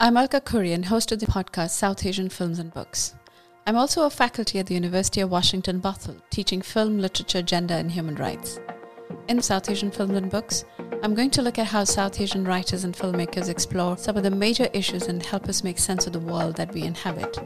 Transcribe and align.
I'm 0.00 0.16
Alka 0.16 0.40
Kurian, 0.40 0.84
host 0.84 1.10
of 1.10 1.18
the 1.18 1.26
podcast 1.26 1.70
South 1.70 2.06
Asian 2.06 2.28
Films 2.28 2.60
and 2.60 2.72
Books. 2.72 3.16
I'm 3.66 3.74
also 3.74 4.06
a 4.06 4.10
faculty 4.10 4.60
at 4.60 4.66
the 4.66 4.74
University 4.74 5.20
of 5.20 5.32
Washington 5.32 5.80
Bothell, 5.80 6.22
teaching 6.30 6.62
film, 6.62 7.00
literature, 7.00 7.42
gender, 7.42 7.74
and 7.74 7.90
human 7.90 8.14
rights. 8.14 8.60
In 9.26 9.42
South 9.42 9.68
Asian 9.68 9.90
Films 9.90 10.14
and 10.14 10.30
Books, 10.30 10.64
I'm 11.02 11.16
going 11.16 11.30
to 11.30 11.42
look 11.42 11.58
at 11.58 11.66
how 11.66 11.82
South 11.82 12.20
Asian 12.20 12.44
writers 12.44 12.84
and 12.84 12.94
filmmakers 12.94 13.48
explore 13.48 13.98
some 13.98 14.16
of 14.16 14.22
the 14.22 14.30
major 14.30 14.68
issues 14.72 15.08
and 15.08 15.20
help 15.20 15.48
us 15.48 15.64
make 15.64 15.80
sense 15.80 16.06
of 16.06 16.12
the 16.12 16.20
world 16.20 16.54
that 16.58 16.72
we 16.72 16.82
inhabit. 16.82 17.36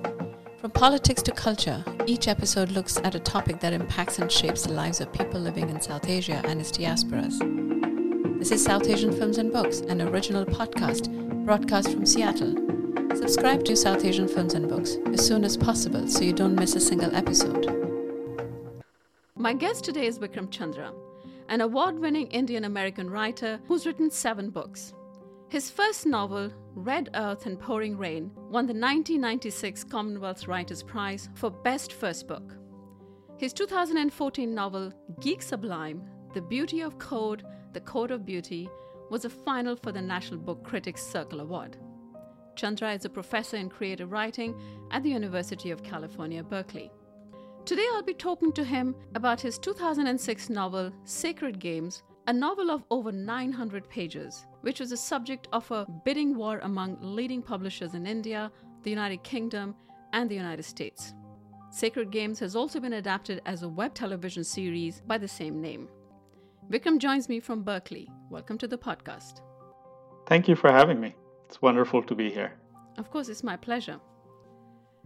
From 0.60 0.72
politics 0.72 1.22
to 1.22 1.32
culture, 1.32 1.82
each 2.06 2.28
episode 2.28 2.70
looks 2.72 2.98
at 2.98 3.14
a 3.14 3.18
topic 3.18 3.60
that 3.60 3.72
impacts 3.72 4.18
and 4.18 4.30
shapes 4.30 4.64
the 4.64 4.74
lives 4.74 5.00
of 5.00 5.10
people 5.14 5.40
living 5.40 5.70
in 5.70 5.80
South 5.80 6.06
Asia 6.06 6.42
and 6.44 6.60
its 6.60 6.70
diasporas. 6.70 7.38
This 8.38 8.52
is 8.52 8.62
South 8.62 8.86
Asian 8.90 9.10
Films 9.10 9.38
and 9.38 9.50
Books, 9.50 9.80
an 9.80 10.02
original 10.02 10.44
podcast 10.44 11.31
broadcast 11.44 11.90
from 11.90 12.06
Seattle. 12.06 12.54
Subscribe 13.16 13.64
to 13.64 13.74
South 13.74 14.04
Asian 14.04 14.28
Films 14.28 14.54
and 14.54 14.68
Books 14.68 14.96
as 15.12 15.26
soon 15.26 15.44
as 15.44 15.56
possible 15.56 16.06
so 16.06 16.22
you 16.22 16.32
don't 16.32 16.54
miss 16.54 16.76
a 16.76 16.80
single 16.80 17.14
episode. 17.16 17.66
My 19.34 19.52
guest 19.52 19.84
today 19.84 20.06
is 20.06 20.20
Vikram 20.20 20.52
Chandra, 20.52 20.92
an 21.48 21.60
award 21.60 21.98
winning 21.98 22.28
Indian 22.28 22.64
American 22.64 23.10
writer 23.10 23.58
who's 23.66 23.86
written 23.86 24.08
seven 24.08 24.50
books. 24.50 24.94
His 25.48 25.68
first 25.68 26.06
novel, 26.06 26.52
Red 26.76 27.10
Earth 27.14 27.44
and 27.46 27.58
Pouring 27.58 27.98
Rain, 27.98 28.30
won 28.36 28.66
the 28.66 28.72
1996 28.72 29.82
Commonwealth 29.84 30.46
Writers' 30.46 30.84
Prize 30.84 31.28
for 31.34 31.50
Best 31.50 31.92
First 31.92 32.28
Book. 32.28 32.54
His 33.36 33.52
2014 33.52 34.54
novel, 34.54 34.92
Geek 35.20 35.42
Sublime 35.42 36.04
The 36.34 36.40
Beauty 36.40 36.82
of 36.82 37.00
Code, 37.00 37.42
The 37.72 37.80
Code 37.80 38.12
of 38.12 38.24
Beauty, 38.24 38.70
was 39.12 39.26
a 39.26 39.30
final 39.30 39.76
for 39.76 39.92
the 39.92 40.00
National 40.00 40.40
Book 40.40 40.64
Critics 40.64 41.02
Circle 41.02 41.40
Award. 41.40 41.76
Chandra 42.56 42.94
is 42.94 43.04
a 43.04 43.10
professor 43.10 43.58
in 43.58 43.68
creative 43.68 44.10
writing 44.10 44.58
at 44.90 45.02
the 45.02 45.10
University 45.10 45.70
of 45.70 45.82
California, 45.82 46.42
Berkeley. 46.42 46.90
Today 47.66 47.86
I'll 47.92 48.02
be 48.02 48.14
talking 48.14 48.54
to 48.54 48.64
him 48.64 48.94
about 49.14 49.38
his 49.38 49.58
2006 49.58 50.48
novel 50.48 50.90
Sacred 51.04 51.58
Games, 51.58 52.02
a 52.26 52.32
novel 52.32 52.70
of 52.70 52.84
over 52.90 53.12
900 53.12 53.86
pages, 53.90 54.46
which 54.62 54.80
was 54.80 54.88
the 54.88 54.96
subject 54.96 55.46
of 55.52 55.70
a 55.70 55.86
bidding 56.06 56.34
war 56.34 56.60
among 56.62 56.96
leading 57.02 57.42
publishers 57.42 57.92
in 57.92 58.06
India, 58.06 58.50
the 58.82 58.88
United 58.88 59.22
Kingdom, 59.22 59.74
and 60.14 60.30
the 60.30 60.34
United 60.34 60.62
States. 60.62 61.12
Sacred 61.70 62.10
Games 62.10 62.38
has 62.38 62.56
also 62.56 62.80
been 62.80 62.94
adapted 62.94 63.42
as 63.44 63.62
a 63.62 63.68
web 63.68 63.92
television 63.92 64.42
series 64.42 65.02
by 65.06 65.18
the 65.18 65.28
same 65.28 65.60
name. 65.60 65.90
Vikram 66.72 66.96
joins 66.96 67.28
me 67.28 67.38
from 67.38 67.62
Berkeley. 67.62 68.08
Welcome 68.30 68.56
to 68.56 68.66
the 68.66 68.78
podcast. 68.78 69.42
Thank 70.26 70.48
you 70.48 70.56
for 70.56 70.72
having 70.72 70.98
me. 70.98 71.14
It's 71.44 71.60
wonderful 71.60 72.02
to 72.04 72.14
be 72.14 72.30
here. 72.30 72.54
Of 72.96 73.10
course, 73.10 73.28
it's 73.28 73.44
my 73.44 73.58
pleasure. 73.58 74.00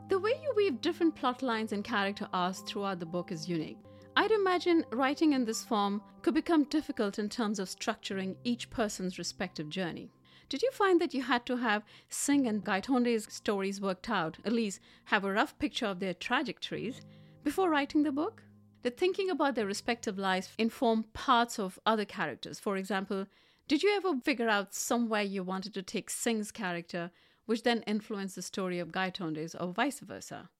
The 0.08 0.20
way 0.20 0.30
you 0.40 0.52
weave 0.54 0.80
different 0.80 1.16
plot 1.16 1.42
lines 1.42 1.72
and 1.72 1.82
character 1.82 2.28
arcs 2.32 2.60
throughout 2.60 3.00
the 3.00 3.06
book 3.06 3.32
is 3.32 3.48
unique. 3.48 3.78
I'd 4.14 4.30
imagine 4.30 4.84
writing 4.92 5.32
in 5.32 5.44
this 5.44 5.64
form 5.64 6.02
could 6.22 6.34
become 6.34 6.68
difficult 6.70 7.18
in 7.18 7.28
terms 7.28 7.58
of 7.58 7.66
structuring 7.66 8.36
each 8.44 8.70
person's 8.70 9.18
respective 9.18 9.68
journey. 9.68 10.12
Did 10.48 10.62
you 10.62 10.70
find 10.70 11.00
that 11.00 11.14
you 11.14 11.22
had 11.24 11.44
to 11.46 11.56
have 11.56 11.82
Singh 12.08 12.46
and 12.46 12.64
Gaitonde's 12.64 13.26
stories 13.34 13.80
worked 13.80 14.08
out, 14.08 14.38
at 14.44 14.52
least 14.52 14.78
have 15.06 15.24
a 15.24 15.32
rough 15.32 15.58
picture 15.58 15.86
of 15.86 15.98
their 15.98 16.14
trajectories, 16.14 17.00
before 17.42 17.70
writing 17.70 18.04
the 18.04 18.12
book? 18.12 18.44
That 18.86 18.96
thinking 18.96 19.28
about 19.28 19.56
their 19.56 19.66
respective 19.66 20.16
lives 20.16 20.50
inform 20.58 21.06
parts 21.12 21.58
of 21.58 21.76
other 21.84 22.04
characters. 22.04 22.60
For 22.60 22.76
example, 22.76 23.26
did 23.66 23.82
you 23.82 23.92
ever 23.96 24.20
figure 24.20 24.48
out 24.48 24.76
somewhere 24.76 25.22
you 25.22 25.42
wanted 25.42 25.74
to 25.74 25.82
take 25.82 26.08
Singh's 26.08 26.52
character, 26.52 27.10
which 27.46 27.64
then 27.64 27.82
influenced 27.88 28.36
the 28.36 28.42
story 28.42 28.78
of 28.78 28.92
Gaitonde's, 28.92 29.56
or 29.56 29.72
vice 29.72 29.98
versa? 29.98 30.50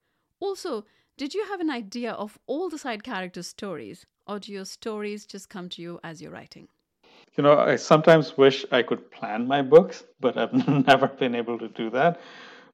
Also, 0.41 0.85
did 1.17 1.35
you 1.35 1.47
have 1.47 1.61
an 1.61 1.71
idea 1.71 2.11
of 2.11 2.37
all 2.49 2.69
the 2.69 2.79
side 2.79 3.05
characters' 3.05 3.47
stories, 3.47 4.07
or 4.27 4.41
do 4.41 4.53
your 4.53 4.65
stories 4.65 5.25
just 5.25 5.49
come 5.49 5.69
to 5.69 5.81
you 5.81 6.01
as 6.03 6.21
you're 6.21 6.33
writing? 6.33 6.67
You 7.37 7.45
know, 7.45 7.57
I 7.57 7.77
sometimes 7.77 8.37
wish 8.37 8.67
I 8.73 8.83
could 8.83 9.09
plan 9.13 9.47
my 9.47 9.63
books, 9.63 10.03
but 10.19 10.37
I've 10.37 10.53
never 10.89 11.07
been 11.07 11.37
able 11.37 11.61
to 11.61 11.69
do 11.69 11.91
that. 11.91 12.21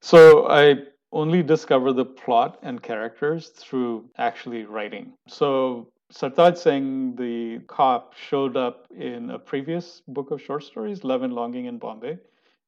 So 0.01 0.49
I 0.49 0.77
only 1.13 1.43
discover 1.43 1.93
the 1.93 2.05
plot 2.05 2.59
and 2.63 2.83
characters 2.83 3.49
through 3.49 4.05
actually 4.17 4.65
writing. 4.65 5.13
So 5.29 5.89
Sartaj 6.13 6.59
Singh, 6.59 7.15
the 7.17 7.61
cop, 7.67 8.15
showed 8.15 8.57
up 8.57 8.87
in 8.91 9.31
a 9.31 9.39
previous 9.39 10.03
book 10.09 10.31
of 10.31 10.43
short 10.43 10.65
stories, 10.65 11.05
Love 11.05 11.23
and 11.23 11.35
Longing 11.35 11.67
in 11.67 11.79
Bombay, 11.79 12.19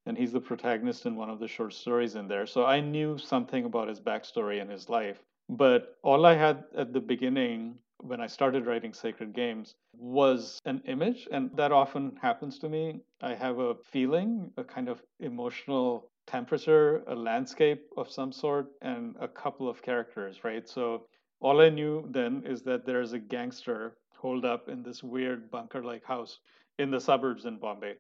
and 0.07 0.17
he's 0.17 0.33
the 0.33 0.41
protagonist 0.41 1.07
in 1.07 1.17
one 1.17 1.31
of 1.31 1.41
the 1.41 1.49
short 1.49 1.75
stories 1.75 2.15
in 2.15 2.29
there. 2.29 2.47
So 2.47 2.65
I 2.65 2.81
knew 2.81 3.19
something 3.19 3.65
about 3.65 3.89
his 3.89 4.01
backstory 4.01 4.61
and 4.61 4.71
his 4.71 4.89
life. 4.89 5.23
But 5.49 5.97
all 6.03 6.25
I 6.25 6.35
had 6.35 6.65
at 6.77 6.93
the 6.93 7.01
beginning 7.01 7.75
when 7.99 8.21
I 8.21 8.27
started 8.27 8.67
writing 8.67 8.93
Sacred 8.93 9.35
Games 9.35 9.75
was 9.97 10.59
an 10.65 10.83
image, 10.87 11.29
and 11.31 11.51
that 11.57 11.73
often 11.73 12.17
happens 12.21 12.59
to 12.61 12.69
me. 12.69 13.01
I 13.23 13.35
have 13.35 13.59
a 13.59 13.75
feeling, 13.75 14.51
a 14.57 14.65
kind 14.65 14.89
of 14.89 15.03
emotional 15.21 16.11
temperature, 16.27 17.03
a 17.07 17.15
landscape 17.15 17.87
of 17.97 18.11
some 18.11 18.33
sort, 18.33 18.67
and 18.83 19.15
a 19.21 19.29
couple 19.29 19.69
of 19.69 19.83
characters, 19.83 20.45
right? 20.45 20.69
So 20.69 21.07
all 21.41 21.61
I 21.61 21.69
knew 21.69 22.07
then 22.11 22.43
is 22.47 22.63
that 22.63 22.87
there's 22.87 23.13
a 23.13 23.19
gangster 23.19 23.97
holed 24.17 24.45
up 24.45 24.69
in 24.69 24.83
this 24.83 25.03
weird 25.03 25.51
bunker 25.51 25.85
like 25.85 26.05
house 26.05 26.39
in 26.79 26.91
the 26.91 27.01
suburbs 27.01 27.45
in 27.45 27.59
Bombay. 27.59 27.95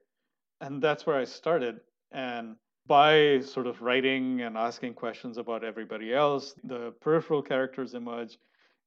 And 0.60 0.82
that's 0.82 1.06
where 1.06 1.18
I 1.18 1.24
started. 1.24 1.80
And 2.12 2.56
by 2.86 3.40
sort 3.40 3.66
of 3.66 3.82
writing 3.82 4.42
and 4.42 4.56
asking 4.56 4.94
questions 4.94 5.38
about 5.38 5.64
everybody 5.64 6.14
else, 6.14 6.54
the 6.64 6.92
peripheral 7.00 7.42
characters 7.42 7.94
emerge. 7.94 8.38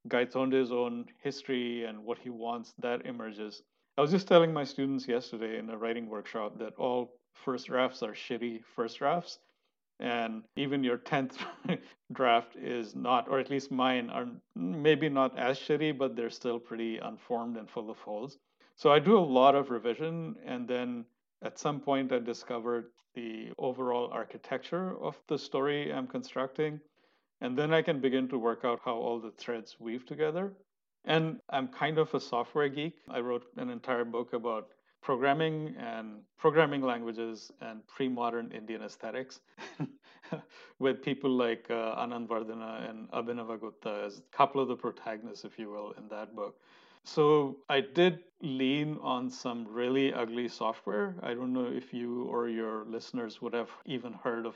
Gaitonde's 0.08 0.72
own 0.72 1.06
history 1.22 1.84
and 1.84 2.04
what 2.04 2.18
he 2.18 2.30
wants, 2.30 2.74
that 2.80 3.06
emerges. 3.06 3.64
I 3.98 4.02
was 4.02 4.12
just 4.12 4.28
telling 4.28 4.54
my 4.54 4.64
students 4.64 5.08
yesterday 5.08 5.58
in 5.58 5.69
a 5.69 5.78
writing 5.78 6.08
workshop 6.08 6.59
that 6.59 6.75
all 6.78 7.14
first 7.44 7.68
drafts 7.68 8.03
are 8.03 8.14
shitty 8.14 8.64
first 8.75 9.00
drafts. 9.00 9.40
And 10.00 10.44
even 10.56 10.84
your 10.84 11.00
10th 11.00 11.38
draft 12.14 12.56
is 12.56 12.96
not, 12.96 13.28
or 13.28 13.40
at 13.40 13.50
least 13.50 13.72
mine 13.72 14.09
are 14.12 14.28
maybe 14.56 15.09
not 15.09 15.38
as 15.38 15.58
shitty, 15.58 15.98
but 15.98 16.16
they're 16.16 16.30
still 16.30 16.59
pretty 16.59 16.98
unformed 17.00 17.58
and 17.58 17.70
full 17.70 17.90
of 17.90 17.98
holes. 17.98 18.38
So 18.75 18.92
I 18.92 19.00
do 19.00 19.18
a 19.18 19.20
lot 19.20 19.56
of 19.56 19.72
revision. 19.72 20.36
And 20.46 20.68
then 20.68 21.06
at 21.42 21.58
some 21.58 21.80
point, 21.80 22.12
I 22.12 22.20
discovered 22.20 22.92
the 23.16 23.50
overall 23.58 24.09
architecture 24.12 24.96
of 25.02 25.16
the 25.28 25.38
story 25.40 25.92
I'm 25.92 26.06
constructing. 26.06 26.80
And 27.42 27.58
then 27.58 27.74
I 27.74 27.81
can 27.81 28.00
begin 28.00 28.28
to 28.30 28.38
work 28.38 28.62
out 28.64 28.81
how 28.86 28.96
all 28.96 29.19
the 29.19 29.31
threads 29.31 29.78
weave 29.80 30.06
together. 30.06 30.54
And 31.06 31.40
I'm 31.50 31.69
kind 31.69 31.98
of 31.98 32.14
a 32.14 32.19
software 32.19 32.69
geek. 32.69 32.96
I 33.09 33.19
wrote 33.19 33.46
an 33.58 33.69
entire 33.69 34.06
book 34.06 34.34
about 34.34 34.68
programming 35.02 35.75
and 35.78 36.22
programming 36.38 36.81
languages 36.81 37.52
and 37.62 37.85
pre-modern 37.88 38.52
Indian 38.52 38.84
aesthetics 38.84 39.40
with 40.80 41.02
people 41.02 41.30
like 41.30 41.66
uh, 41.69 41.96
Anandavardhana 41.96 42.90
and 42.90 43.09
Abhinavagupta 43.12 44.06
as 44.06 44.19
a 44.19 44.36
couple 44.36 44.62
of 44.62 44.68
the 44.68 44.75
protagonists, 44.75 45.46
if 45.46 45.57
you 45.57 45.69
will, 45.69 45.94
in 45.97 46.07
that 46.09 46.36
book. 46.36 46.59
So 47.03 47.57
I 47.69 47.80
did 47.81 48.19
lean 48.41 48.97
on 49.02 49.30
some 49.30 49.66
really 49.69 50.13
ugly 50.13 50.47
software. 50.50 51.16
I 51.24 51.34
don't 51.34 51.53
know 51.53 51.66
if 51.66 51.94
you 51.94 52.24
or 52.24 52.50
your 52.50 52.86
listeners 52.86 53.41
would 53.41 53.53
have 53.53 53.69
even 53.86 54.13
heard 54.13 54.46
of 54.46 54.56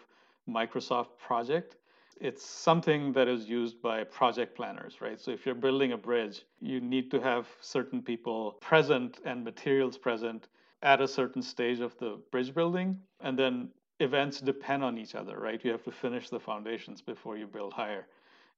Microsoft 0.49 1.17
Project 1.17 1.75
it's 2.21 2.45
something 2.45 3.11
that 3.13 3.27
is 3.27 3.49
used 3.49 3.81
by 3.81 4.03
project 4.03 4.55
planners, 4.55 5.01
right? 5.01 5.19
So 5.19 5.31
if 5.31 5.43
you're 5.43 5.55
building 5.55 5.93
a 5.93 5.97
bridge, 5.97 6.45
you 6.59 6.79
need 6.79 7.09
to 7.11 7.19
have 7.19 7.47
certain 7.61 8.01
people 8.01 8.57
present 8.61 9.19
and 9.25 9.43
materials 9.43 9.97
present 9.97 10.47
at 10.83 11.01
a 11.01 11.07
certain 11.07 11.41
stage 11.41 11.79
of 11.79 11.97
the 11.97 12.19
bridge 12.31 12.53
building. 12.53 12.99
And 13.21 13.37
then 13.37 13.69
events 13.99 14.39
depend 14.39 14.83
on 14.83 14.99
each 14.99 15.15
other, 15.15 15.39
right? 15.39 15.63
You 15.65 15.71
have 15.71 15.83
to 15.83 15.91
finish 15.91 16.29
the 16.29 16.39
foundations 16.39 17.01
before 17.01 17.37
you 17.37 17.47
build 17.47 17.73
higher. 17.73 18.05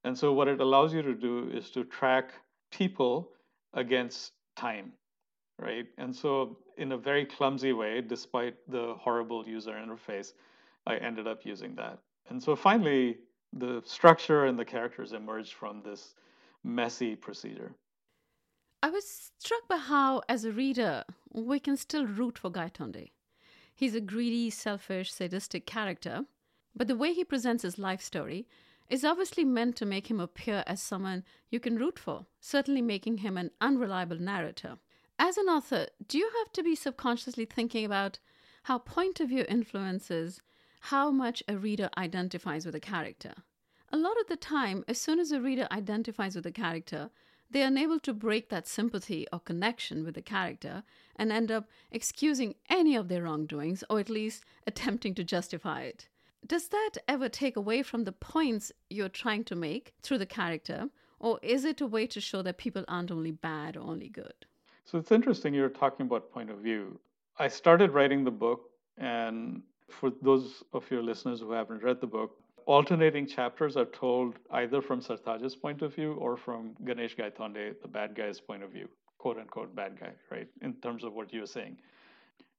And 0.04 0.16
so 0.16 0.34
what 0.34 0.48
it 0.48 0.60
allows 0.60 0.92
you 0.92 1.00
to 1.00 1.14
do 1.14 1.48
is 1.50 1.70
to 1.70 1.84
track 1.84 2.32
people 2.70 3.30
against 3.72 4.32
time, 4.56 4.92
right? 5.58 5.86
And 5.96 6.14
so 6.14 6.58
in 6.76 6.92
a 6.92 6.98
very 6.98 7.24
clumsy 7.24 7.72
way, 7.72 8.02
despite 8.02 8.56
the 8.68 8.94
horrible 8.98 9.48
user 9.48 9.72
interface, 9.72 10.34
I 10.86 10.96
ended 10.96 11.26
up 11.26 11.46
using 11.46 11.74
that. 11.76 11.98
And 12.28 12.42
so 12.42 12.54
finally, 12.54 13.18
the 13.56 13.82
structure 13.84 14.46
and 14.46 14.58
the 14.58 14.64
characters 14.64 15.12
emerge 15.12 15.54
from 15.54 15.82
this 15.82 16.14
messy 16.64 17.14
procedure. 17.14 17.72
I 18.82 18.90
was 18.90 19.30
struck 19.38 19.66
by 19.68 19.78
how, 19.78 20.22
as 20.28 20.44
a 20.44 20.52
reader, 20.52 21.04
we 21.32 21.58
can 21.58 21.76
still 21.76 22.06
root 22.06 22.38
for 22.38 22.50
Gaitonde. 22.50 23.10
He's 23.74 23.94
a 23.94 24.00
greedy, 24.00 24.50
selfish, 24.50 25.12
sadistic 25.12 25.66
character, 25.66 26.26
but 26.76 26.88
the 26.88 26.96
way 26.96 27.12
he 27.12 27.24
presents 27.24 27.62
his 27.62 27.78
life 27.78 28.02
story 28.02 28.46
is 28.90 29.04
obviously 29.04 29.44
meant 29.44 29.76
to 29.76 29.86
make 29.86 30.10
him 30.10 30.20
appear 30.20 30.62
as 30.66 30.82
someone 30.82 31.24
you 31.48 31.58
can 31.58 31.76
root 31.76 31.98
for, 31.98 32.26
certainly 32.40 32.82
making 32.82 33.18
him 33.18 33.38
an 33.38 33.50
unreliable 33.60 34.18
narrator. 34.18 34.76
As 35.18 35.38
an 35.38 35.46
author, 35.46 35.86
do 36.06 36.18
you 36.18 36.30
have 36.38 36.52
to 36.52 36.62
be 36.62 36.74
subconsciously 36.74 37.46
thinking 37.46 37.84
about 37.84 38.18
how 38.64 38.78
point 38.78 39.20
of 39.20 39.28
view 39.28 39.44
influences 39.48 40.42
how 40.88 41.10
much 41.10 41.42
a 41.48 41.56
reader 41.56 41.88
identifies 41.96 42.66
with 42.66 42.74
a 42.74 42.80
character. 42.80 43.32
A 43.90 43.96
lot 43.96 44.20
of 44.20 44.26
the 44.26 44.36
time, 44.36 44.84
as 44.86 45.00
soon 45.00 45.18
as 45.18 45.32
a 45.32 45.40
reader 45.40 45.66
identifies 45.72 46.36
with 46.36 46.44
a 46.44 46.52
character, 46.52 47.08
they 47.50 47.62
are 47.62 47.68
unable 47.68 47.98
to 48.00 48.12
break 48.12 48.50
that 48.50 48.68
sympathy 48.68 49.26
or 49.32 49.40
connection 49.40 50.04
with 50.04 50.14
the 50.14 50.20
character 50.20 50.82
and 51.16 51.32
end 51.32 51.50
up 51.50 51.70
excusing 51.90 52.54
any 52.68 52.96
of 52.96 53.08
their 53.08 53.22
wrongdoings 53.22 53.82
or 53.88 53.98
at 53.98 54.10
least 54.10 54.44
attempting 54.66 55.14
to 55.14 55.24
justify 55.24 55.84
it. 55.84 56.08
Does 56.46 56.68
that 56.68 56.98
ever 57.08 57.30
take 57.30 57.56
away 57.56 57.82
from 57.82 58.04
the 58.04 58.12
points 58.12 58.70
you're 58.90 59.08
trying 59.08 59.44
to 59.44 59.56
make 59.56 59.94
through 60.02 60.18
the 60.18 60.26
character, 60.26 60.90
or 61.18 61.38
is 61.42 61.64
it 61.64 61.80
a 61.80 61.86
way 61.86 62.06
to 62.08 62.20
show 62.20 62.42
that 62.42 62.58
people 62.58 62.84
aren't 62.88 63.10
only 63.10 63.30
bad 63.30 63.78
or 63.78 63.84
only 63.84 64.10
good? 64.10 64.34
So 64.84 64.98
it's 64.98 65.12
interesting 65.12 65.54
you're 65.54 65.70
talking 65.70 66.04
about 66.04 66.30
point 66.30 66.50
of 66.50 66.58
view. 66.58 67.00
I 67.38 67.48
started 67.48 67.92
writing 67.92 68.22
the 68.22 68.30
book, 68.30 68.68
and 68.98 69.62
for 69.90 70.12
those 70.22 70.62
of 70.72 70.90
your 70.90 71.02
listeners 71.02 71.40
who 71.40 71.52
haven't 71.52 71.82
read 71.82 72.00
the 72.00 72.06
book, 72.06 72.36
alternating 72.66 73.26
chapters 73.26 73.76
are 73.76 73.84
told 73.86 74.38
either 74.50 74.80
from 74.80 75.00
Sartaj's 75.00 75.54
point 75.54 75.82
of 75.82 75.94
view 75.94 76.14
or 76.14 76.36
from 76.36 76.74
Ganesh 76.84 77.16
Gaitonde, 77.16 77.80
the 77.82 77.88
bad 77.88 78.14
guy's 78.14 78.40
point 78.40 78.62
of 78.62 78.70
view, 78.70 78.88
quote 79.18 79.38
unquote 79.38 79.74
bad 79.74 79.98
guy, 79.98 80.12
right? 80.30 80.48
In 80.62 80.74
terms 80.74 81.04
of 81.04 81.12
what 81.12 81.32
you're 81.32 81.46
saying. 81.46 81.76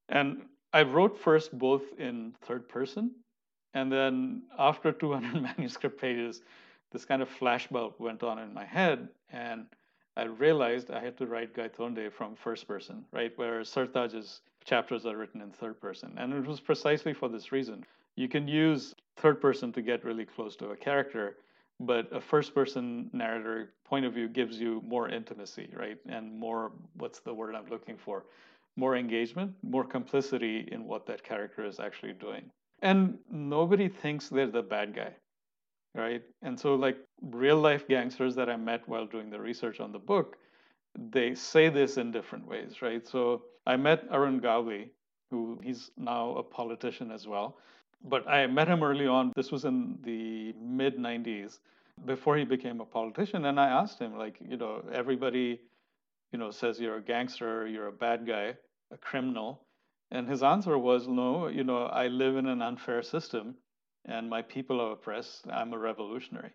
And 0.09 0.45
I 0.73 0.83
wrote 0.83 1.17
first 1.17 1.57
both 1.57 1.83
in 1.97 2.35
third 2.41 2.67
person. 2.69 3.11
And 3.73 3.91
then 3.91 4.43
after 4.57 4.91
200 4.91 5.41
manuscript 5.57 5.99
pages, 5.99 6.41
this 6.91 7.05
kind 7.05 7.21
of 7.21 7.29
flashbulb 7.29 7.99
went 7.99 8.23
on 8.23 8.39
in 8.39 8.53
my 8.53 8.65
head. 8.65 9.09
And 9.31 9.65
I 10.15 10.23
realized 10.23 10.91
I 10.91 11.01
had 11.03 11.17
to 11.17 11.25
write 11.25 11.53
Gaitonde 11.53 12.11
from 12.11 12.35
first 12.35 12.67
person, 12.67 13.03
right? 13.11 13.37
Where 13.37 13.61
Sartaj's 13.61 14.41
chapters 14.65 15.05
are 15.05 15.15
written 15.15 15.41
in 15.41 15.51
third 15.51 15.79
person. 15.79 16.13
And 16.17 16.33
it 16.33 16.45
was 16.45 16.59
precisely 16.59 17.13
for 17.13 17.29
this 17.29 17.51
reason. 17.51 17.85
You 18.15 18.27
can 18.27 18.47
use 18.47 18.95
third 19.17 19.39
person 19.39 19.71
to 19.73 19.81
get 19.81 20.03
really 20.03 20.25
close 20.25 20.55
to 20.57 20.69
a 20.69 20.75
character, 20.75 21.37
but 21.79 22.11
a 22.11 22.19
first 22.19 22.53
person 22.53 23.09
narrator 23.13 23.73
point 23.85 24.05
of 24.05 24.13
view 24.13 24.27
gives 24.27 24.59
you 24.59 24.81
more 24.85 25.09
intimacy, 25.09 25.69
right? 25.77 25.97
And 26.07 26.37
more, 26.37 26.71
what's 26.97 27.19
the 27.19 27.33
word 27.33 27.55
I'm 27.55 27.69
looking 27.69 27.97
for? 27.97 28.25
More 28.75 28.97
engagement, 28.97 29.53
more 29.63 29.85
complicity 29.85 30.67
in 30.71 30.85
what 30.85 31.05
that 31.05 31.23
character 31.23 31.65
is 31.65 31.79
actually 31.79 32.13
doing. 32.13 32.49
And 32.81 33.17
nobody 33.31 33.87
thinks 33.87 34.29
they're 34.29 34.47
the 34.47 34.61
bad 34.61 34.95
guy, 34.95 35.13
right? 35.93 36.23
And 36.41 36.59
so, 36.59 36.75
like 36.75 36.97
real 37.21 37.57
life 37.57 37.87
gangsters 37.87 38.35
that 38.35 38.49
I 38.49 38.57
met 38.57 38.87
while 38.87 39.05
doing 39.05 39.29
the 39.29 39.39
research 39.39 39.79
on 39.79 39.91
the 39.93 39.99
book, 39.99 40.37
they 40.97 41.35
say 41.35 41.69
this 41.69 41.97
in 41.97 42.11
different 42.11 42.47
ways, 42.47 42.81
right? 42.81 43.05
So 43.07 43.43
I 43.65 43.75
met 43.75 44.05
Arun 44.11 44.39
Gavli, 44.39 44.89
who 45.31 45.59
he's 45.63 45.91
now 45.97 46.35
a 46.35 46.43
politician 46.43 47.11
as 47.11 47.27
well 47.27 47.57
but 48.07 48.27
I 48.27 48.45
met 48.47 48.67
him 48.67 48.83
early 48.83 49.07
on. 49.07 49.31
This 49.35 49.51
was 49.51 49.65
in 49.65 49.97
the 50.03 50.53
mid 50.61 50.97
90s 50.97 51.59
before 52.05 52.37
he 52.37 52.43
became 52.43 52.81
a 52.81 52.85
politician. 52.85 53.45
And 53.45 53.59
I 53.59 53.67
asked 53.69 53.99
him, 53.99 54.17
like, 54.17 54.37
you 54.47 54.57
know, 54.57 54.83
everybody, 54.91 55.61
you 56.31 56.39
know, 56.39 56.51
says 56.51 56.79
you're 56.79 56.97
a 56.97 57.01
gangster, 57.01 57.67
you're 57.67 57.87
a 57.87 57.91
bad 57.91 58.27
guy, 58.27 58.55
a 58.91 58.97
criminal. 58.97 59.61
And 60.11 60.27
his 60.29 60.43
answer 60.43 60.77
was, 60.77 61.07
no, 61.07 61.47
you 61.47 61.63
know, 61.63 61.85
I 61.85 62.07
live 62.07 62.37
in 62.37 62.45
an 62.47 62.61
unfair 62.61 63.01
system 63.01 63.55
and 64.05 64.29
my 64.29 64.43
people 64.43 64.79
are 64.79 64.91
oppressed. 64.91 65.47
I'm 65.51 65.73
a 65.73 65.77
revolutionary. 65.79 66.51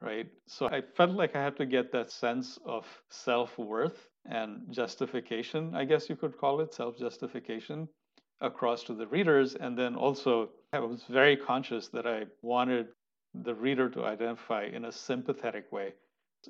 Right. 0.00 0.28
So 0.46 0.66
I 0.68 0.82
felt 0.82 1.12
like 1.12 1.34
I 1.34 1.42
had 1.42 1.56
to 1.56 1.66
get 1.66 1.90
that 1.92 2.10
sense 2.10 2.58
of 2.66 2.86
self 3.10 3.56
worth 3.58 4.08
and 4.26 4.70
justification, 4.70 5.74
I 5.74 5.84
guess 5.84 6.08
you 6.08 6.16
could 6.16 6.36
call 6.36 6.60
it 6.60 6.74
self 6.74 6.98
justification 6.98 7.88
across 8.40 8.82
to 8.84 8.94
the 8.94 9.06
readers. 9.06 9.54
And 9.54 9.76
then 9.78 9.94
also, 9.96 10.50
I 10.72 10.80
was 10.80 11.04
very 11.08 11.36
conscious 11.36 11.88
that 11.88 12.06
I 12.06 12.26
wanted 12.42 12.88
the 13.34 13.54
reader 13.54 13.88
to 13.90 14.04
identify 14.04 14.64
in 14.66 14.84
a 14.84 14.92
sympathetic 14.92 15.72
way 15.72 15.94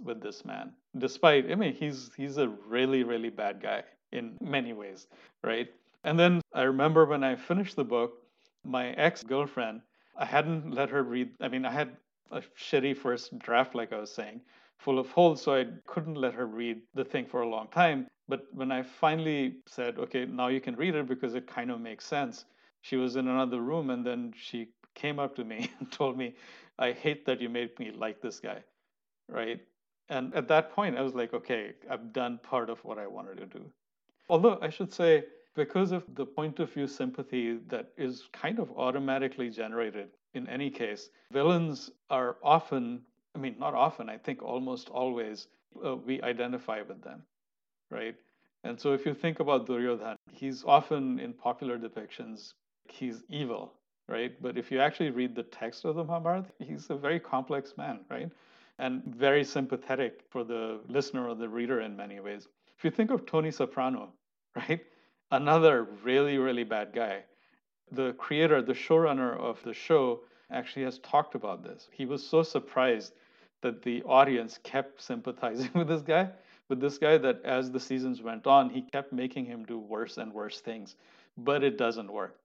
with 0.03 0.21
this 0.21 0.45
man. 0.45 0.73
Despite, 0.99 1.51
I 1.51 1.55
mean, 1.55 1.75
he's 1.75 2.11
he's 2.17 2.39
a 2.39 2.49
really 2.49 3.05
really 3.05 3.31
bad 3.31 3.61
guy 3.63 3.85
in 4.13 4.37
many 4.41 4.73
ways, 4.73 5.07
right? 5.43 5.69
And 6.03 6.19
then 6.19 6.41
I 6.53 6.63
remember 6.63 7.07
when 7.07 7.23
I 7.25 7.37
finished 7.37 7.77
the 7.77 7.85
book, 7.85 8.19
my 8.65 8.91
ex 8.93 9.23
girlfriend, 9.23 9.83
I 10.17 10.25
hadn't 10.25 10.73
let 10.73 10.91
her 10.91 11.03
read. 11.03 11.31
I 11.41 11.49
mean, 11.49 11.65
I 11.65 11.71
had 11.73 11.97
a 12.31 12.43
shitty 12.59 12.97
first 12.97 13.39
draft, 13.39 13.75
like 13.75 13.93
I 13.93 14.01
was 14.01 14.13
saying, 14.13 14.41
full 14.79 14.99
of 14.99 15.11
holes, 15.11 15.43
so 15.43 15.55
I 15.55 15.67
couldn't 15.87 16.17
let 16.17 16.35
her 16.35 16.47
read 16.47 16.83
the 16.95 17.05
thing 17.05 17.27
for 17.27 17.43
a 17.43 17.49
long 17.49 17.69
time. 17.69 18.07
But 18.29 18.47
when 18.53 18.73
I 18.73 18.83
finally 18.83 19.57
said, 19.67 19.99
okay, 19.99 20.25
now 20.25 20.49
you 20.49 20.61
can 20.61 20.77
read 20.77 20.95
it 20.95 21.07
because 21.07 21.35
it 21.35 21.47
kind 21.47 21.71
of 21.71 21.81
makes 21.81 22.07
sense, 22.07 22.45
she 22.81 22.97
was 22.97 23.17
in 23.17 23.29
another 23.29 23.61
room 23.61 23.91
and 23.91 24.05
then 24.05 24.33
she 24.37 24.69
came 24.95 25.19
up 25.19 25.35
to 25.37 25.45
me 25.45 25.71
and 25.79 25.91
told 25.91 26.17
me, 26.17 26.35
I 26.79 26.93
hate 26.93 27.25
that 27.27 27.41
you 27.41 27.49
made 27.49 27.79
me 27.79 27.93
like 27.93 28.21
this 28.21 28.41
guy. 28.41 28.63
Right. 29.29 29.61
And 30.09 30.35
at 30.35 30.49
that 30.49 30.73
point, 30.73 30.99
I 30.99 31.03
was 31.03 31.15
like, 31.15 31.33
okay, 31.33 31.73
I've 31.91 32.13
done 32.13 32.39
part 32.43 32.69
of 32.69 32.85
what 32.85 32.99
I 32.99 33.07
wanted 33.07 33.39
to 33.39 33.47
do. 33.47 33.65
Although 34.29 34.59
I 34.61 34.69
should 34.69 34.93
say, 34.93 35.25
because 35.55 35.93
of 35.93 36.03
the 36.15 36.27
point 36.27 36.59
of 36.61 36.73
view 36.73 36.87
sympathy 36.87 37.59
that 37.69 37.93
is 37.97 38.29
kind 38.33 38.59
of 38.59 38.71
automatically 38.73 39.49
generated 39.51 40.09
in 40.35 40.49
any 40.49 40.71
case, 40.71 41.11
villains 41.33 41.91
are 42.11 42.37
often, 42.43 43.03
I 43.35 43.39
mean, 43.39 43.57
not 43.59 43.75
often, 43.75 44.09
I 44.09 44.19
think 44.19 44.43
almost 44.43 44.89
always, 44.89 45.49
uh, 45.85 45.97
we 45.97 46.23
identify 46.23 46.83
with 46.83 47.03
them 47.03 47.23
right? 47.91 48.15
And 48.65 48.81
so 48.81 48.93
if 48.93 49.07
you 49.07 49.15
think 49.15 49.41
about 49.41 49.67
Duryodhan, 49.67 50.17
he's 50.33 50.65
often 50.65 51.19
in 51.21 51.33
popular 51.33 51.79
depictions, 51.79 52.55
he's 52.89 53.23
evil, 53.29 53.75
right? 54.09 54.41
But 54.43 54.57
if 54.59 54.71
you 54.71 54.81
actually 54.81 55.11
read 55.11 55.35
the 55.35 55.43
text 55.43 55.85
of 55.85 55.97
the 55.97 56.05
Mahabharata, 56.05 56.51
he's 56.59 56.91
a 56.91 56.97
very 56.97 57.21
complex 57.21 57.75
man, 57.77 58.01
right? 58.11 58.31
And 58.79 59.05
very 59.05 59.45
sympathetic 59.45 60.23
for 60.31 60.45
the 60.45 60.81
listener 60.89 61.29
or 61.29 61.35
the 61.35 61.49
reader 61.49 61.81
in 61.81 61.97
many 61.97 62.21
ways. 62.21 62.49
If 62.77 62.85
you 62.85 62.91
think 62.91 63.11
of 63.11 63.27
Tony 63.27 63.51
Soprano, 63.51 64.13
right? 64.57 64.81
Another 65.31 65.85
really, 66.03 66.39
really 66.39 66.65
bad 66.65 66.93
guy. 66.93 67.23
The 67.95 68.13
creator, 68.15 68.63
the 68.63 68.73
showrunner 68.73 69.39
of 69.39 69.63
the 69.63 69.75
show, 69.75 70.21
actually 70.51 70.85
has 70.85 70.99
talked 70.99 71.35
about 71.35 71.63
this. 71.63 71.89
He 71.93 72.07
was 72.07 72.27
so 72.27 72.43
surprised 72.43 73.13
that 73.63 73.83
the 73.83 74.03
audience 74.03 74.59
kept 74.63 75.03
sympathizing 75.11 75.71
with 75.75 75.89
this 75.89 76.03
guy 76.03 76.31
with 76.69 76.81
this 76.81 76.99
guy 76.99 77.19
that 77.19 77.43
as 77.45 77.71
the 77.71 77.81
seasons 77.81 78.23
went 78.23 78.47
on, 78.47 78.71
he 78.71 78.83
kept 78.83 79.13
making 79.13 79.45
him 79.45 79.65
do 79.65 79.79
worse 79.79 80.17
and 80.17 80.33
worse 80.33 80.61
things, 80.61 80.97
but 81.37 81.63
it 81.63 81.77
doesn't 81.77 82.11
work, 82.13 82.39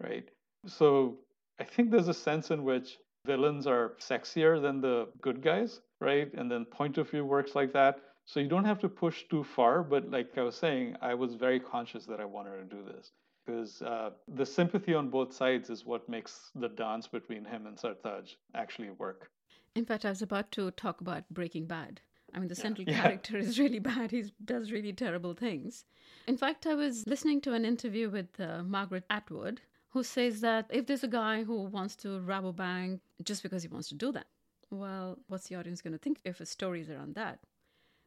right? 0.00 0.28
So 0.66 1.18
I 1.58 1.64
think 1.64 1.90
there's 1.90 2.08
a 2.08 2.14
sense 2.14 2.50
in 2.50 2.62
which 2.64 2.98
villains 3.26 3.66
are 3.66 3.94
sexier 3.98 4.60
than 4.60 4.80
the 4.80 5.08
good 5.20 5.42
guys, 5.42 5.80
right? 6.00 6.32
And 6.34 6.50
then 6.50 6.64
point 6.64 6.98
of 6.98 7.10
view 7.10 7.24
works 7.24 7.54
like 7.54 7.72
that. 7.72 8.00
So 8.26 8.40
you 8.40 8.48
don't 8.48 8.64
have 8.64 8.78
to 8.80 8.88
push 8.88 9.24
too 9.28 9.42
far, 9.42 9.82
but 9.82 10.10
like 10.10 10.36
I 10.36 10.42
was 10.42 10.54
saying, 10.54 10.96
I 11.00 11.14
was 11.14 11.34
very 11.34 11.58
conscious 11.58 12.04
that 12.06 12.20
I 12.20 12.24
wanted 12.24 12.56
to 12.58 12.76
do 12.76 12.82
this 12.84 13.10
because 13.48 13.80
uh, 13.82 14.10
the 14.36 14.44
sympathy 14.44 14.94
on 14.94 15.08
both 15.08 15.32
sides 15.32 15.70
is 15.70 15.86
what 15.86 16.06
makes 16.08 16.50
the 16.54 16.68
dance 16.68 17.08
between 17.08 17.44
him 17.44 17.66
and 17.66 17.78
Sartaj 17.78 18.34
actually 18.54 18.90
work. 18.90 19.30
In 19.74 19.86
fact, 19.86 20.04
I 20.04 20.10
was 20.10 20.20
about 20.20 20.52
to 20.52 20.70
talk 20.72 21.00
about 21.00 21.24
Breaking 21.30 21.66
Bad. 21.66 22.00
I 22.34 22.40
mean, 22.40 22.48
the 22.48 22.54
central 22.54 22.86
yeah. 22.88 23.00
character 23.00 23.38
is 23.38 23.58
really 23.58 23.78
bad. 23.78 24.10
He 24.10 24.24
does 24.44 24.70
really 24.70 24.92
terrible 24.92 25.32
things. 25.32 25.86
In 26.26 26.36
fact, 26.36 26.66
I 26.66 26.74
was 26.74 27.06
listening 27.06 27.40
to 27.42 27.54
an 27.54 27.64
interview 27.64 28.10
with 28.10 28.38
uh, 28.38 28.62
Margaret 28.64 29.04
Atwood, 29.08 29.62
who 29.90 30.02
says 30.02 30.42
that 30.42 30.66
if 30.68 30.86
there's 30.86 31.04
a 31.04 31.08
guy 31.08 31.44
who 31.44 31.62
wants 31.62 31.96
to 31.96 32.20
rob 32.20 32.44
a 32.44 32.52
bank 32.52 33.00
just 33.22 33.42
because 33.42 33.62
he 33.62 33.68
wants 33.68 33.88
to 33.88 33.94
do 33.94 34.12
that, 34.12 34.26
well, 34.70 35.18
what's 35.28 35.48
the 35.48 35.54
audience 35.54 35.80
going 35.80 35.94
to 35.94 35.98
think 35.98 36.20
if 36.24 36.40
a 36.40 36.46
story 36.46 36.82
is 36.82 36.90
around 36.90 37.14
that? 37.14 37.38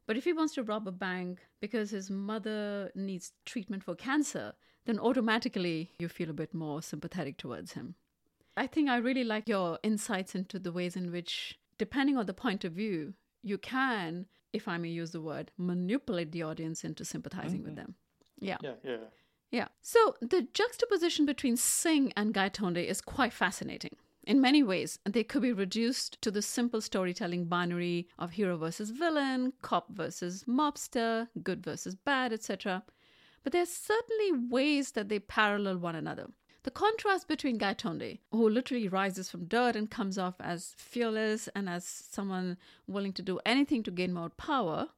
But 0.06 0.18
if 0.18 0.24
he 0.24 0.34
wants 0.34 0.54
to 0.56 0.64
rob 0.64 0.88
a 0.88 0.92
bank 0.92 1.40
because 1.60 1.90
his 1.90 2.12
mother 2.12 2.92
needs 2.94 3.32
treatment 3.46 3.84
for 3.84 3.96
cancer, 3.96 4.54
then 4.86 5.00
automatically 5.00 5.92
you 6.00 6.08
feel 6.08 6.30
a 6.30 6.34
bit 6.34 6.54
more 6.54 6.82
sympathetic 6.82 7.38
towards 7.38 7.74
him. 7.74 7.96
I 8.58 8.68
think 8.68 8.90
I 8.90 8.98
really 8.98 9.24
like 9.24 9.48
your 9.48 9.80
insights 9.84 10.36
into 10.36 10.60
the 10.60 10.72
ways 10.72 10.96
in 10.96 11.12
which, 11.12 11.60
depending 11.78 12.18
on 12.18 12.26
the 12.26 12.34
point 12.34 12.64
of 12.64 12.74
view, 12.74 13.14
you 13.44 13.58
can, 13.58 14.26
if 14.54 14.68
I 14.68 14.78
may 14.78 14.90
use 14.90 15.12
the 15.12 15.22
word, 15.22 15.52
manipulate 15.58 16.32
the 16.32 16.44
audience 16.44 16.84
into 16.84 17.06
sympathizing 17.06 17.60
mm-hmm. 17.60 17.68
with 17.68 17.76
them. 17.76 17.96
Yeah. 18.40 18.58
Yeah, 18.62 18.74
yeah. 18.84 18.98
Yeah. 19.52 19.68
So 19.82 20.16
the 20.22 20.48
juxtaposition 20.54 21.26
between 21.26 21.58
Singh 21.58 22.14
and 22.16 22.34
Gaitonde 22.34 22.86
is 22.86 23.02
quite 23.02 23.34
fascinating. 23.34 23.96
In 24.24 24.40
many 24.40 24.62
ways, 24.62 25.00
they 25.04 25.24
could 25.24 25.42
be 25.42 25.52
reduced 25.52 26.22
to 26.22 26.32
the 26.32 26.42
simple 26.42 26.80
storytelling 26.80 27.46
binary 27.46 28.08
of 28.20 28.32
hero 28.32 28.56
versus 28.56 28.92
villain, 28.92 29.54
cop 29.62 29.90
versus 29.90 30.46
mobster, 30.48 31.28
good 31.42 31.64
versus 31.64 31.96
bad, 31.96 32.32
etc. 32.32 32.84
But 33.44 33.54
there's 33.54 33.70
certainly 33.70 34.32
ways 34.32 34.92
that 34.92 35.10
they 35.10 35.20
parallel 35.20 35.78
one 35.78 35.96
another. 35.96 36.28
The 36.64 36.72
contrast 36.72 37.28
between 37.28 37.58
Gaitonde, 37.58 38.20
who 38.32 38.48
literally 38.50 38.88
rises 38.88 39.30
from 39.30 39.46
dirt 39.46 39.76
and 39.76 39.90
comes 39.90 40.18
off 40.18 40.36
as 40.40 40.76
fearless 40.78 41.48
and 41.56 41.68
as 41.68 41.86
someone 41.86 42.58
willing 42.88 43.14
to 43.14 43.24
do 43.24 43.40
anything 43.46 43.82
to 43.84 43.92
gain 43.92 44.14
more 44.14 44.30
power, 44.30 44.90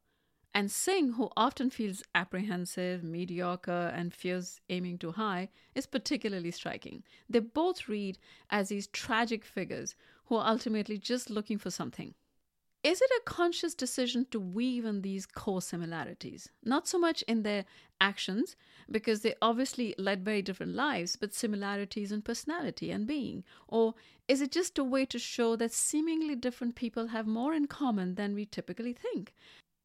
And 0.54 0.72
Singh, 0.72 1.14
who 1.14 1.32
often 1.36 1.70
feels 1.72 2.04
apprehensive, 2.14 3.04
mediocre, 3.04 3.92
and 3.96 4.14
fears 4.14 4.62
aiming 4.70 5.00
too 5.00 5.12
high, 5.14 5.50
is 5.74 5.88
particularly 5.88 6.52
striking. 6.52 7.04
They 7.28 7.40
both 7.40 7.90
read 7.90 8.20
as 8.52 8.70
these 8.70 8.88
tragic 8.88 9.44
figures 9.44 9.96
who 10.26 10.36
are 10.36 10.48
ultimately 10.48 10.98
just 11.00 11.30
looking 11.32 11.58
for 11.58 11.72
something. 11.72 12.14
Is 12.84 13.02
it 13.02 13.10
a 13.18 13.22
conscious 13.24 13.74
decision 13.74 14.28
to 14.32 14.42
weave 14.42 14.84
in 14.84 15.04
these 15.04 15.26
core 15.26 15.62
similarities? 15.62 16.50
Not 16.66 16.86
so 16.86 17.00
much 17.00 17.22
in 17.30 17.44
their 17.44 17.64
actions, 18.02 18.58
because 18.92 19.22
they 19.22 19.36
obviously 19.42 19.96
led 19.98 20.26
very 20.26 20.42
different 20.42 20.76
lives, 20.76 21.16
but 21.16 21.34
similarities 21.34 22.12
in 22.12 22.22
personality 22.22 22.92
and 22.92 23.08
being? 23.08 23.46
Or 23.70 23.96
is 24.28 24.42
it 24.42 24.52
just 24.52 24.78
a 24.78 24.84
way 24.84 25.06
to 25.06 25.18
show 25.18 25.56
that 25.56 25.72
seemingly 25.72 26.36
different 26.36 26.76
people 26.76 27.08
have 27.08 27.26
more 27.26 27.54
in 27.54 27.68
common 27.68 28.16
than 28.16 28.36
we 28.36 28.46
typically 28.46 28.92
think? 28.92 29.34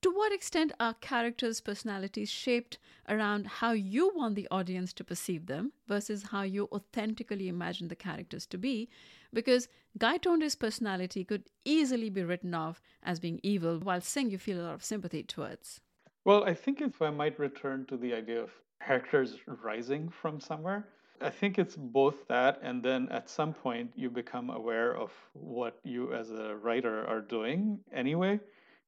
to 0.01 0.11
what 0.11 0.33
extent 0.33 0.73
are 0.79 0.95
characters' 0.95 1.61
personalities 1.61 2.31
shaped 2.31 2.79
around 3.09 3.47
how 3.47 3.73
you 3.73 4.13
want 4.15 4.37
the 4.37 4.47
audience 4.51 4.93
to 4.93 5.03
perceive 5.03 5.47
them 5.47 5.73
versus 5.89 6.23
how 6.31 6.43
you 6.43 6.69
authentically 6.71 7.49
imagine 7.49 7.89
the 7.89 7.97
characters 7.97 8.47
to 8.47 8.57
be? 8.57 8.89
Because 9.33 9.69
Gaitonde's 9.99 10.55
personality 10.55 11.25
could 11.25 11.45
easily 11.65 12.11
be 12.11 12.23
written 12.23 12.55
off 12.55 12.81
as 13.03 13.21
being 13.21 13.41
evil, 13.43 13.79
while 13.79 14.01
Singh 14.01 14.31
you 14.31 14.39
feel 14.39 14.61
a 14.61 14.63
lot 14.63 14.75
of 14.75 14.85
sympathy 14.85 15.23
towards. 15.23 15.81
Well, 16.25 16.45
I 16.45 16.55
think 16.55 16.81
if 16.81 17.01
I 17.01 17.11
might 17.11 17.39
return 17.39 17.87
to 17.87 17.97
the 17.97 18.15
idea 18.15 18.43
of 18.43 18.51
characters 18.85 19.37
rising 19.47 20.09
from 20.09 20.41
somewhere, 20.41 20.89
I 21.21 21.31
think 21.31 21.59
it's 21.59 21.77
both 21.77 22.29
that, 22.29 22.61
and 22.63 22.83
then 22.83 23.09
at 23.11 23.29
some 23.29 23.53
point 23.53 23.93
you 23.97 24.09
become 24.09 24.51
aware 24.51 24.97
of 24.97 25.11
what 25.33 25.79
you 25.83 26.15
as 26.15 26.31
a 26.31 26.55
writer 26.57 27.07
are 27.07 27.21
doing 27.21 27.81
anyway. 27.93 28.39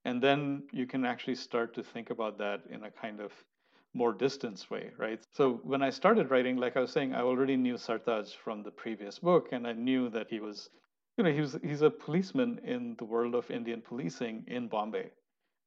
And 0.04 0.22
then 0.22 0.62
you 0.72 0.86
can 0.86 1.04
actually 1.04 1.34
start 1.34 1.74
to 1.74 1.82
think 1.82 2.10
about 2.10 2.38
that 2.38 2.62
in 2.70 2.84
a 2.84 2.90
kind 2.90 3.20
of 3.20 3.32
more 3.94 4.12
distance 4.12 4.70
way, 4.70 4.90
right? 4.98 5.20
So 5.32 5.60
when 5.64 5.82
I 5.82 5.90
started 5.90 6.30
writing, 6.30 6.56
like 6.56 6.76
I 6.76 6.80
was 6.80 6.92
saying, 6.92 7.14
I 7.14 7.22
already 7.22 7.56
knew 7.56 7.74
Sartaj 7.74 8.34
from 8.36 8.62
the 8.62 8.70
previous 8.70 9.18
book, 9.18 9.48
and 9.52 9.66
I 9.66 9.72
knew 9.72 10.08
that 10.10 10.28
he 10.30 10.40
was, 10.40 10.70
you 11.16 11.24
know, 11.24 11.32
he 11.32 11.40
was 11.40 11.58
he's 11.62 11.82
a 11.82 11.90
policeman 11.90 12.60
in 12.64 12.94
the 12.98 13.04
world 13.04 13.34
of 13.34 13.50
Indian 13.50 13.80
policing 13.82 14.44
in 14.46 14.68
Bombay, 14.68 15.10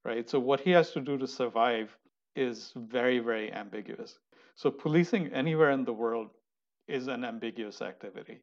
right? 0.06 0.30
So 0.30 0.39
what 0.39 0.62
he 0.62 0.72
has 0.72 0.92
to 0.92 1.01
do 1.01 1.18
to 1.18 1.27
survive 1.27 1.96
is 2.36 2.72
very, 2.75 3.20
very 3.20 3.51
ambiguous. 3.53 4.20
So 4.56 4.72
policing 4.72 5.34
anywhere 5.34 5.72
in 5.72 5.84
the 5.84 5.94
world 5.94 6.30
is 6.88 7.08
an 7.08 7.25
ambiguous 7.25 7.82
activity, 7.82 8.39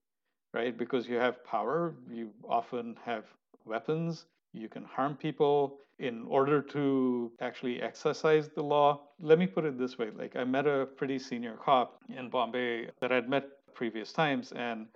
right? 0.52 0.76
Because 0.76 1.08
you 1.08 1.16
have 1.16 1.44
power, 1.44 1.94
you 2.10 2.30
often 2.48 2.96
have 3.04 3.24
weapons, 3.64 4.26
you 4.52 4.68
can 4.68 4.84
harm 4.84 5.16
people 5.16 5.78
in 5.98 6.24
order 6.26 6.62
to 6.62 7.30
actually 7.40 7.82
exercise 7.82 8.48
the 8.48 8.62
law. 8.62 9.00
Let 9.20 9.38
me 9.38 9.46
put 9.46 9.64
it 9.64 9.78
this 9.78 9.98
way 9.98 10.10
like, 10.16 10.36
I 10.36 10.44
met 10.44 10.66
a 10.66 10.86
pretty 10.96 11.18
senior 11.18 11.56
cop 11.62 12.00
in 12.08 12.30
Bombay 12.30 12.88
that 13.00 13.12
I'd 13.12 13.28
met 13.28 13.44
previous 13.74 14.12
times, 14.12 14.52
and 14.52 14.86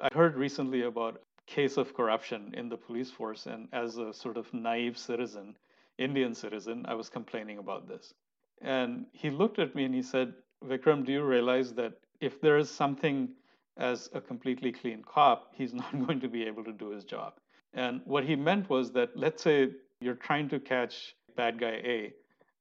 I 0.00 0.08
heard 0.12 0.36
recently 0.36 0.82
about 0.82 1.20
case 1.46 1.76
of 1.76 1.94
corruption 1.94 2.52
in 2.56 2.68
the 2.68 2.76
police 2.76 3.10
force 3.10 3.46
and 3.46 3.68
as 3.72 3.98
a 3.98 4.12
sort 4.12 4.36
of 4.36 4.52
naive 4.54 4.96
citizen 4.96 5.56
indian 5.98 6.34
citizen 6.34 6.84
i 6.88 6.94
was 6.94 7.08
complaining 7.08 7.58
about 7.58 7.86
this 7.86 8.14
and 8.62 9.06
he 9.12 9.30
looked 9.30 9.58
at 9.58 9.74
me 9.74 9.84
and 9.84 9.94
he 9.94 10.02
said 10.02 10.32
vikram 10.64 11.04
do 11.04 11.12
you 11.12 11.22
realize 11.22 11.74
that 11.74 11.92
if 12.20 12.40
there 12.40 12.56
is 12.56 12.70
something 12.70 13.28
as 13.76 14.08
a 14.14 14.20
completely 14.20 14.72
clean 14.72 15.02
cop 15.02 15.52
he's 15.52 15.74
not 15.82 16.06
going 16.06 16.20
to 16.20 16.28
be 16.28 16.44
able 16.44 16.64
to 16.64 16.72
do 16.72 16.90
his 16.90 17.04
job 17.04 17.34
and 17.74 18.00
what 18.04 18.24
he 18.24 18.36
meant 18.36 18.68
was 18.70 18.92
that 18.92 19.10
let's 19.16 19.42
say 19.42 19.70
you're 20.00 20.14
trying 20.14 20.48
to 20.50 20.60
catch 20.60 21.14
bad 21.36 21.58
guy 21.58 21.80
A, 21.84 22.12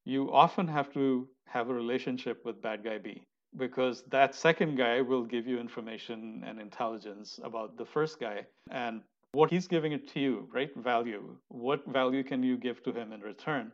you 0.06 0.32
often 0.34 0.68
have 0.68 0.92
to 0.94 1.28
have 1.46 1.70
a 1.70 1.74
relationship 1.74 2.44
with 2.46 2.62
bad 2.62 2.84
guy 2.84 2.98
B 2.98 3.24
because 3.58 4.04
that 4.10 4.34
second 4.34 4.76
guy 4.76 5.02
will 5.02 5.24
give 5.24 5.46
you 5.48 5.60
information 5.60 6.44
and 6.46 6.60
intelligence 6.60 7.40
about 7.44 7.78
the 7.78 7.86
first 7.86 8.20
guy 8.20 8.46
and 8.72 9.02
what 9.34 9.50
he's 9.50 9.68
giving 9.68 9.92
it 9.92 10.08
to 10.14 10.20
you, 10.20 10.48
right? 10.52 10.72
Value. 10.76 11.36
What 11.50 11.86
value 11.88 12.24
can 12.24 12.44
you 12.44 12.58
give 12.58 12.84
to 12.84 12.92
him 12.92 13.12
in 13.14 13.22
return? 13.22 13.72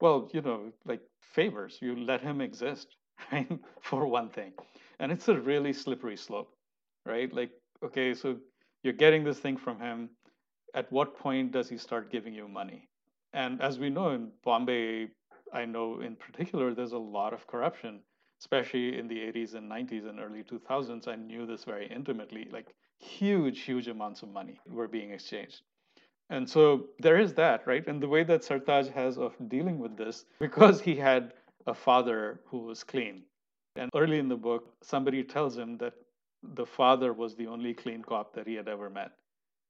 Well, 0.00 0.30
you 0.32 0.42
know, 0.42 0.72
like 0.86 1.00
favors. 1.20 1.78
You 1.80 1.96
let 1.96 2.20
him 2.20 2.40
exist, 2.40 2.96
right? 3.32 3.50
For 3.80 4.06
one 4.06 4.30
thing. 4.30 4.52
And 5.00 5.12
it's 5.12 5.28
a 5.28 5.38
really 5.38 5.72
slippery 5.72 6.16
slope, 6.16 6.52
right? 7.06 7.32
Like, 7.32 7.50
okay, 7.84 8.14
so 8.14 8.36
you're 8.82 8.92
getting 8.92 9.24
this 9.24 9.38
thing 9.38 9.56
from 9.56 9.78
him 9.78 10.10
at 10.74 10.90
what 10.92 11.16
point 11.16 11.52
does 11.52 11.68
he 11.68 11.78
start 11.78 12.10
giving 12.10 12.34
you 12.34 12.48
money? 12.48 12.88
And 13.32 13.60
as 13.60 13.78
we 13.78 13.90
know 13.90 14.10
in 14.10 14.30
Bombay, 14.44 15.08
I 15.52 15.64
know 15.64 16.00
in 16.00 16.16
particular, 16.16 16.74
there's 16.74 16.92
a 16.92 16.98
lot 16.98 17.32
of 17.32 17.46
corruption, 17.46 18.00
especially 18.40 18.98
in 18.98 19.08
the 19.08 19.16
80s 19.16 19.54
and 19.54 19.70
90s 19.70 20.08
and 20.08 20.20
early 20.20 20.42
2000s. 20.42 21.08
I 21.08 21.16
knew 21.16 21.46
this 21.46 21.64
very 21.64 21.86
intimately. 21.86 22.48
Like 22.50 22.74
huge, 22.98 23.62
huge 23.62 23.88
amounts 23.88 24.22
of 24.22 24.30
money 24.30 24.60
were 24.68 24.88
being 24.88 25.12
exchanged. 25.12 25.62
And 26.30 26.48
so 26.48 26.88
there 26.98 27.18
is 27.18 27.32
that, 27.34 27.66
right? 27.66 27.86
And 27.86 28.02
the 28.02 28.08
way 28.08 28.22
that 28.24 28.42
Sartaj 28.42 28.92
has 28.92 29.16
of 29.16 29.34
dealing 29.48 29.78
with 29.78 29.96
this, 29.96 30.24
because 30.40 30.80
he 30.80 30.94
had 30.94 31.32
a 31.66 31.74
father 31.74 32.40
who 32.46 32.58
was 32.58 32.84
clean. 32.84 33.22
And 33.76 33.90
early 33.94 34.18
in 34.18 34.28
the 34.28 34.36
book, 34.36 34.74
somebody 34.82 35.22
tells 35.22 35.56
him 35.56 35.78
that 35.78 35.94
the 36.42 36.66
father 36.66 37.12
was 37.12 37.34
the 37.36 37.46
only 37.46 37.74
clean 37.74 38.02
cop 38.02 38.34
that 38.34 38.46
he 38.46 38.54
had 38.54 38.68
ever 38.68 38.90
met 38.90 39.12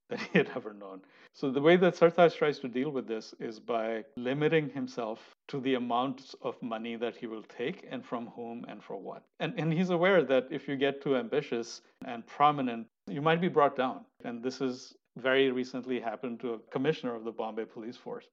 that 0.10 0.20
he 0.20 0.38
had 0.38 0.50
ever 0.56 0.72
known. 0.72 1.02
So 1.34 1.50
the 1.50 1.60
way 1.60 1.76
that 1.76 1.94
Sartaj 1.94 2.36
tries 2.36 2.58
to 2.60 2.68
deal 2.68 2.90
with 2.90 3.06
this 3.06 3.34
is 3.38 3.60
by 3.60 4.04
limiting 4.16 4.70
himself 4.70 5.18
to 5.48 5.60
the 5.60 5.74
amounts 5.74 6.34
of 6.42 6.60
money 6.62 6.96
that 6.96 7.16
he 7.16 7.26
will 7.26 7.42
take 7.42 7.86
and 7.90 8.04
from 8.04 8.28
whom 8.28 8.64
and 8.68 8.82
for 8.82 8.96
what. 8.96 9.22
And, 9.38 9.52
and 9.58 9.72
he's 9.72 9.90
aware 9.90 10.24
that 10.24 10.48
if 10.50 10.66
you 10.66 10.76
get 10.76 11.02
too 11.02 11.16
ambitious 11.16 11.82
and 12.06 12.26
prominent, 12.26 12.86
you 13.06 13.20
might 13.20 13.40
be 13.40 13.48
brought 13.48 13.76
down. 13.76 14.06
And 14.24 14.42
this 14.42 14.58
has 14.58 14.94
very 15.18 15.50
recently 15.50 16.00
happened 16.00 16.40
to 16.40 16.54
a 16.54 16.58
commissioner 16.70 17.14
of 17.14 17.24
the 17.24 17.32
Bombay 17.32 17.66
police 17.66 17.96
force. 17.96 18.24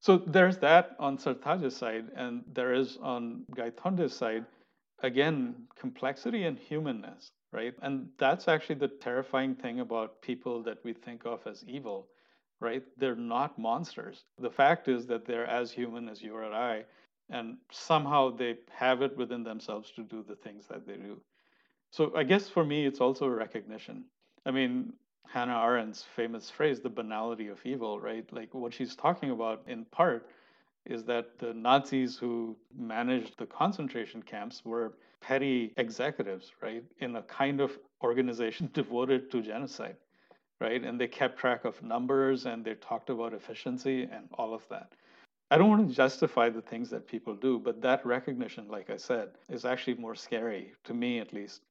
So 0.00 0.16
there's 0.16 0.58
that 0.58 0.96
on 0.98 1.18
Sartaj's 1.18 1.76
side, 1.76 2.06
and 2.16 2.44
there 2.52 2.72
is 2.72 2.98
on 3.02 3.44
Guy 3.54 3.72
side, 4.06 4.46
again, 5.02 5.66
complexity 5.76 6.44
and 6.44 6.56
humanness 6.56 7.32
right? 7.52 7.74
And 7.82 8.08
that's 8.18 8.48
actually 8.48 8.76
the 8.76 8.88
terrifying 8.88 9.54
thing 9.54 9.80
about 9.80 10.20
people 10.22 10.62
that 10.64 10.78
we 10.84 10.92
think 10.92 11.24
of 11.24 11.46
as 11.46 11.64
evil, 11.66 12.08
right? 12.60 12.82
They're 12.96 13.14
not 13.16 13.58
monsters. 13.58 14.24
The 14.38 14.50
fact 14.50 14.88
is 14.88 15.06
that 15.06 15.24
they're 15.24 15.46
as 15.46 15.72
human 15.72 16.08
as 16.08 16.22
you 16.22 16.34
or 16.34 16.44
I, 16.52 16.84
and 17.30 17.56
somehow 17.70 18.30
they 18.30 18.56
have 18.70 19.02
it 19.02 19.16
within 19.16 19.42
themselves 19.42 19.90
to 19.92 20.02
do 20.02 20.24
the 20.26 20.36
things 20.36 20.66
that 20.68 20.86
they 20.86 20.96
do. 20.96 21.20
So 21.90 22.12
I 22.16 22.24
guess 22.24 22.48
for 22.48 22.64
me, 22.64 22.86
it's 22.86 23.00
also 23.00 23.26
a 23.26 23.30
recognition. 23.30 24.04
I 24.44 24.50
mean, 24.50 24.92
Hannah 25.26 25.54
Arendt's 25.54 26.04
famous 26.16 26.50
phrase, 26.50 26.80
the 26.80 26.88
banality 26.88 27.48
of 27.48 27.60
evil, 27.64 28.00
right? 28.00 28.30
Like 28.32 28.54
what 28.54 28.72
she's 28.72 28.96
talking 28.96 29.30
about 29.30 29.62
in 29.66 29.84
part 29.86 30.28
is 30.88 31.04
that 31.04 31.38
the 31.38 31.52
Nazis 31.54 32.16
who 32.16 32.56
managed 32.76 33.38
the 33.38 33.46
concentration 33.46 34.22
camps 34.22 34.64
were 34.64 34.94
petty 35.20 35.72
executives, 35.76 36.52
right, 36.62 36.84
in 37.00 37.16
a 37.16 37.22
kind 37.22 37.60
of 37.60 37.78
organization 38.02 38.70
devoted 38.74 39.30
to 39.30 39.42
genocide, 39.42 39.96
right? 40.60 40.82
And 40.82 41.00
they 41.00 41.08
kept 41.08 41.38
track 41.38 41.64
of 41.64 41.82
numbers 41.82 42.46
and 42.46 42.64
they 42.64 42.74
talked 42.74 43.10
about 43.10 43.34
efficiency 43.34 44.02
and 44.02 44.28
all 44.34 44.54
of 44.54 44.66
that. 44.70 44.92
I 45.50 45.56
don't 45.56 45.70
want 45.70 45.88
to 45.88 45.94
justify 45.94 46.50
the 46.50 46.60
things 46.60 46.90
that 46.90 47.06
people 47.06 47.34
do, 47.34 47.58
but 47.58 47.80
that 47.80 48.04
recognition, 48.04 48.68
like 48.68 48.90
I 48.90 48.98
said, 48.98 49.30
is 49.48 49.64
actually 49.64 49.96
more 49.96 50.14
scary, 50.14 50.72
to 50.84 50.94
me 50.94 51.20
at 51.20 51.32
least, 51.32 51.62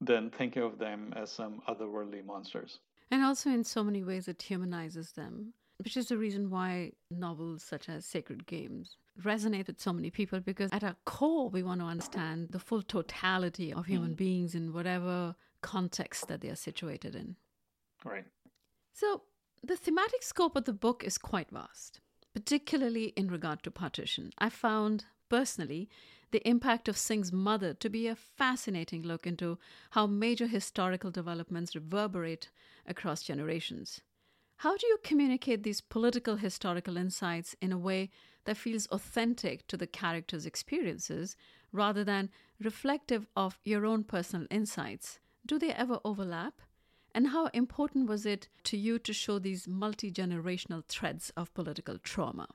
than 0.00 0.30
thinking 0.30 0.62
of 0.62 0.78
them 0.78 1.12
as 1.16 1.30
some 1.30 1.60
otherworldly 1.68 2.24
monsters. 2.24 2.80
And 3.10 3.22
also, 3.22 3.50
in 3.50 3.62
so 3.62 3.84
many 3.84 4.02
ways, 4.02 4.26
it 4.26 4.40
humanizes 4.42 5.12
them 5.12 5.52
which 5.78 5.96
is 5.96 6.08
the 6.08 6.18
reason 6.18 6.50
why 6.50 6.92
novels 7.10 7.62
such 7.62 7.88
as 7.88 8.04
Sacred 8.04 8.46
Games 8.46 8.96
resonate 9.22 9.66
with 9.66 9.80
so 9.80 9.92
many 9.92 10.10
people 10.10 10.40
because 10.40 10.70
at 10.72 10.84
our 10.84 10.96
core, 11.04 11.48
we 11.48 11.62
want 11.62 11.80
to 11.80 11.86
understand 11.86 12.48
the 12.50 12.58
full 12.58 12.82
totality 12.82 13.72
of 13.72 13.86
human 13.86 14.12
mm. 14.12 14.16
beings 14.16 14.54
in 14.54 14.72
whatever 14.72 15.34
context 15.62 16.28
that 16.28 16.40
they 16.40 16.48
are 16.48 16.56
situated 16.56 17.14
in. 17.14 17.36
Right. 18.04 18.24
So, 18.92 19.22
the 19.62 19.76
thematic 19.76 20.22
scope 20.22 20.56
of 20.56 20.64
the 20.64 20.72
book 20.72 21.02
is 21.02 21.18
quite 21.18 21.50
vast, 21.50 22.00
particularly 22.34 23.06
in 23.16 23.28
regard 23.28 23.62
to 23.62 23.70
partition. 23.70 24.30
I 24.38 24.48
found 24.48 25.06
personally 25.28 25.88
the 26.30 26.46
impact 26.46 26.88
of 26.88 26.96
Singh's 26.96 27.32
mother 27.32 27.72
to 27.74 27.88
be 27.88 28.06
a 28.06 28.16
fascinating 28.16 29.02
look 29.02 29.26
into 29.26 29.58
how 29.90 30.06
major 30.06 30.46
historical 30.46 31.10
developments 31.10 31.74
reverberate 31.74 32.50
across 32.86 33.22
generations. 33.22 34.00
How 34.60 34.74
do 34.74 34.86
you 34.86 34.96
communicate 35.02 35.62
these 35.62 35.82
political 35.82 36.36
historical 36.36 36.96
insights 36.96 37.54
in 37.60 37.72
a 37.72 37.78
way 37.78 38.08
that 38.46 38.56
feels 38.56 38.86
authentic 38.86 39.66
to 39.66 39.76
the 39.76 39.86
character's 39.86 40.46
experiences 40.46 41.36
rather 41.72 42.02
than 42.02 42.30
reflective 42.58 43.26
of 43.36 43.60
your 43.64 43.84
own 43.84 44.02
personal 44.02 44.46
insights? 44.50 45.20
Do 45.44 45.58
they 45.58 45.72
ever 45.72 46.00
overlap? 46.06 46.62
And 47.14 47.28
how 47.28 47.46
important 47.48 48.08
was 48.08 48.24
it 48.24 48.48
to 48.64 48.78
you 48.78 48.98
to 49.00 49.12
show 49.12 49.38
these 49.38 49.68
multi 49.68 50.10
generational 50.10 50.84
threads 50.86 51.30
of 51.36 51.52
political 51.52 51.98
trauma? 51.98 52.48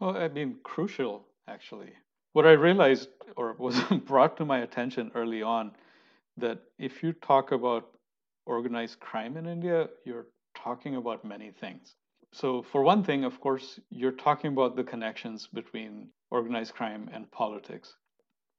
Well, 0.00 0.16
I 0.16 0.28
mean, 0.28 0.56
crucial, 0.62 1.26
actually. 1.48 1.92
What 2.32 2.46
I 2.46 2.52
realized 2.52 3.10
or 3.36 3.52
was 3.58 3.78
brought 4.06 4.38
to 4.38 4.46
my 4.46 4.60
attention 4.60 5.12
early 5.14 5.42
on 5.42 5.72
that 6.38 6.60
if 6.78 7.02
you 7.02 7.12
talk 7.12 7.52
about 7.52 7.90
organized 8.46 9.00
crime 9.00 9.36
in 9.36 9.46
India, 9.46 9.88
you're 10.04 10.26
talking 10.56 10.96
about 10.96 11.24
many 11.24 11.50
things. 11.50 11.94
So, 12.32 12.62
for 12.62 12.82
one 12.82 13.04
thing, 13.04 13.24
of 13.24 13.40
course, 13.40 13.80
you're 13.90 14.12
talking 14.12 14.52
about 14.52 14.76
the 14.76 14.84
connections 14.84 15.46
between 15.46 16.08
organized 16.30 16.74
crime 16.74 17.08
and 17.12 17.30
politics. 17.30 17.96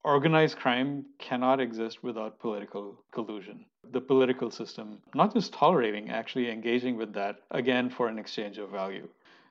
Organized 0.03 0.57
crime 0.57 1.05
cannot 1.19 1.59
exist 1.59 2.01
without 2.03 2.39
political 2.39 3.03
collusion. 3.11 3.65
The 3.91 4.01
political 4.01 4.49
system, 4.51 5.01
not 5.13 5.33
just 5.33 5.53
tolerating, 5.53 6.09
actually 6.09 6.49
engaging 6.49 6.95
with 6.97 7.13
that, 7.13 7.41
again, 7.51 7.89
for 7.89 8.07
an 8.07 8.17
exchange 8.17 8.57
of 8.57 8.69
value. 8.69 9.09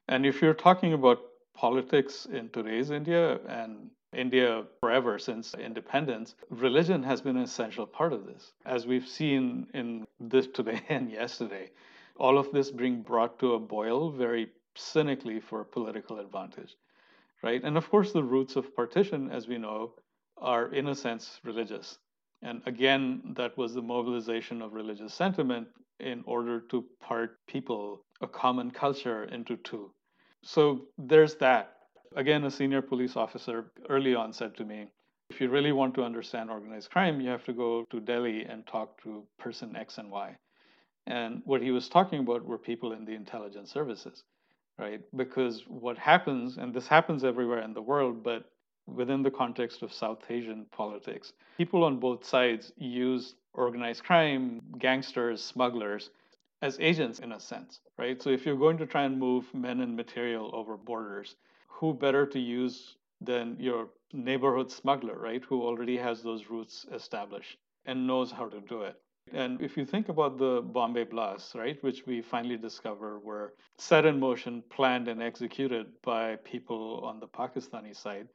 And 0.09 0.25
if 0.25 0.41
you're 0.41 0.55
talking 0.55 0.93
about 0.93 1.19
politics 1.55 2.27
in 2.27 2.49
today's 2.51 2.91
India 2.91 3.39
and 3.49 3.91
India 4.13 4.65
forever 4.81 5.19
since 5.19 5.55
independence, 5.55 6.35
religion 6.51 7.03
has 7.03 7.21
been 7.21 7.37
an 7.37 7.43
essential 7.43 7.87
part 7.87 8.13
of 8.13 8.27
this. 8.27 8.53
As 8.65 8.87
we've 8.87 9.07
seen 9.07 9.67
in 9.75 10.07
this 10.21 10.47
today 10.47 10.81
and 10.89 11.11
yesterday, 11.11 11.71
all 12.19 12.39
of 12.39 12.51
this 12.53 12.71
being 12.71 13.03
brought 13.03 13.39
to 13.39 13.55
a 13.55 13.59
boil 13.59 14.11
very 14.11 14.49
cynically 14.75 15.41
for 15.41 15.65
political 15.65 16.19
advantage, 16.19 16.77
right? 17.43 17.63
And 17.63 17.77
of 17.77 17.89
course, 17.89 18.13
the 18.13 18.23
roots 18.23 18.57
of 18.57 18.75
partition, 18.75 19.31
as 19.31 19.49
we 19.49 19.59
know, 19.59 19.93
are 20.39 20.73
in 20.73 20.89
a 20.89 20.95
sense 20.95 21.41
religious. 21.45 21.99
And 22.43 22.63
again, 22.67 23.35
that 23.37 23.57
was 23.57 23.75
the 23.75 23.83
mobilization 23.83 24.61
of 24.61 24.75
religious 24.75 25.15
sentiment 25.15 25.69
in 26.01 26.23
order 26.27 26.61
to 26.61 26.85
part 27.01 27.39
people, 27.47 28.05
a 28.21 28.27
common 28.27 28.71
culture, 28.71 29.25
into 29.25 29.57
two. 29.57 29.91
So 30.43 30.83
there's 30.99 31.37
that. 31.37 31.73
Again, 32.15 32.45
a 32.45 32.51
senior 32.51 32.83
police 32.83 33.17
officer 33.17 33.73
early 33.89 34.15
on 34.15 34.33
said 34.33 34.57
to 34.57 34.65
me, 34.65 34.87
if 35.31 35.41
you 35.41 35.49
really 35.49 35.73
want 35.73 35.95
to 35.95 36.05
understand 36.05 36.51
organized 36.51 36.91
crime, 36.91 37.21
you 37.21 37.29
have 37.31 37.45
to 37.45 37.53
go 37.53 37.85
to 37.91 38.01
Delhi 38.01 38.45
and 38.45 38.67
talk 38.67 39.03
to 39.03 39.25
person 39.39 39.75
X 39.75 39.99
and 39.99 40.11
Y. 40.11 40.37
And 41.07 41.43
what 41.45 41.63
he 41.63 41.71
was 41.71 41.89
talking 41.89 42.21
about 42.21 42.45
were 42.45 42.59
people 42.59 42.93
in 42.93 43.05
the 43.05 43.15
intelligence 43.15 43.73
services, 43.73 44.25
right? 44.79 45.01
Because 45.15 45.65
what 45.69 45.99
happens, 45.99 46.57
and 46.59 46.75
this 46.75 46.89
happens 46.89 47.25
everywhere 47.25 47.61
in 47.63 47.75
the 47.75 47.83
world, 47.83 48.23
but 48.23 48.51
within 48.87 49.23
the 49.23 49.31
context 49.31 49.83
of 49.83 49.93
South 49.93 50.23
Asian 50.29 50.67
politics, 50.73 51.33
people 51.59 51.85
on 51.85 51.99
both 51.99 52.25
sides 52.25 52.73
use 52.77 53.35
organized 53.55 54.05
crime, 54.05 54.61
gangsters, 54.79 55.43
smugglers 55.43 56.11
as 56.63 56.79
agents 56.81 57.19
in 57.21 57.33
a 57.33 57.41
sense, 57.41 57.81
right? 57.99 58.21
So 58.23 58.31
if 58.31 58.47
you're 58.47 58.57
going 58.57 58.79
to 58.79 58.87
try 58.87 59.05
and 59.05 59.19
move 59.19 59.53
men 59.55 59.81
and 59.81 59.95
material 59.95 60.51
over 60.55 60.77
borders, 60.77 61.37
who 61.69 61.95
better 61.95 62.27
to 62.27 62.41
use 62.41 62.97
than 63.21 63.57
your 63.59 63.89
neighborhood 64.13 64.71
smuggler, 64.71 65.19
right? 65.19 65.43
Who 65.45 65.63
already 65.63 65.97
has 65.97 66.23
those 66.23 66.49
routes 66.49 66.87
established 66.93 67.59
and 67.85 68.07
knows 68.07 68.31
how 68.31 68.49
to 68.49 68.61
do 68.61 68.83
it. 68.83 69.01
And 69.33 69.61
if 69.61 69.77
you 69.77 69.85
think 69.85 70.09
about 70.09 70.39
the 70.39 70.63
Bombay 70.63 71.05
blasts, 71.05 71.55
right, 71.55 71.83
which 71.83 72.07
we 72.07 72.23
finally 72.23 72.57
discover 72.57 73.19
were 73.19 73.55
set 73.77 74.07
in 74.07 74.21
motion, 74.21 74.63
planned, 74.71 75.09
and 75.09 75.23
executed 75.23 75.87
by 76.03 76.37
people 76.37 77.01
on 77.05 77.19
the 77.19 77.27
Pakistani 77.27 77.95
side, 77.95 78.29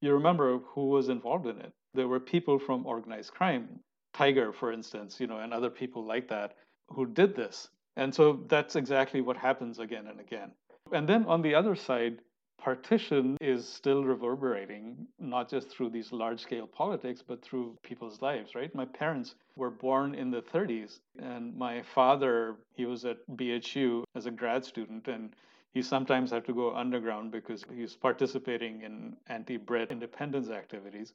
you 0.00 0.12
remember 0.12 0.58
who 0.58 0.88
was 0.88 1.08
involved 1.08 1.46
in 1.46 1.58
it. 1.58 1.72
There 1.94 2.08
were 2.08 2.20
people 2.20 2.58
from 2.58 2.86
organized 2.86 3.32
crime, 3.32 3.80
Tiger, 4.12 4.52
for 4.52 4.72
instance, 4.72 5.20
you 5.20 5.26
know, 5.26 5.38
and 5.38 5.52
other 5.52 5.70
people 5.70 6.04
like 6.04 6.28
that 6.28 6.54
who 6.88 7.06
did 7.06 7.34
this. 7.34 7.68
And 7.96 8.14
so 8.14 8.44
that's 8.46 8.76
exactly 8.76 9.20
what 9.20 9.36
happens 9.36 9.78
again 9.78 10.06
and 10.06 10.20
again. 10.20 10.52
And 10.92 11.08
then 11.08 11.24
on 11.24 11.42
the 11.42 11.54
other 11.54 11.74
side, 11.74 12.18
partition 12.58 13.36
is 13.40 13.68
still 13.68 14.04
reverberating, 14.04 15.06
not 15.18 15.48
just 15.48 15.68
through 15.68 15.90
these 15.90 16.12
large 16.12 16.40
scale 16.40 16.66
politics, 16.66 17.22
but 17.26 17.42
through 17.42 17.76
people's 17.82 18.20
lives, 18.22 18.54
right? 18.54 18.74
My 18.74 18.84
parents 18.84 19.34
were 19.56 19.70
born 19.70 20.14
in 20.14 20.30
the 20.30 20.42
30s, 20.42 20.98
and 21.18 21.56
my 21.56 21.82
father, 21.82 22.56
he 22.74 22.86
was 22.86 23.04
at 23.04 23.18
BHU 23.36 24.04
as 24.14 24.26
a 24.26 24.30
grad 24.30 24.64
student, 24.64 25.06
and 25.08 25.34
he 25.74 25.82
sometimes 25.82 26.30
had 26.30 26.46
to 26.46 26.54
go 26.54 26.74
underground 26.74 27.30
because 27.30 27.64
he's 27.74 27.94
participating 27.94 28.82
in 28.82 29.16
anti 29.28 29.58
Brit 29.58 29.90
independence 29.90 30.48
activities. 30.48 31.12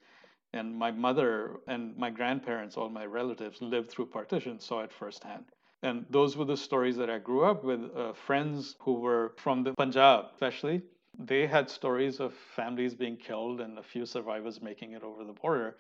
And 0.54 0.76
my 0.76 0.92
mother 0.92 1.60
and 1.68 1.98
my 1.98 2.10
grandparents, 2.12 2.78
all 2.78 2.90
my 2.90 3.06
relatives, 3.06 3.62
lived 3.62 3.90
through 3.90 4.08
partition, 4.08 4.60
saw 4.60 4.82
it 4.82 4.92
firsthand. 4.92 5.46
And 5.82 6.06
those 6.10 6.38
were 6.38 6.46
the 6.46 6.58
stories 6.58 6.96
that 6.98 7.10
I 7.10 7.18
grew 7.18 7.44
up 7.44 7.64
with. 7.64 7.82
Uh, 7.96 8.14
friends 8.14 8.76
who 8.82 8.94
were 9.00 9.34
from 9.38 9.64
the 9.64 9.74
Punjab, 9.74 10.26
especially, 10.34 10.84
they 11.18 11.46
had 11.46 11.70
stories 11.70 12.20
of 12.20 12.34
families 12.56 12.96
being 12.96 13.18
killed 13.18 13.62
and 13.62 13.78
a 13.78 13.84
few 13.84 14.06
survivors 14.06 14.62
making 14.62 14.94
it 14.94 15.04
over 15.04 15.24
the 15.24 15.34
border. 15.34 15.76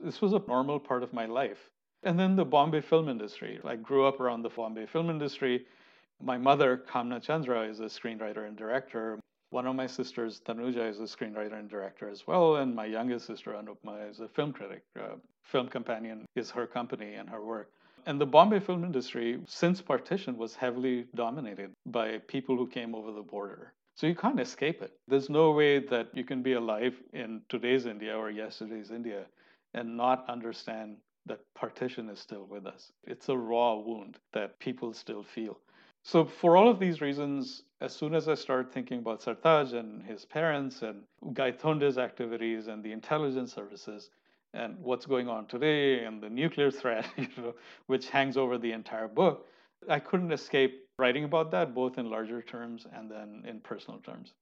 This 0.00 0.20
was 0.20 0.32
a 0.32 0.42
normal 0.48 0.80
part 0.80 1.02
of 1.02 1.12
my 1.12 1.26
life. 1.26 1.70
And 2.02 2.18
then 2.18 2.34
the 2.34 2.44
Bombay 2.44 2.80
film 2.80 3.08
industry. 3.08 3.60
I 3.64 3.76
grew 3.76 4.06
up 4.06 4.20
around 4.20 4.42
the 4.42 4.48
Bombay 4.48 4.86
film 4.86 5.10
industry. 5.10 5.66
My 6.22 6.38
mother, 6.38 6.82
Kamna 6.88 7.22
Chandra, 7.22 7.62
is 7.62 7.80
a 7.80 7.84
screenwriter 7.84 8.48
and 8.48 8.56
director. 8.56 9.18
One 9.50 9.66
of 9.66 9.76
my 9.76 9.86
sisters, 9.86 10.40
Tanuja, 10.40 10.88
is 10.88 11.00
a 11.00 11.04
screenwriter 11.04 11.58
and 11.58 11.68
director 11.68 12.08
as 12.08 12.26
well. 12.26 12.56
And 12.56 12.74
my 12.74 12.86
youngest 12.86 13.26
sister, 13.26 13.52
Anupama, 13.52 14.08
is 14.08 14.20
a 14.20 14.28
film 14.28 14.52
critic. 14.52 14.82
Uh, 14.98 15.16
film 15.42 15.68
Companion 15.68 16.24
is 16.36 16.50
her 16.50 16.66
company 16.66 17.14
and 17.14 17.28
her 17.28 17.44
work. 17.44 17.70
And 18.06 18.18
the 18.18 18.26
Bombay 18.26 18.60
film 18.60 18.84
industry, 18.84 19.40
since 19.46 19.82
partition, 19.82 20.38
was 20.38 20.54
heavily 20.54 21.06
dominated 21.14 21.72
by 21.84 22.18
people 22.28 22.56
who 22.56 22.66
came 22.66 22.94
over 22.94 23.12
the 23.12 23.22
border. 23.22 23.74
So 24.00 24.06
you 24.06 24.14
can't 24.14 24.40
escape 24.40 24.80
it. 24.80 24.92
There's 25.08 25.28
no 25.28 25.50
way 25.50 25.78
that 25.78 26.08
you 26.14 26.24
can 26.24 26.40
be 26.40 26.54
alive 26.54 26.94
in 27.12 27.42
today's 27.50 27.84
India 27.84 28.16
or 28.16 28.30
yesterday's 28.30 28.90
India 28.90 29.26
and 29.74 29.94
not 29.94 30.24
understand 30.26 30.96
that 31.26 31.40
partition 31.54 32.08
is 32.08 32.18
still 32.18 32.46
with 32.46 32.64
us. 32.64 32.92
It's 33.04 33.28
a 33.28 33.36
raw 33.36 33.74
wound 33.74 34.16
that 34.32 34.58
people 34.58 34.94
still 34.94 35.22
feel. 35.22 35.58
So, 36.02 36.24
for 36.24 36.56
all 36.56 36.66
of 36.66 36.78
these 36.78 37.02
reasons, 37.02 37.64
as 37.82 37.94
soon 37.94 38.14
as 38.14 38.26
I 38.26 38.36
started 38.36 38.72
thinking 38.72 39.00
about 39.00 39.20
Sartaj 39.20 39.74
and 39.74 40.02
his 40.02 40.24
parents 40.24 40.80
and 40.80 41.02
Gaitonde's 41.34 41.98
activities 41.98 42.68
and 42.68 42.82
the 42.82 42.92
intelligence 42.92 43.52
services, 43.52 44.08
and 44.54 44.78
what's 44.78 45.04
going 45.04 45.28
on 45.28 45.44
today 45.44 46.06
and 46.06 46.22
the 46.22 46.30
nuclear 46.30 46.70
threat, 46.70 47.04
you 47.18 47.28
know, 47.36 47.54
which 47.86 48.08
hangs 48.08 48.38
over 48.38 48.56
the 48.56 48.72
entire 48.72 49.08
book, 49.08 49.46
I 49.90 49.98
couldn't 49.98 50.32
escape 50.32 50.86
writing 51.00 51.24
about 51.24 51.50
that, 51.50 51.74
both 51.74 51.98
in 51.98 52.10
larger 52.10 52.42
terms 52.42 52.86
and 52.92 53.10
then 53.10 53.42
in 53.46 53.60
personal 53.60 53.98
terms. 54.00 54.34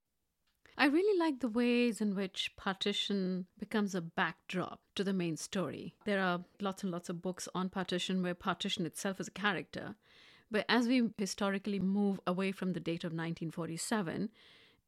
I 0.77 0.87
really 0.87 1.19
like 1.19 1.41
the 1.41 1.49
ways 1.49 2.01
in 2.01 2.15
which 2.15 2.53
partition 2.57 3.47
becomes 3.59 3.95
a 3.95 4.01
backdrop 4.01 4.81
to 4.95 5.03
the 5.03 5.13
main 5.13 5.37
story. 5.37 5.95
There 6.05 6.23
are 6.23 6.45
lots 6.61 6.85
and 6.85 6.93
lots 6.93 7.09
of 7.09 7.21
books 7.21 7.49
on 7.55 7.69
partition 7.69 8.23
where 8.23 8.35
partition 8.35 8.87
itself 8.87 9.19
is 9.19 9.29
a 9.29 9.33
character. 9.33 9.97
But 10.51 10.67
as 10.69 10.87
we 10.87 11.11
historically 11.19 11.81
move 11.81 12.21
away 12.27 12.53
from 12.53 12.73
the 12.73 12.81
date 12.81 13.05
of 13.05 13.13
1947, 13.13 14.31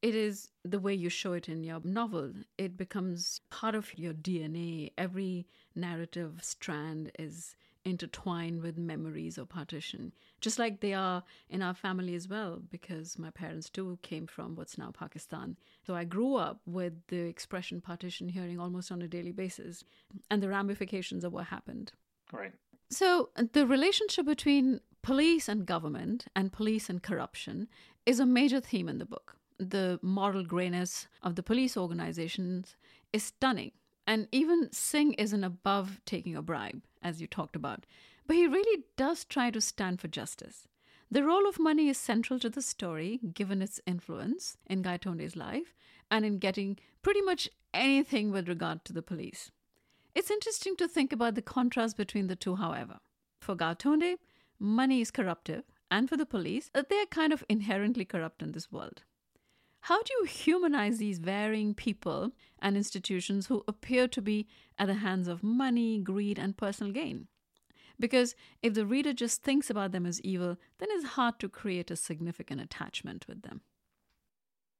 it 0.01 0.15
is 0.15 0.49
the 0.63 0.79
way 0.79 0.93
you 0.93 1.09
show 1.09 1.33
it 1.33 1.49
in 1.49 1.63
your 1.63 1.81
novel. 1.83 2.31
It 2.57 2.77
becomes 2.77 3.41
part 3.49 3.75
of 3.75 3.97
your 3.97 4.13
DNA. 4.13 4.93
Every 4.97 5.45
narrative 5.75 6.39
strand 6.41 7.11
is 7.19 7.55
intertwined 7.83 8.61
with 8.61 8.77
memories 8.77 9.37
or 9.37 9.45
partition, 9.45 10.13
just 10.39 10.59
like 10.59 10.79
they 10.79 10.93
are 10.93 11.23
in 11.49 11.61
our 11.61 11.73
family 11.73 12.15
as 12.15 12.27
well, 12.27 12.61
because 12.69 13.17
my 13.17 13.29
parents 13.29 13.69
too 13.69 13.97
came 14.01 14.27
from 14.27 14.55
what's 14.55 14.77
now 14.77 14.91
Pakistan. 14.91 15.57
So 15.85 15.95
I 15.95 16.03
grew 16.03 16.35
up 16.35 16.61
with 16.65 16.93
the 17.07 17.19
expression 17.19 17.81
partition 17.81 18.29
hearing 18.29 18.59
almost 18.59 18.91
on 18.91 19.01
a 19.01 19.07
daily 19.07 19.31
basis 19.31 19.83
and 20.29 20.41
the 20.41 20.49
ramifications 20.49 21.23
of 21.23 21.33
what 21.33 21.47
happened. 21.47 21.91
Right. 22.31 22.53
So 22.89 23.29
the 23.53 23.65
relationship 23.65 24.25
between 24.25 24.81
police 25.01 25.47
and 25.47 25.65
government 25.65 26.25
and 26.35 26.51
police 26.51 26.89
and 26.89 27.01
corruption 27.01 27.67
is 28.05 28.19
a 28.19 28.25
major 28.25 28.59
theme 28.59 28.89
in 28.89 28.97
the 28.97 29.05
book 29.05 29.37
the 29.61 29.99
moral 30.01 30.43
grayness 30.43 31.07
of 31.21 31.35
the 31.35 31.43
police 31.43 31.77
organizations 31.77 32.75
is 33.13 33.23
stunning. 33.23 33.71
And 34.11 34.27
even 34.33 34.67
Singh 34.73 35.13
isn't 35.13 35.45
above 35.45 36.01
taking 36.05 36.35
a 36.35 36.41
bribe, 36.41 36.81
as 37.01 37.21
you 37.21 37.27
talked 37.27 37.55
about, 37.55 37.85
but 38.27 38.35
he 38.35 38.45
really 38.45 38.83
does 38.97 39.23
try 39.23 39.49
to 39.51 39.61
stand 39.61 40.01
for 40.01 40.09
justice. 40.09 40.67
The 41.09 41.23
role 41.23 41.47
of 41.47 41.57
money 41.57 41.87
is 41.87 41.97
central 41.97 42.37
to 42.39 42.49
the 42.49 42.61
story, 42.61 43.21
given 43.33 43.61
its 43.61 43.79
influence 43.87 44.57
in 44.67 44.83
Gaitonde's 44.83 45.37
life 45.37 45.73
and 46.11 46.25
in 46.25 46.39
getting 46.39 46.77
pretty 47.01 47.21
much 47.21 47.47
anything 47.73 48.33
with 48.33 48.49
regard 48.49 48.83
to 48.83 48.91
the 48.91 49.01
police. 49.01 49.49
It's 50.13 50.29
interesting 50.29 50.75
to 50.75 50.89
think 50.89 51.13
about 51.13 51.35
the 51.35 51.41
contrast 51.41 51.95
between 51.95 52.27
the 52.27 52.35
two, 52.35 52.57
however. 52.57 52.99
For 53.39 53.55
Gaitonde, 53.55 54.17
money 54.59 54.99
is 54.99 55.09
corruptive, 55.09 55.63
and 55.89 56.09
for 56.09 56.17
the 56.17 56.25
police, 56.25 56.69
they're 56.73 57.05
kind 57.05 57.31
of 57.31 57.45
inherently 57.47 58.03
corrupt 58.03 58.41
in 58.41 58.51
this 58.51 58.73
world. 58.73 59.03
How 59.81 60.01
do 60.03 60.13
you 60.19 60.25
humanize 60.25 60.99
these 60.99 61.19
varying 61.19 61.73
people 61.73 62.31
and 62.59 62.77
institutions 62.77 63.47
who 63.47 63.63
appear 63.67 64.07
to 64.09 64.21
be 64.21 64.47
at 64.77 64.87
the 64.87 64.95
hands 64.95 65.27
of 65.27 65.43
money, 65.43 65.97
greed, 65.99 66.37
and 66.37 66.55
personal 66.55 66.93
gain? 66.93 67.27
Because 67.99 68.35
if 68.61 68.73
the 68.73 68.85
reader 68.85 69.13
just 69.13 69.43
thinks 69.43 69.69
about 69.69 69.91
them 69.91 70.05
as 70.05 70.21
evil, 70.21 70.57
then 70.79 70.89
it's 70.91 71.05
hard 71.15 71.39
to 71.39 71.49
create 71.49 71.91
a 71.91 71.95
significant 71.95 72.61
attachment 72.61 73.27
with 73.27 73.41
them. 73.43 73.61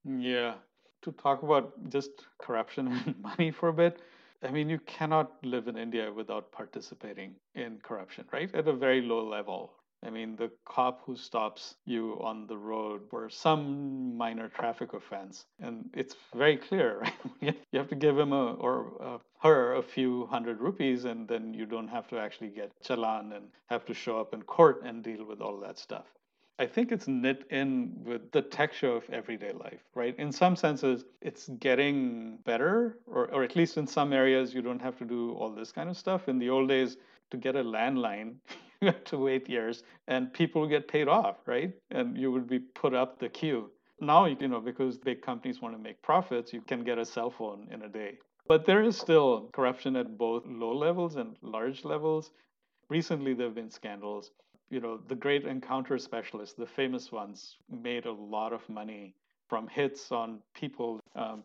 Yeah. 0.06 0.56
to 1.02 1.12
talk 1.14 1.42
about 1.44 1.90
just 1.90 2.12
corruption 2.40 2.88
and 3.06 3.20
money 3.20 3.52
for 3.52 3.70
a 3.70 3.74
bit, 3.74 4.02
I 4.44 4.52
mean, 4.52 4.70
you 4.70 4.80
cannot 4.80 5.32
live 5.44 5.68
in 5.68 5.78
India 5.78 6.12
without 6.14 6.52
participating 6.52 7.36
in 7.56 7.80
corruption, 7.84 8.26
right? 8.32 8.54
At 8.54 8.68
a 8.68 8.74
very 8.74 9.02
low 9.02 9.28
level. 9.28 9.74
I 10.04 10.10
mean, 10.10 10.36
the 10.36 10.52
cop 10.66 11.02
who 11.06 11.16
stops 11.16 11.76
you 11.86 12.20
on 12.22 12.48
the 12.48 12.58
road 12.58 13.02
for 13.10 13.30
some 13.30 14.18
minor 14.18 14.50
traffic 14.50 14.94
offense, 14.94 15.46
and 15.60 15.90
it's 15.94 16.16
very 16.36 16.58
clear, 16.58 17.00
right? 17.42 17.56
you 17.72 17.80
have 17.80 17.90
to 17.90 17.96
give 17.96 18.18
him 18.18 18.34
a, 18.34 18.54
or 18.54 18.94
a, 19.00 19.20
her 19.48 19.76
a 19.76 19.84
few 19.84 20.26
hundred 20.26 20.60
rupees, 20.60 21.06
and 21.06 21.28
then 21.28 21.54
you 21.54 21.66
don't 21.66 21.88
have 21.88 22.08
to 22.08 22.18
actually 22.18 22.50
get 22.50 22.72
challan 22.84 23.36
and 23.36 23.46
have 23.68 23.86
to 23.86 23.94
show 23.94 24.20
up 24.20 24.34
in 24.34 24.42
court 24.42 24.82
and 24.84 25.04
deal 25.04 25.24
with 25.24 25.40
all 25.40 25.60
that 25.60 25.78
stuff. 25.78 26.06
I 26.58 26.68
think 26.68 26.92
it's 26.92 27.08
knit 27.08 27.46
in 27.50 28.04
with 28.04 28.32
the 28.32 28.42
texture 28.42 28.92
of 28.92 29.10
everyday 29.10 29.52
life, 29.52 29.82
right? 29.96 30.16
In 30.20 30.32
some 30.32 30.56
senses, 30.56 31.06
it's 31.22 31.50
getting 31.60 32.38
better, 32.46 33.00
or, 33.08 33.32
or 33.34 33.44
at 33.44 33.56
least 33.56 33.78
in 33.78 33.88
some 33.88 34.14
areas, 34.14 34.54
you 34.54 34.62
don't 34.62 34.82
have 34.82 34.98
to 34.98 35.06
do 35.06 35.32
all 35.34 35.50
this 35.50 35.72
kind 35.72 35.90
of 35.90 35.98
stuff. 35.98 36.28
In 36.28 36.38
the 36.38 36.50
old 36.50 36.70
days, 36.70 36.98
to 37.32 37.38
get 37.38 37.56
a 37.56 37.64
landline, 37.64 38.36
to 39.06 39.18
wait 39.18 39.50
years 39.50 39.84
and 40.08 40.34
people 40.34 40.68
get 40.68 40.88
paid 40.88 41.08
off, 41.08 41.38
right? 41.46 41.74
And 41.92 42.18
you 42.18 42.32
would 42.32 42.48
be 42.48 42.60
put 42.60 42.94
up 42.94 43.20
the 43.20 43.30
queue. 43.30 43.72
Now, 44.00 44.26
you 44.26 44.48
know, 44.48 44.60
because 44.60 44.98
big 44.98 45.22
companies 45.22 45.62
want 45.62 45.76
to 45.76 45.82
make 45.82 46.02
profits, 46.02 46.54
you 46.54 46.62
can 46.62 46.84
get 46.84 46.98
a 46.98 47.06
cell 47.06 47.30
phone 47.30 47.68
in 47.72 47.84
a 47.84 47.90
day. 47.90 48.18
But 48.48 48.66
there 48.66 48.84
is 48.84 48.98
still 48.98 49.50
corruption 49.54 49.96
at 49.96 50.18
both 50.18 50.44
low 50.48 50.76
levels 50.76 51.16
and 51.16 51.36
large 51.42 51.86
levels. 51.86 52.32
Recently, 52.90 53.34
there 53.34 53.48
have 53.48 53.56
been 53.56 53.70
scandals 53.70 54.32
you 54.72 54.80
know, 54.80 55.00
the 55.10 55.16
great 55.16 55.44
encounter 55.44 55.98
specialists, 55.98 56.56
the 56.58 56.66
famous 56.66 57.12
ones, 57.12 57.58
made 57.70 58.06
a 58.06 58.12
lot 58.12 58.54
of 58.54 58.68
money 58.70 59.14
from 59.50 59.68
hits 59.68 60.12
on 60.12 60.40
people. 60.56 61.02
Um, 61.14 61.44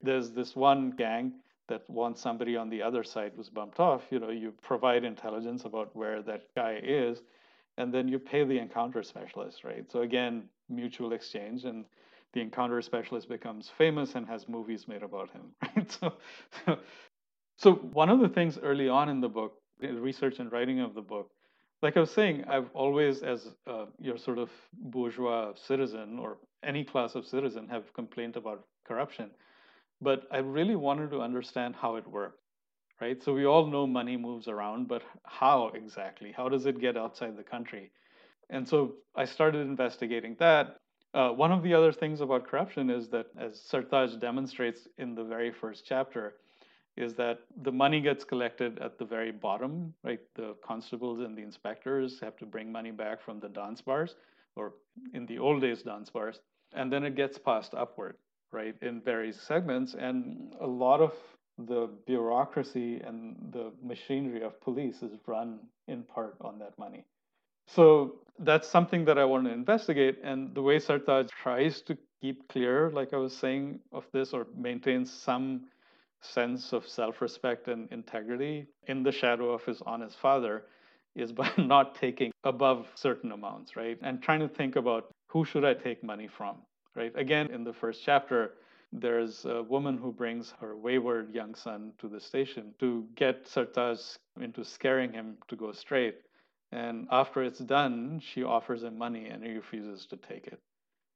there's 0.00 0.30
this 0.30 0.54
one 0.54 0.92
gang 0.92 1.32
that 1.68 1.88
once 1.88 2.20
somebody 2.20 2.56
on 2.56 2.68
the 2.68 2.82
other 2.82 3.04
side 3.04 3.32
was 3.36 3.48
bumped 3.48 3.78
off, 3.80 4.02
you 4.10 4.18
know, 4.18 4.30
you 4.30 4.52
provide 4.62 5.04
intelligence 5.04 5.64
about 5.64 5.94
where 5.94 6.22
that 6.22 6.42
guy 6.56 6.80
is, 6.82 7.22
and 7.76 7.92
then 7.92 8.08
you 8.08 8.18
pay 8.18 8.44
the 8.44 8.58
encounter 8.58 9.02
specialist, 9.02 9.64
right? 9.64 9.90
So 9.90 10.02
again, 10.02 10.44
mutual 10.68 11.12
exchange, 11.12 11.64
and 11.64 11.84
the 12.32 12.40
encounter 12.40 12.80
specialist 12.82 13.28
becomes 13.28 13.70
famous 13.78 14.14
and 14.14 14.26
has 14.26 14.48
movies 14.48 14.86
made 14.88 15.02
about 15.02 15.30
him, 15.30 15.42
right? 15.76 15.90
So, 15.90 16.14
so, 16.66 16.78
so 17.56 17.72
one 17.74 18.10
of 18.10 18.20
the 18.20 18.28
things 18.28 18.58
early 18.62 18.88
on 18.88 19.08
in 19.08 19.20
the 19.20 19.28
book, 19.28 19.54
research 19.80 20.38
and 20.38 20.50
writing 20.50 20.80
of 20.80 20.94
the 20.94 21.02
book, 21.02 21.30
like 21.82 21.96
I 21.96 22.00
was 22.00 22.10
saying, 22.10 22.44
I've 22.48 22.70
always, 22.74 23.22
as 23.22 23.48
uh, 23.66 23.86
your 24.00 24.18
sort 24.18 24.38
of 24.38 24.50
bourgeois 24.72 25.52
citizen 25.54 26.18
or 26.18 26.38
any 26.64 26.84
class 26.84 27.14
of 27.14 27.24
citizen, 27.24 27.68
have 27.68 27.92
complained 27.92 28.36
about 28.36 28.64
corruption. 28.84 29.30
But 30.00 30.26
I 30.30 30.38
really 30.38 30.76
wanted 30.76 31.10
to 31.10 31.20
understand 31.20 31.74
how 31.76 31.96
it 31.96 32.06
worked, 32.06 32.40
right? 33.00 33.22
So 33.22 33.34
we 33.34 33.46
all 33.46 33.66
know 33.66 33.86
money 33.86 34.16
moves 34.16 34.48
around, 34.48 34.88
but 34.88 35.02
how 35.24 35.68
exactly? 35.74 36.32
How 36.32 36.48
does 36.48 36.66
it 36.66 36.80
get 36.80 36.96
outside 36.96 37.36
the 37.36 37.42
country? 37.42 37.90
And 38.50 38.66
so 38.66 38.94
I 39.14 39.24
started 39.24 39.60
investigating 39.60 40.36
that. 40.38 40.76
Uh, 41.14 41.30
one 41.30 41.52
of 41.52 41.62
the 41.62 41.74
other 41.74 41.92
things 41.92 42.20
about 42.20 42.46
corruption 42.46 42.90
is 42.90 43.08
that, 43.08 43.26
as 43.38 43.60
Sartaj 43.70 44.20
demonstrates 44.20 44.86
in 44.98 45.14
the 45.14 45.24
very 45.24 45.50
first 45.50 45.84
chapter, 45.86 46.34
is 46.96 47.14
that 47.14 47.40
the 47.62 47.72
money 47.72 48.00
gets 48.00 48.24
collected 48.24 48.78
at 48.80 48.98
the 48.98 49.04
very 49.04 49.30
bottom, 49.32 49.94
right? 50.02 50.20
The 50.34 50.54
constables 50.64 51.20
and 51.20 51.36
the 51.36 51.42
inspectors 51.42 52.20
have 52.20 52.36
to 52.38 52.46
bring 52.46 52.70
money 52.72 52.90
back 52.90 53.22
from 53.22 53.40
the 53.40 53.48
dance 53.48 53.80
bars, 53.80 54.16
or 54.56 54.74
in 55.14 55.26
the 55.26 55.38
old 55.38 55.60
days, 55.60 55.82
dance 55.82 56.10
bars, 56.10 56.40
and 56.74 56.92
then 56.92 57.04
it 57.04 57.14
gets 57.14 57.38
passed 57.38 57.72
upward, 57.74 58.16
right, 58.52 58.74
in 58.82 59.00
various 59.00 59.40
segments. 59.40 59.94
And 59.94 60.54
a 60.60 60.66
lot 60.66 61.00
of 61.00 61.12
the 61.58 61.90
bureaucracy 62.06 63.00
and 63.04 63.36
the 63.52 63.72
machinery 63.82 64.42
of 64.42 64.60
police 64.60 65.02
is 65.02 65.12
run 65.26 65.58
in 65.88 66.02
part 66.04 66.36
on 66.40 66.58
that 66.60 66.78
money. 66.78 67.04
So 67.66 68.16
that's 68.38 68.68
something 68.68 69.04
that 69.06 69.18
I 69.18 69.24
want 69.24 69.46
to 69.46 69.52
investigate. 69.52 70.18
And 70.22 70.54
the 70.54 70.62
way 70.62 70.78
Sartaj 70.78 71.28
tries 71.30 71.82
to 71.82 71.98
keep 72.20 72.48
clear, 72.48 72.90
like 72.90 73.12
I 73.12 73.16
was 73.16 73.36
saying, 73.36 73.80
of 73.92 74.06
this 74.12 74.32
or 74.32 74.46
maintains 74.56 75.12
some 75.12 75.66
sense 76.20 76.72
of 76.72 76.86
self-respect 76.86 77.68
and 77.68 77.90
integrity 77.92 78.66
in 78.86 79.02
the 79.02 79.12
shadow 79.12 79.50
of 79.52 79.64
his 79.64 79.82
honest 79.86 80.18
father 80.18 80.64
is 81.14 81.32
by 81.32 81.50
not 81.58 81.94
taking 81.94 82.32
above 82.44 82.86
certain 82.94 83.32
amounts 83.32 83.76
right 83.76 83.98
and 84.02 84.22
trying 84.22 84.40
to 84.40 84.48
think 84.48 84.76
about 84.76 85.10
who 85.28 85.44
should 85.44 85.64
i 85.64 85.72
take 85.72 86.02
money 86.02 86.26
from 86.26 86.56
right 86.98 87.12
again 87.16 87.50
in 87.50 87.64
the 87.64 87.72
first 87.72 88.02
chapter 88.04 88.52
there's 88.92 89.44
a 89.44 89.62
woman 89.62 89.98
who 89.98 90.12
brings 90.12 90.54
her 90.60 90.76
wayward 90.76 91.34
young 91.34 91.54
son 91.54 91.92
to 91.98 92.08
the 92.08 92.20
station 92.20 92.74
to 92.80 93.06
get 93.16 93.44
Sartaj 93.44 94.16
into 94.40 94.64
scaring 94.64 95.12
him 95.12 95.36
to 95.48 95.56
go 95.56 95.72
straight. 95.72 96.22
And 96.72 97.06
after 97.10 97.42
it's 97.42 97.58
done, 97.58 98.20
she 98.20 98.42
offers 98.42 98.82
him 98.84 98.96
money 98.96 99.26
and 99.28 99.44
he 99.44 99.52
refuses 99.52 100.06
to 100.06 100.16
take 100.16 100.46
it. 100.46 100.60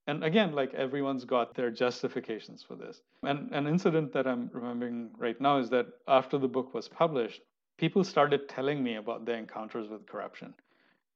And 0.06 0.24
again, 0.24 0.52
like 0.52 0.74
everyone's 0.74 1.24
got 1.24 1.54
their 1.54 1.70
justifications 1.70 2.62
for 2.62 2.74
this. 2.74 3.00
And 3.22 3.50
an 3.52 3.66
incident 3.66 4.12
that 4.12 4.26
I'm 4.26 4.50
remembering 4.52 5.10
right 5.16 5.40
now 5.40 5.58
is 5.58 5.70
that 5.70 5.86
after 6.08 6.38
the 6.38 6.48
book 6.48 6.74
was 6.74 6.88
published, 6.88 7.40
people 7.78 8.04
started 8.04 8.48
telling 8.48 8.82
me 8.82 8.96
about 8.96 9.24
their 9.24 9.36
encounters 9.38 9.88
with 9.88 10.06
corruption. 10.06 10.52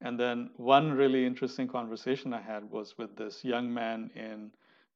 And 0.01 0.19
then 0.19 0.51
one 0.57 0.93
really 0.93 1.25
interesting 1.27 1.69
conversation 1.69 2.33
I 2.33 2.41
had 2.41 2.71
was 2.71 2.99
with 2.99 3.17
this 3.17 3.45
young 3.45 3.73
man 3.73 4.11
in 4.15 4.51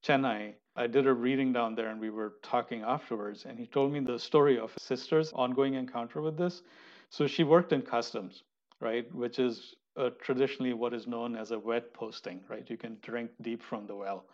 Chennai. 0.05 0.55
I 0.77 0.87
did 0.87 1.07
a 1.07 1.13
reading 1.13 1.53
down 1.53 1.75
there 1.75 1.89
and 1.89 2.01
we 2.01 2.11
were 2.11 2.35
talking 2.43 2.83
afterwards. 2.83 3.45
And 3.47 3.59
he 3.59 3.67
told 3.67 3.93
me 3.93 4.01
the 4.01 4.19
story 4.19 4.59
of 4.59 4.73
his 4.75 4.83
sister's 4.83 5.33
ongoing 5.33 5.75
encounter 5.75 6.21
with 6.21 6.37
this. 6.37 6.63
So 7.09 7.27
she 7.27 7.45
worked 7.45 7.73
in 7.73 7.83
customs, 7.83 8.45
right? 8.81 9.13
Which 9.15 9.39
is 9.39 9.75
traditionally 10.21 10.73
what 10.73 10.95
is 10.95 11.07
known 11.07 11.37
as 11.37 11.51
a 11.51 11.59
wet 11.59 11.93
posting, 11.93 12.41
right? 12.49 12.69
You 12.69 12.77
can 12.77 12.97
drink 13.03 13.31
deep 13.43 13.63
from 13.63 13.87
the 13.87 13.97
well. 13.97 14.25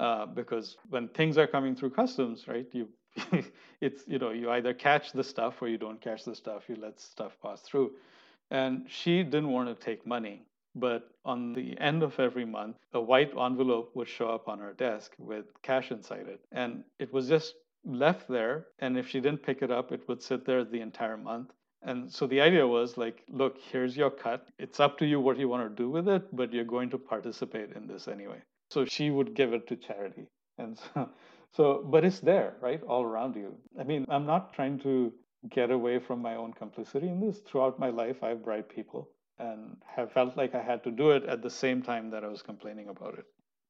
Uh, 0.00 0.26
because 0.26 0.76
when 0.90 1.08
things 1.08 1.38
are 1.38 1.46
coming 1.46 1.74
through 1.76 1.90
customs, 1.90 2.48
right, 2.48 2.66
you 2.72 2.88
it's 3.80 4.02
you 4.08 4.18
know 4.18 4.30
you 4.30 4.50
either 4.50 4.74
catch 4.74 5.12
the 5.12 5.22
stuff 5.22 5.62
or 5.62 5.68
you 5.68 5.78
don't 5.78 6.00
catch 6.00 6.24
the 6.24 6.34
stuff. 6.34 6.64
You 6.68 6.76
let 6.76 7.00
stuff 7.00 7.36
pass 7.40 7.60
through, 7.60 7.92
and 8.50 8.86
she 8.88 9.22
didn't 9.22 9.50
want 9.50 9.68
to 9.68 9.84
take 9.84 10.06
money. 10.06 10.42
But 10.74 11.08
on 11.24 11.52
the 11.52 11.78
end 11.80 12.02
of 12.02 12.18
every 12.18 12.44
month, 12.44 12.76
a 12.92 13.00
white 13.00 13.32
envelope 13.38 13.92
would 13.94 14.08
show 14.08 14.28
up 14.28 14.48
on 14.48 14.58
her 14.58 14.72
desk 14.72 15.12
with 15.18 15.46
cash 15.62 15.90
inside 15.92 16.26
it, 16.28 16.40
and 16.52 16.84
it 16.98 17.12
was 17.12 17.28
just 17.28 17.54
left 17.84 18.28
there. 18.28 18.66
And 18.80 18.98
if 18.98 19.08
she 19.08 19.20
didn't 19.20 19.42
pick 19.42 19.62
it 19.62 19.70
up, 19.70 19.92
it 19.92 20.08
would 20.08 20.22
sit 20.22 20.44
there 20.46 20.64
the 20.64 20.80
entire 20.80 21.16
month. 21.16 21.50
And 21.82 22.10
so 22.10 22.26
the 22.26 22.40
idea 22.40 22.66
was 22.66 22.96
like, 22.96 23.22
look, 23.28 23.58
here's 23.70 23.96
your 23.96 24.10
cut. 24.10 24.48
It's 24.58 24.80
up 24.80 24.98
to 24.98 25.06
you 25.06 25.20
what 25.20 25.38
you 25.38 25.48
want 25.48 25.68
to 25.68 25.82
do 25.82 25.90
with 25.90 26.08
it, 26.08 26.34
but 26.34 26.52
you're 26.52 26.64
going 26.64 26.90
to 26.90 26.98
participate 26.98 27.72
in 27.72 27.86
this 27.86 28.08
anyway. 28.08 28.40
So 28.70 28.84
she 28.86 29.10
would 29.10 29.34
give 29.34 29.52
it 29.52 29.68
to 29.68 29.76
charity. 29.76 30.26
And 30.58 30.78
so, 30.78 31.10
so 31.52 31.84
but 31.86 32.04
it's 32.04 32.20
there, 32.20 32.56
right? 32.60 32.82
All 32.82 33.04
around 33.04 33.36
you. 33.36 33.54
I 33.78 33.84
mean, 33.84 34.06
I'm 34.08 34.26
not 34.26 34.54
trying 34.54 34.78
to 34.80 35.12
get 35.50 35.70
away 35.70 35.98
from 35.98 36.20
my 36.20 36.36
own 36.36 36.52
complicity 36.52 37.08
in 37.08 37.20
this. 37.20 37.40
Throughout 37.40 37.78
my 37.78 37.90
life, 37.90 38.22
I've 38.22 38.44
bribed 38.44 38.68
people 38.68 39.10
and 39.38 39.76
have 39.86 40.12
felt 40.12 40.36
like 40.36 40.54
I 40.54 40.62
had 40.62 40.84
to 40.84 40.90
do 40.90 41.10
it 41.10 41.24
at 41.24 41.42
the 41.42 41.50
same 41.50 41.82
time 41.82 42.10
that 42.10 42.24
I 42.24 42.28
was 42.28 42.42
complaining 42.42 42.88
about 42.88 43.18
it. 43.18 43.26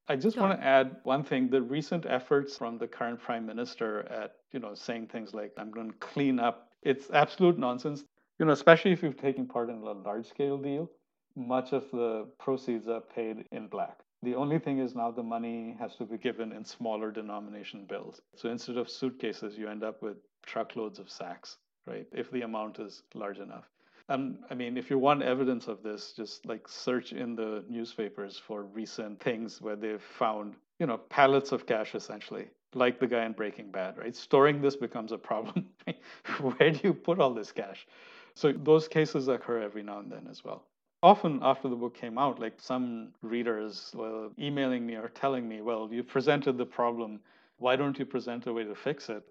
I 0.06 0.16
just 0.16 0.36
sure. 0.36 0.46
want 0.46 0.60
to 0.60 0.66
add 0.66 0.96
one 1.04 1.24
thing. 1.24 1.48
The 1.48 1.62
recent 1.62 2.04
efforts 2.06 2.56
from 2.58 2.76
the 2.76 2.86
current 2.86 3.20
prime 3.20 3.46
minister 3.46 4.06
at, 4.10 4.32
you 4.52 4.60
know, 4.60 4.74
saying 4.74 5.06
things 5.06 5.32
like, 5.32 5.52
I'm 5.56 5.70
going 5.70 5.90
to 5.90 5.96
clean 5.96 6.38
up 6.38 6.68
it's 6.84 7.10
absolute 7.10 7.58
nonsense. 7.58 8.04
You 8.38 8.46
know, 8.46 8.52
especially 8.52 8.92
if 8.92 9.02
you've 9.02 9.16
taken 9.16 9.46
part 9.46 9.70
in 9.70 9.76
a 9.76 9.92
large 9.92 10.28
scale 10.28 10.58
deal, 10.58 10.90
much 11.36 11.72
of 11.72 11.90
the 11.92 12.28
proceeds 12.38 12.88
are 12.88 13.00
paid 13.00 13.46
in 13.52 13.68
black. 13.68 14.00
The 14.22 14.34
only 14.34 14.58
thing 14.58 14.78
is 14.78 14.94
now 14.94 15.10
the 15.10 15.22
money 15.22 15.76
has 15.78 15.96
to 15.96 16.04
be 16.04 16.18
given 16.18 16.52
in 16.52 16.64
smaller 16.64 17.10
denomination 17.10 17.86
bills. 17.86 18.20
So 18.36 18.48
instead 18.50 18.76
of 18.76 18.88
suitcases, 18.88 19.56
you 19.56 19.68
end 19.68 19.84
up 19.84 20.02
with 20.02 20.16
truckloads 20.44 20.98
of 20.98 21.10
sacks, 21.10 21.56
right? 21.86 22.06
If 22.12 22.30
the 22.30 22.42
amount 22.42 22.78
is 22.78 23.02
large 23.14 23.38
enough. 23.38 23.64
And 24.08 24.38
I 24.50 24.54
mean, 24.54 24.76
if 24.76 24.90
you 24.90 24.98
want 24.98 25.22
evidence 25.22 25.66
of 25.66 25.82
this, 25.82 26.12
just 26.12 26.44
like 26.44 26.68
search 26.68 27.12
in 27.12 27.34
the 27.34 27.64
newspapers 27.68 28.38
for 28.38 28.64
recent 28.64 29.20
things 29.20 29.62
where 29.62 29.76
they've 29.76 30.02
found, 30.02 30.54
you 30.78 30.86
know, 30.86 30.98
pallets 30.98 31.52
of 31.52 31.66
cash 31.66 31.94
essentially 31.94 32.48
like 32.74 32.98
the 32.98 33.06
guy 33.06 33.24
in 33.24 33.32
Breaking 33.32 33.70
Bad, 33.70 33.98
right? 33.98 34.14
Storing 34.14 34.60
this 34.60 34.76
becomes 34.76 35.12
a 35.12 35.18
problem. 35.18 35.66
Where 36.40 36.70
do 36.70 36.80
you 36.82 36.94
put 36.94 37.20
all 37.20 37.32
this 37.32 37.52
cash? 37.52 37.86
So 38.34 38.52
those 38.52 38.88
cases 38.88 39.28
occur 39.28 39.60
every 39.62 39.82
now 39.82 40.00
and 40.00 40.10
then 40.10 40.26
as 40.30 40.44
well. 40.44 40.64
Often 41.02 41.40
after 41.42 41.68
the 41.68 41.76
book 41.76 41.94
came 41.94 42.18
out, 42.18 42.40
like 42.40 42.54
some 42.58 43.08
readers 43.22 43.92
were 43.94 44.30
emailing 44.38 44.86
me 44.86 44.96
or 44.96 45.08
telling 45.08 45.48
me, 45.48 45.60
well, 45.60 45.88
you 45.90 46.02
presented 46.02 46.56
the 46.56 46.64
problem. 46.64 47.20
Why 47.58 47.76
don't 47.76 47.98
you 47.98 48.06
present 48.06 48.46
a 48.46 48.52
way 48.52 48.64
to 48.64 48.74
fix 48.74 49.08
it? 49.08 49.22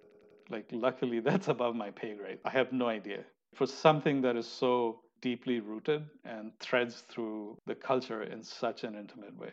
Like, 0.49 0.67
luckily, 0.71 1.19
that's 1.27 1.47
above 1.47 1.75
my 1.75 1.91
pay 1.91 2.13
grade. 2.15 2.39
I 2.45 2.49
have 2.49 2.71
no 2.71 2.87
idea. 2.87 3.23
For 3.55 3.67
something 3.67 4.21
that 4.21 4.35
is 4.35 4.47
so 4.47 5.01
deeply 5.21 5.59
rooted 5.59 6.03
and 6.25 6.51
threads 6.59 7.03
through 7.09 7.57
the 7.65 7.75
culture 7.75 8.23
in 8.23 8.43
such 8.43 8.83
an 8.83 8.95
intimate 8.95 9.37
way. 9.39 9.51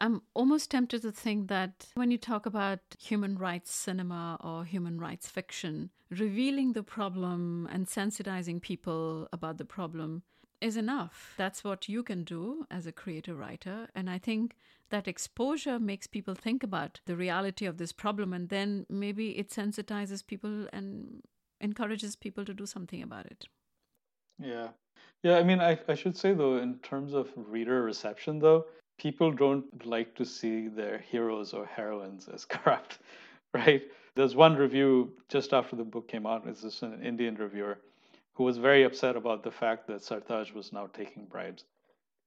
I'm 0.00 0.22
almost 0.34 0.70
tempted 0.70 1.02
to 1.02 1.12
think 1.12 1.48
that 1.48 1.86
when 1.94 2.10
you 2.10 2.18
talk 2.18 2.46
about 2.46 2.80
human 2.98 3.36
rights 3.38 3.72
cinema 3.72 4.38
or 4.42 4.64
human 4.64 4.98
rights 4.98 5.28
fiction, 5.28 5.90
revealing 6.10 6.72
the 6.72 6.82
problem 6.82 7.68
and 7.72 7.86
sensitizing 7.86 8.60
people 8.60 9.28
about 9.32 9.58
the 9.58 9.64
problem 9.64 10.22
is 10.60 10.76
enough. 10.76 11.34
That's 11.36 11.62
what 11.62 11.88
you 11.88 12.02
can 12.02 12.24
do 12.24 12.66
as 12.70 12.86
a 12.86 12.92
creative 12.92 13.38
writer. 13.38 13.88
And 13.94 14.08
I 14.08 14.18
think 14.18 14.56
that 14.90 15.08
exposure 15.08 15.78
makes 15.78 16.06
people 16.06 16.34
think 16.34 16.62
about 16.62 17.00
the 17.06 17.16
reality 17.16 17.66
of 17.66 17.78
this 17.78 17.92
problem 17.92 18.32
and 18.32 18.48
then 18.48 18.86
maybe 18.88 19.36
it 19.38 19.50
sensitizes 19.50 20.26
people 20.26 20.66
and 20.72 21.22
encourages 21.60 22.16
people 22.16 22.44
to 22.44 22.54
do 22.54 22.66
something 22.66 23.02
about 23.02 23.26
it. 23.26 23.46
Yeah. 24.38 24.68
Yeah, 25.22 25.38
I 25.38 25.42
mean, 25.42 25.60
I, 25.60 25.78
I 25.88 25.94
should 25.94 26.16
say 26.16 26.34
though, 26.34 26.58
in 26.58 26.78
terms 26.78 27.14
of 27.14 27.30
reader 27.36 27.82
reception, 27.82 28.38
though, 28.38 28.66
people 28.98 29.32
don't 29.32 29.84
like 29.84 30.14
to 30.14 30.24
see 30.24 30.68
their 30.68 30.98
heroes 30.98 31.52
or 31.52 31.66
heroines 31.66 32.28
as 32.28 32.44
corrupt, 32.54 32.98
right? 33.52 33.82
There's 34.14 34.34
one 34.34 34.56
review 34.56 35.12
just 35.28 35.52
after 35.52 35.76
the 35.76 35.84
book 35.84 36.08
came 36.08 36.26
out. 36.26 36.46
It's 36.46 36.62
this 36.62 36.82
an 36.82 37.02
Indian 37.02 37.34
reviewer 37.34 37.78
who 38.36 38.44
was 38.44 38.58
very 38.58 38.84
upset 38.84 39.16
about 39.16 39.42
the 39.42 39.50
fact 39.50 39.86
that 39.86 40.02
Sartaj 40.02 40.52
was 40.52 40.72
now 40.72 40.86
taking 40.88 41.24
bribes. 41.24 41.64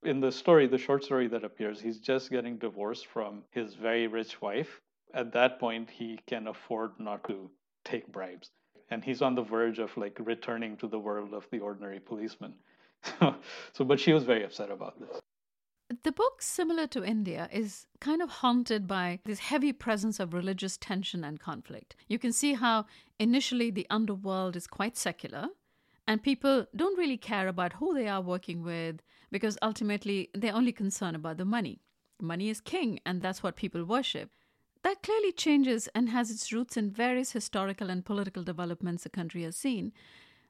In 0.03 0.19
the 0.19 0.31
story, 0.31 0.65
the 0.65 0.77
short 0.77 1.03
story 1.03 1.27
that 1.27 1.43
appears, 1.43 1.79
he's 1.79 1.99
just 1.99 2.31
getting 2.31 2.57
divorced 2.57 3.05
from 3.05 3.43
his 3.51 3.75
very 3.75 4.07
rich 4.07 4.41
wife. 4.41 4.81
At 5.13 5.31
that 5.33 5.59
point, 5.59 5.89
he 5.89 6.19
can 6.25 6.47
afford 6.47 6.91
not 6.99 7.23
to 7.27 7.51
take 7.85 8.11
bribes. 8.11 8.49
And 8.89 9.03
he's 9.03 9.21
on 9.21 9.35
the 9.35 9.43
verge 9.43 9.77
of 9.77 9.95
like 9.97 10.17
returning 10.19 10.77
to 10.77 10.87
the 10.87 10.97
world 10.97 11.33
of 11.33 11.47
the 11.51 11.59
ordinary 11.59 11.99
policeman. 11.99 12.55
so, 13.73 13.85
but 13.85 13.99
she 13.99 14.13
was 14.13 14.23
very 14.23 14.43
upset 14.43 14.71
about 14.71 14.99
this. 14.99 15.19
The 16.03 16.11
book, 16.11 16.41
similar 16.41 16.87
to 16.87 17.03
India, 17.03 17.49
is 17.51 17.87
kind 17.99 18.21
of 18.21 18.29
haunted 18.29 18.87
by 18.87 19.19
this 19.25 19.39
heavy 19.39 19.73
presence 19.73 20.19
of 20.19 20.33
religious 20.33 20.77
tension 20.77 21.23
and 21.23 21.39
conflict. 21.39 21.95
You 22.07 22.19
can 22.19 22.31
see 22.31 22.53
how 22.53 22.85
initially 23.19 23.71
the 23.71 23.87
underworld 23.89 24.55
is 24.55 24.67
quite 24.67 24.97
secular, 24.97 25.47
and 26.09 26.23
people 26.23 26.65
don't 26.75 26.97
really 26.97 27.17
care 27.17 27.47
about 27.47 27.73
who 27.73 27.93
they 27.93 28.07
are 28.07 28.19
working 28.19 28.63
with 28.63 28.99
because 29.31 29.59
ultimately 29.61 30.31
they're 30.33 30.55
only 30.55 30.71
concerned 30.71 31.15
about 31.15 31.37
the 31.37 31.45
money. 31.45 31.83
Money 32.19 32.49
is 32.49 32.59
king, 32.59 32.99
and 33.05 33.21
that's 33.21 33.43
what 33.43 33.55
people 33.55 33.85
worship. 33.85 34.31
That 34.81 35.03
clearly 35.03 35.31
changes 35.31 35.87
and 35.93 36.09
has 36.09 36.31
its 36.31 36.51
roots 36.51 36.77
in 36.77 36.89
various 36.89 37.33
historical 37.33 37.91
and 37.91 38.03
political 38.03 38.43
developments 38.43 39.03
the 39.03 39.09
country 39.09 39.43
has 39.43 39.55
seen. 39.55 39.93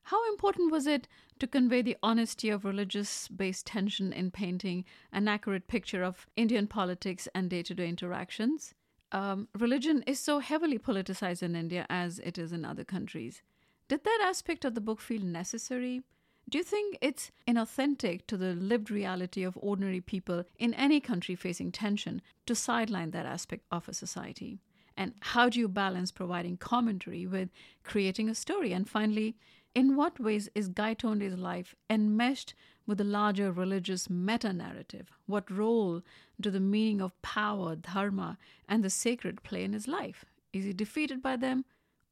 How 0.04 0.26
important 0.30 0.72
was 0.72 0.88
it 0.88 1.10
to 1.40 1.46
convey 1.46 1.82
the 1.82 1.98
honesty 2.02 2.50
of 2.50 2.64
religious 2.64 3.28
based 3.28 3.66
tension 3.66 4.14
in 4.14 4.32
painting 4.32 4.86
an 5.12 5.28
accurate 5.28 5.68
picture 5.68 6.04
of 6.04 6.26
Indian 6.38 6.68
politics 6.68 7.28
and 7.36 7.50
day 7.50 7.64
to 7.64 7.76
day 7.76 7.90
interactions? 7.90 8.76
Um, 9.12 9.50
religion 9.54 10.06
is 10.08 10.22
so 10.22 10.40
heavily 10.40 10.80
politicized 10.80 11.44
in 11.44 11.54
India 11.54 11.86
as 11.90 12.20
it 12.20 12.38
is 12.38 12.54
in 12.54 12.64
other 12.64 12.86
countries. 12.86 13.42
Did 13.90 14.04
that 14.04 14.20
aspect 14.24 14.66
of 14.66 14.76
the 14.76 14.82
book 14.82 15.02
feel 15.02 15.24
necessary? 15.24 16.04
Do 16.48 16.60
you 16.60 16.64
think 16.64 17.00
it's 17.02 17.32
inauthentic 17.48 18.28
to 18.28 18.38
the 18.38 18.54
lived 18.54 18.92
reality 18.92 19.42
of 19.42 19.58
ordinary 19.60 20.00
people 20.00 20.44
in 20.60 20.76
any 20.76 21.00
country 21.00 21.34
facing 21.34 21.72
tension 21.72 22.22
to 22.46 22.54
sideline 22.54 23.10
that 23.12 23.26
aspect 23.26 23.66
of 23.72 23.90
a 23.90 23.96
society? 23.96 24.60
And 24.96 25.16
how 25.22 25.50
do 25.50 25.60
you 25.60 25.68
balance 25.68 26.12
providing 26.12 26.58
commentary 26.58 27.26
with 27.26 27.50
creating 27.84 28.30
a 28.30 28.36
story? 28.36 28.74
And 28.74 28.88
finally, 28.88 29.36
in 29.74 29.96
what 29.96 30.20
ways 30.20 30.50
is 30.54 30.70
Gaitonde's 30.70 31.40
life 31.40 31.74
enmeshed 31.90 32.54
with 32.86 33.00
the 33.00 33.04
larger 33.04 33.52
religious 33.52 34.08
meta 34.08 34.54
narrative? 34.54 35.10
What 35.26 35.50
role 35.50 36.04
do 36.40 36.52
the 36.52 36.60
meaning 36.60 37.02
of 37.02 37.20
power, 37.24 37.76
dharma, 37.76 38.38
and 38.68 38.84
the 38.84 38.92
sacred 38.92 39.42
play 39.42 39.64
in 39.64 39.74
his 39.74 39.88
life? 39.88 40.26
Is 40.54 40.66
he 40.66 40.74
defeated 40.74 41.24
by 41.24 41.38
them 41.38 41.66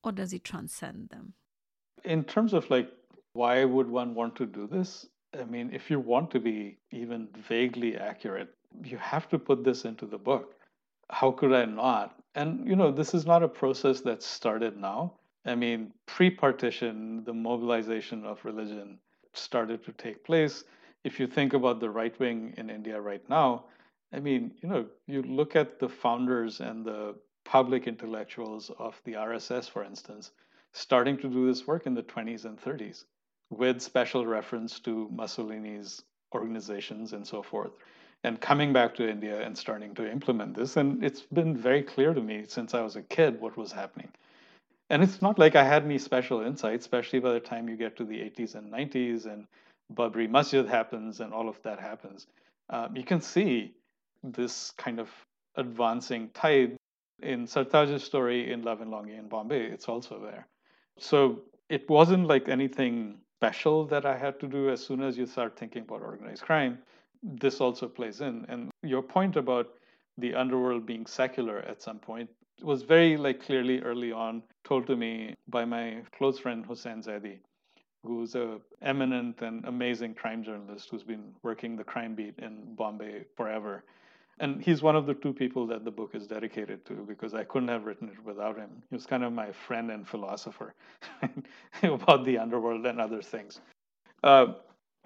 or 0.03 0.11
does 0.11 0.31
he 0.31 0.39
transcend 0.39 1.09
them? 1.09 1.35
In 2.03 2.23
terms 2.23 2.53
of 2.53 2.69
like 2.69 2.91
why 3.33 3.63
would 3.65 3.89
one 3.89 4.15
want 4.15 4.35
to 4.37 4.45
do 4.45 4.67
this? 4.67 5.07
I 5.37 5.43
mean 5.43 5.71
if 5.73 5.89
you 5.91 5.99
want 5.99 6.31
to 6.31 6.39
be 6.39 6.77
even 6.91 7.27
vaguely 7.47 7.97
accurate 7.97 8.53
you 8.83 8.97
have 8.97 9.29
to 9.29 9.39
put 9.39 9.63
this 9.63 9.85
into 9.85 10.05
the 10.05 10.17
book. 10.17 10.55
How 11.09 11.31
could 11.31 11.53
i 11.53 11.65
not? 11.65 12.15
And 12.35 12.67
you 12.67 12.75
know 12.75 12.91
this 12.91 13.13
is 13.13 13.25
not 13.25 13.43
a 13.43 13.47
process 13.47 14.01
that 14.01 14.23
started 14.23 14.77
now. 14.77 15.13
I 15.45 15.55
mean 15.55 15.93
pre-partition 16.05 17.23
the 17.23 17.33
mobilization 17.33 18.25
of 18.25 18.43
religion 18.43 18.99
started 19.33 19.83
to 19.85 19.91
take 19.93 20.23
place. 20.23 20.63
If 21.03 21.19
you 21.19 21.27
think 21.27 21.53
about 21.53 21.79
the 21.79 21.89
right 21.89 22.17
wing 22.19 22.53
in 22.57 22.69
india 22.69 22.99
right 22.99 23.27
now 23.29 23.65
i 24.13 24.19
mean 24.19 24.51
you 24.61 24.69
know 24.69 24.85
you 25.05 25.21
look 25.23 25.55
at 25.55 25.79
the 25.79 25.89
founders 25.89 26.59
and 26.59 26.85
the 26.85 27.15
public 27.45 27.87
intellectuals 27.87 28.71
of 28.77 28.99
the 29.05 29.13
rss 29.13 29.69
for 29.69 29.83
instance 29.83 30.31
starting 30.73 31.17
to 31.17 31.29
do 31.29 31.47
this 31.47 31.65
work 31.65 31.85
in 31.85 31.93
the 31.93 32.03
20s 32.03 32.45
and 32.45 32.59
30s 32.59 33.05
with 33.49 33.81
special 33.81 34.25
reference 34.25 34.79
to 34.81 35.09
Mussolini's 35.13 36.03
organizations 36.33 37.13
and 37.13 37.25
so 37.25 37.41
forth. 37.41 37.71
And 38.23 38.41
coming 38.41 38.73
back 38.73 38.95
to 38.95 39.09
India 39.09 39.41
and 39.45 39.57
starting 39.57 39.93
to 39.95 40.11
implement 40.11 40.55
this. 40.55 40.75
And 40.75 41.03
it's 41.03 41.21
been 41.21 41.55
very 41.55 41.83
clear 41.83 42.13
to 42.13 42.21
me 42.21 42.45
since 42.47 42.73
I 42.73 42.81
was 42.81 42.95
a 42.95 43.03
kid 43.03 43.39
what 43.39 43.55
was 43.57 43.71
happening. 43.71 44.09
And 44.89 45.03
it's 45.03 45.21
not 45.21 45.37
like 45.37 45.55
I 45.55 45.63
had 45.63 45.83
any 45.83 45.97
special 45.97 46.41
insight, 46.41 46.79
especially 46.79 47.19
by 47.19 47.33
the 47.33 47.39
time 47.39 47.69
you 47.69 47.75
get 47.75 47.97
to 47.97 48.05
the 48.05 48.19
80s 48.19 48.55
and 48.55 48.71
90s 48.71 49.25
and 49.25 49.45
Babri 49.93 50.29
Masjid 50.29 50.67
happens 50.67 51.19
and 51.19 51.33
all 51.33 51.47
of 51.47 51.61
that 51.63 51.79
happens. 51.79 52.27
Um, 52.69 52.95
you 52.95 53.03
can 53.03 53.21
see 53.21 53.73
this 54.23 54.71
kind 54.71 54.99
of 54.99 55.09
advancing 55.55 56.29
tide. 56.33 56.77
In 57.21 57.47
Sartaj's 57.47 58.03
story 58.03 58.51
in 58.51 58.61
Love 58.61 58.81
and 58.81 58.91
Longing 58.91 59.17
in 59.17 59.27
Bombay, 59.27 59.65
it's 59.65 59.89
also 59.89 60.19
there. 60.19 60.47
So 60.97 61.41
it 61.69 61.89
wasn't 61.89 62.27
like 62.27 62.49
anything 62.49 63.17
special 63.39 63.85
that 63.85 64.05
I 64.05 64.17
had 64.17 64.39
to 64.39 64.47
do 64.47 64.69
as 64.69 64.83
soon 64.85 65.01
as 65.01 65.17
you 65.17 65.25
start 65.25 65.57
thinking 65.57 65.83
about 65.83 66.01
organized 66.01 66.43
crime. 66.43 66.79
This 67.21 67.61
also 67.61 67.87
plays 67.87 68.21
in. 68.21 68.45
And 68.49 68.69
your 68.83 69.01
point 69.01 69.35
about 69.35 69.67
the 70.17 70.33
underworld 70.33 70.85
being 70.85 71.05
secular 71.05 71.59
at 71.59 71.81
some 71.81 71.99
point 71.99 72.29
was 72.63 72.81
very 72.81 73.17
like 73.17 73.43
clearly 73.43 73.79
early 73.81 74.11
on 74.11 74.41
told 74.63 74.87
to 74.87 74.95
me 74.95 75.35
by 75.47 75.63
my 75.65 76.01
close 76.17 76.39
friend 76.39 76.65
Hussain 76.65 77.03
Zaidi, 77.03 77.37
who's 78.03 78.33
a 78.35 78.59
eminent 78.81 79.41
and 79.41 79.63
amazing 79.65 80.15
crime 80.15 80.43
journalist 80.43 80.89
who's 80.89 81.03
been 81.03 81.33
working 81.43 81.75
the 81.75 81.83
crime 81.83 82.15
beat 82.15 82.39
in 82.39 82.73
Bombay 82.75 83.25
forever. 83.35 83.83
And 84.39 84.61
he's 84.61 84.83
one 84.83 84.95
of 84.95 85.05
the 85.07 85.15
two 85.15 85.33
people 85.33 85.65
that 85.67 85.83
the 85.83 85.91
book 85.91 86.11
is 86.13 86.27
dedicated 86.27 86.85
to 86.85 86.93
because 87.07 87.33
I 87.33 87.43
couldn't 87.43 87.69
have 87.69 87.85
written 87.85 88.09
it 88.09 88.23
without 88.23 88.57
him. 88.57 88.69
He 88.89 88.95
was 88.95 89.05
kind 89.05 89.23
of 89.23 89.33
my 89.33 89.51
friend 89.51 89.89
and 89.91 90.07
philosopher 90.07 90.75
about 91.83 92.23
the 92.23 92.37
underworld 92.37 92.85
and 92.85 93.01
other 93.01 93.21
things. 93.21 93.61
Uh, 94.23 94.53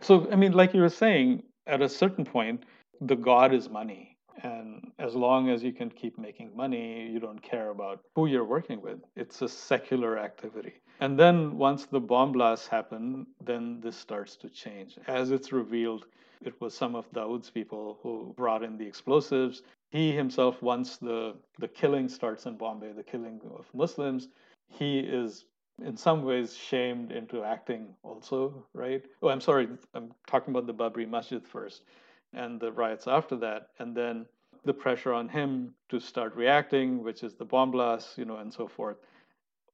so, 0.01 0.27
I 0.31 0.35
mean, 0.35 0.51
like 0.51 0.73
you 0.73 0.81
were 0.81 0.89
saying, 0.89 1.43
at 1.67 1.81
a 1.81 1.87
certain 1.87 2.25
point, 2.25 2.63
the 2.99 3.15
god 3.15 3.53
is 3.53 3.69
money. 3.69 4.17
And 4.43 4.91
as 4.97 5.13
long 5.13 5.49
as 5.49 5.63
you 5.63 5.71
can 5.71 5.89
keep 5.89 6.17
making 6.17 6.55
money, 6.55 7.09
you 7.11 7.19
don't 7.19 7.41
care 7.41 7.69
about 7.69 8.01
who 8.15 8.25
you're 8.25 8.45
working 8.45 8.81
with. 8.81 8.99
It's 9.15 9.41
a 9.41 9.47
secular 9.47 10.17
activity. 10.17 10.73
And 10.99 11.19
then 11.19 11.57
once 11.57 11.85
the 11.85 11.99
bomb 11.99 12.31
blasts 12.31 12.67
happen, 12.67 13.27
then 13.43 13.79
this 13.81 13.95
starts 13.95 14.35
to 14.37 14.49
change. 14.49 14.97
As 15.07 15.31
it's 15.31 15.51
revealed, 15.51 16.05
it 16.43 16.59
was 16.59 16.73
some 16.75 16.95
of 16.95 17.11
Dawood's 17.11 17.49
people 17.49 17.99
who 18.01 18.33
brought 18.37 18.63
in 18.63 18.77
the 18.77 18.85
explosives. 18.85 19.63
He 19.89 20.11
himself, 20.11 20.61
once 20.61 20.97
the, 20.97 21.35
the 21.59 21.67
killing 21.67 22.09
starts 22.09 22.45
in 22.45 22.57
Bombay, 22.57 22.93
the 22.93 23.03
killing 23.03 23.41
of 23.57 23.65
Muslims, 23.73 24.29
he 24.69 24.99
is 24.99 25.45
in 25.83 25.97
some 25.97 26.23
ways 26.23 26.55
shamed 26.55 27.11
into 27.11 27.43
acting 27.43 27.95
also, 28.03 28.65
right? 28.73 29.03
Oh, 29.21 29.29
I'm 29.29 29.41
sorry, 29.41 29.67
I'm 29.93 30.11
talking 30.27 30.53
about 30.53 30.67
the 30.67 30.73
Babri 30.73 31.07
Masjid 31.09 31.45
first 31.45 31.83
and 32.33 32.59
the 32.59 32.71
riots 32.71 33.07
after 33.07 33.35
that. 33.37 33.69
And 33.79 33.95
then 33.95 34.25
the 34.63 34.73
pressure 34.73 35.13
on 35.13 35.27
him 35.27 35.73
to 35.89 35.99
start 35.99 36.35
reacting, 36.35 37.03
which 37.03 37.23
is 37.23 37.33
the 37.35 37.45
bomb 37.45 37.71
blasts, 37.71 38.17
you 38.17 38.25
know, 38.25 38.37
and 38.37 38.53
so 38.53 38.67
forth. 38.67 38.97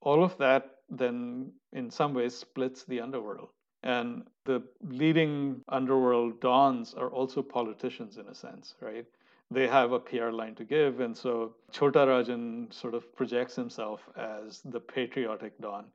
All 0.01 0.23
of 0.23 0.37
that 0.37 0.77
then, 0.89 1.51
in 1.73 1.91
some 1.91 2.13
ways, 2.13 2.35
splits 2.35 2.85
the 2.85 3.01
underworld. 3.01 3.49
And 3.83 4.23
the 4.45 4.63
leading 4.81 5.61
underworld 5.69 6.39
dons 6.41 6.93
are 6.93 7.09
also 7.09 7.41
politicians 7.41 8.17
in 8.17 8.27
a 8.27 8.35
sense, 8.35 8.75
right? 8.81 9.05
They 9.49 9.67
have 9.67 9.91
a 9.91 9.99
PR 9.99 10.29
line 10.29 10.55
to 10.55 10.65
give. 10.65 10.99
And 10.99 11.15
so 11.15 11.55
Chota 11.71 11.99
Rajan 11.99 12.73
sort 12.73 12.93
of 12.93 13.15
projects 13.15 13.55
himself 13.55 14.01
as 14.17 14.61
the 14.65 14.79
patriotic 14.79 15.59
don. 15.61 15.85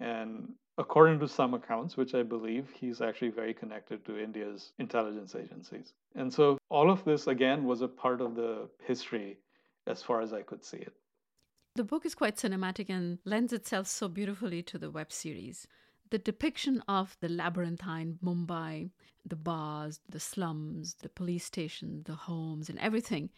And 0.00 0.54
according 0.78 1.20
to 1.20 1.28
some 1.28 1.54
accounts, 1.54 1.96
which 1.96 2.14
I 2.14 2.22
believe, 2.22 2.68
he's 2.74 3.00
actually 3.00 3.30
very 3.30 3.54
connected 3.54 4.04
to 4.06 4.18
India's 4.18 4.72
intelligence 4.78 5.34
agencies. 5.34 5.92
And 6.16 6.32
so 6.32 6.58
all 6.68 6.90
of 6.90 7.04
this, 7.04 7.26
again, 7.26 7.64
was 7.64 7.82
a 7.82 7.88
part 7.88 8.20
of 8.20 8.34
the 8.34 8.68
history 8.84 9.38
as 9.86 10.02
far 10.02 10.20
as 10.22 10.32
I 10.32 10.42
could 10.42 10.64
see 10.64 10.78
it. 10.78 10.94
The 11.76 11.84
book 11.84 12.04
is 12.04 12.14
quite 12.14 12.36
cinematic 12.36 12.88
and 12.88 13.18
lends 13.24 13.52
itself 13.52 13.86
so 13.86 14.08
beautifully 14.08 14.62
to 14.64 14.78
the 14.78 14.90
web 14.90 15.12
series. 15.12 15.68
The 16.10 16.18
depiction 16.18 16.82
of 16.88 17.16
the 17.20 17.28
labyrinthine 17.28 18.18
Mumbai, 18.24 18.90
the 19.24 19.36
bars, 19.36 20.00
the 20.08 20.20
slums, 20.20 20.94
the 21.02 21.08
police 21.08 21.44
station, 21.44 22.02
the 22.04 22.14
homes, 22.14 22.68
and 22.68 22.78
everything 22.80 23.30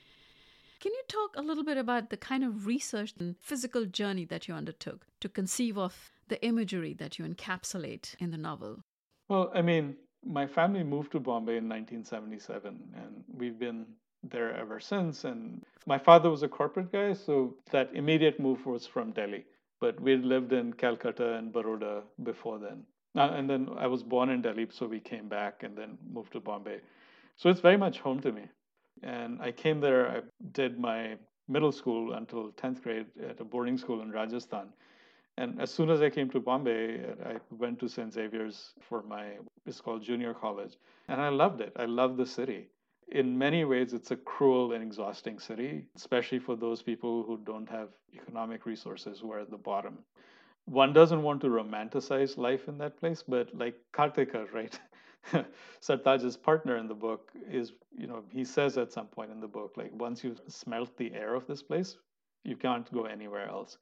Can 0.80 0.92
you 0.92 1.02
talk 1.06 1.36
a 1.36 1.42
little 1.42 1.62
bit 1.64 1.76
about 1.78 2.10
the 2.10 2.16
kind 2.16 2.42
of 2.42 2.66
research 2.66 3.14
and 3.20 3.36
physical 3.38 3.86
journey 3.86 4.24
that 4.26 4.48
you 4.48 4.54
undertook 4.54 5.06
to 5.20 5.28
conceive 5.28 5.78
of 5.78 6.10
the 6.28 6.44
imagery 6.44 6.92
that 6.94 7.18
you 7.18 7.24
encapsulate 7.24 8.16
in 8.18 8.32
the 8.32 8.36
novel? 8.36 8.82
Well, 9.28 9.52
I 9.54 9.62
mean, 9.62 9.96
my 10.24 10.46
family 10.46 10.82
moved 10.82 11.12
to 11.12 11.20
Bombay 11.20 11.58
in 11.58 11.68
1977, 11.68 12.94
and 12.96 13.24
we've 13.32 13.58
been 13.60 13.86
there 14.28 14.54
ever 14.56 14.80
since. 14.80 15.24
And 15.24 15.62
my 15.86 15.98
father 15.98 16.30
was 16.30 16.42
a 16.42 16.48
corporate 16.48 16.90
guy, 16.90 17.12
so 17.12 17.54
that 17.70 17.90
immediate 17.94 18.40
move 18.40 18.66
was 18.66 18.84
from 18.86 19.12
Delhi. 19.12 19.44
But 19.82 20.00
we'd 20.00 20.24
lived 20.24 20.52
in 20.52 20.72
Calcutta 20.74 21.34
and 21.34 21.52
Baroda 21.52 22.02
before 22.22 22.60
then. 22.60 22.84
Uh, 23.16 23.32
and 23.36 23.50
then 23.50 23.68
I 23.76 23.88
was 23.88 24.04
born 24.04 24.30
in 24.30 24.40
Delhi, 24.40 24.68
so 24.70 24.86
we 24.86 25.00
came 25.00 25.28
back 25.28 25.64
and 25.64 25.76
then 25.76 25.98
moved 26.08 26.32
to 26.34 26.40
Bombay. 26.40 26.78
So 27.36 27.50
it's 27.50 27.58
very 27.60 27.76
much 27.76 27.98
home 27.98 28.20
to 28.20 28.30
me. 28.30 28.44
And 29.02 29.42
I 29.42 29.50
came 29.50 29.80
there, 29.80 30.08
I 30.08 30.20
did 30.52 30.78
my 30.78 31.16
middle 31.48 31.72
school 31.72 32.12
until 32.12 32.52
10th 32.52 32.80
grade 32.84 33.06
at 33.28 33.40
a 33.40 33.44
boarding 33.44 33.76
school 33.76 34.02
in 34.02 34.12
Rajasthan. 34.12 34.68
And 35.36 35.60
as 35.60 35.74
soon 35.74 35.90
as 35.90 36.00
I 36.00 36.10
came 36.10 36.30
to 36.30 36.38
Bombay, 36.38 37.00
I 37.26 37.38
went 37.50 37.80
to 37.80 37.88
St. 37.88 38.12
Xavier's 38.12 38.74
for 38.88 39.02
my, 39.02 39.24
it's 39.66 39.80
called 39.80 40.04
junior 40.04 40.32
college. 40.32 40.76
And 41.08 41.20
I 41.20 41.30
loved 41.30 41.60
it. 41.60 41.72
I 41.74 41.86
loved 41.86 42.18
the 42.18 42.26
city. 42.26 42.68
In 43.08 43.36
many 43.38 43.64
ways, 43.64 43.92
it's 43.92 44.10
a 44.10 44.16
cruel 44.16 44.72
and 44.72 44.82
exhausting 44.82 45.38
city, 45.38 45.84
especially 45.96 46.38
for 46.38 46.56
those 46.56 46.82
people 46.82 47.22
who 47.24 47.38
don't 47.44 47.68
have 47.68 47.88
economic 48.14 48.66
resources 48.66 49.20
who 49.20 49.32
are 49.32 49.40
at 49.40 49.50
the 49.50 49.58
bottom 49.58 49.98
one 50.66 50.92
doesn't 50.92 51.22
want 51.22 51.40
to 51.40 51.48
romanticize 51.48 52.36
life 52.38 52.68
in 52.68 52.78
that 52.78 52.98
place, 52.98 53.22
but 53.26 53.54
like 53.56 53.76
Katekar, 53.92 54.52
right? 54.52 54.78
Sartaj's 55.80 56.36
partner 56.36 56.76
in 56.76 56.88
the 56.88 56.94
book 56.94 57.32
is, 57.50 57.72
you 57.96 58.06
know, 58.06 58.24
he 58.30 58.44
says 58.44 58.78
at 58.78 58.92
some 58.92 59.06
point 59.06 59.30
in 59.30 59.40
the 59.40 59.48
book, 59.48 59.74
like, 59.76 59.92
once 59.94 60.22
you 60.24 60.36
smelt 60.48 60.96
the 60.96 61.12
air 61.14 61.34
of 61.34 61.46
this 61.46 61.62
place, 61.62 61.96
you 62.44 62.56
can't 62.56 62.92
go 62.92 63.04
anywhere 63.04 63.48
else. 63.48 63.78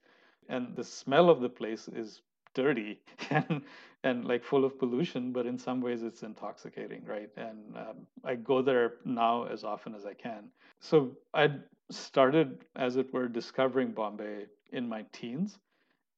And 0.49 0.75
the 0.77 0.85
smell 0.85 1.31
of 1.31 1.41
the 1.41 1.49
place 1.49 1.89
is 1.89 2.23
dirty 2.55 3.01
and 3.31 3.63
and 4.03 4.25
like 4.25 4.43
full 4.43 4.65
of 4.65 4.79
pollution, 4.79 5.33
but 5.33 5.47
in 5.47 5.59
some 5.59 5.81
ways 5.81 6.03
it's 6.03 6.23
intoxicating, 6.23 7.05
right? 7.05 7.29
And 7.37 7.77
um, 7.77 8.07
I 8.25 8.35
go 8.35 8.63
there 8.63 8.95
now 9.05 9.45
as 9.45 9.63
often 9.63 9.95
as 9.95 10.07
I 10.07 10.15
can. 10.15 10.45
So 10.81 11.11
I 11.35 11.51
started, 11.91 12.65
as 12.77 12.97
it 12.97 13.13
were, 13.13 13.29
discovering 13.29 13.93
Bombay 13.93 14.47
in 14.73 14.89
my 14.89 15.05
teens 15.13 15.59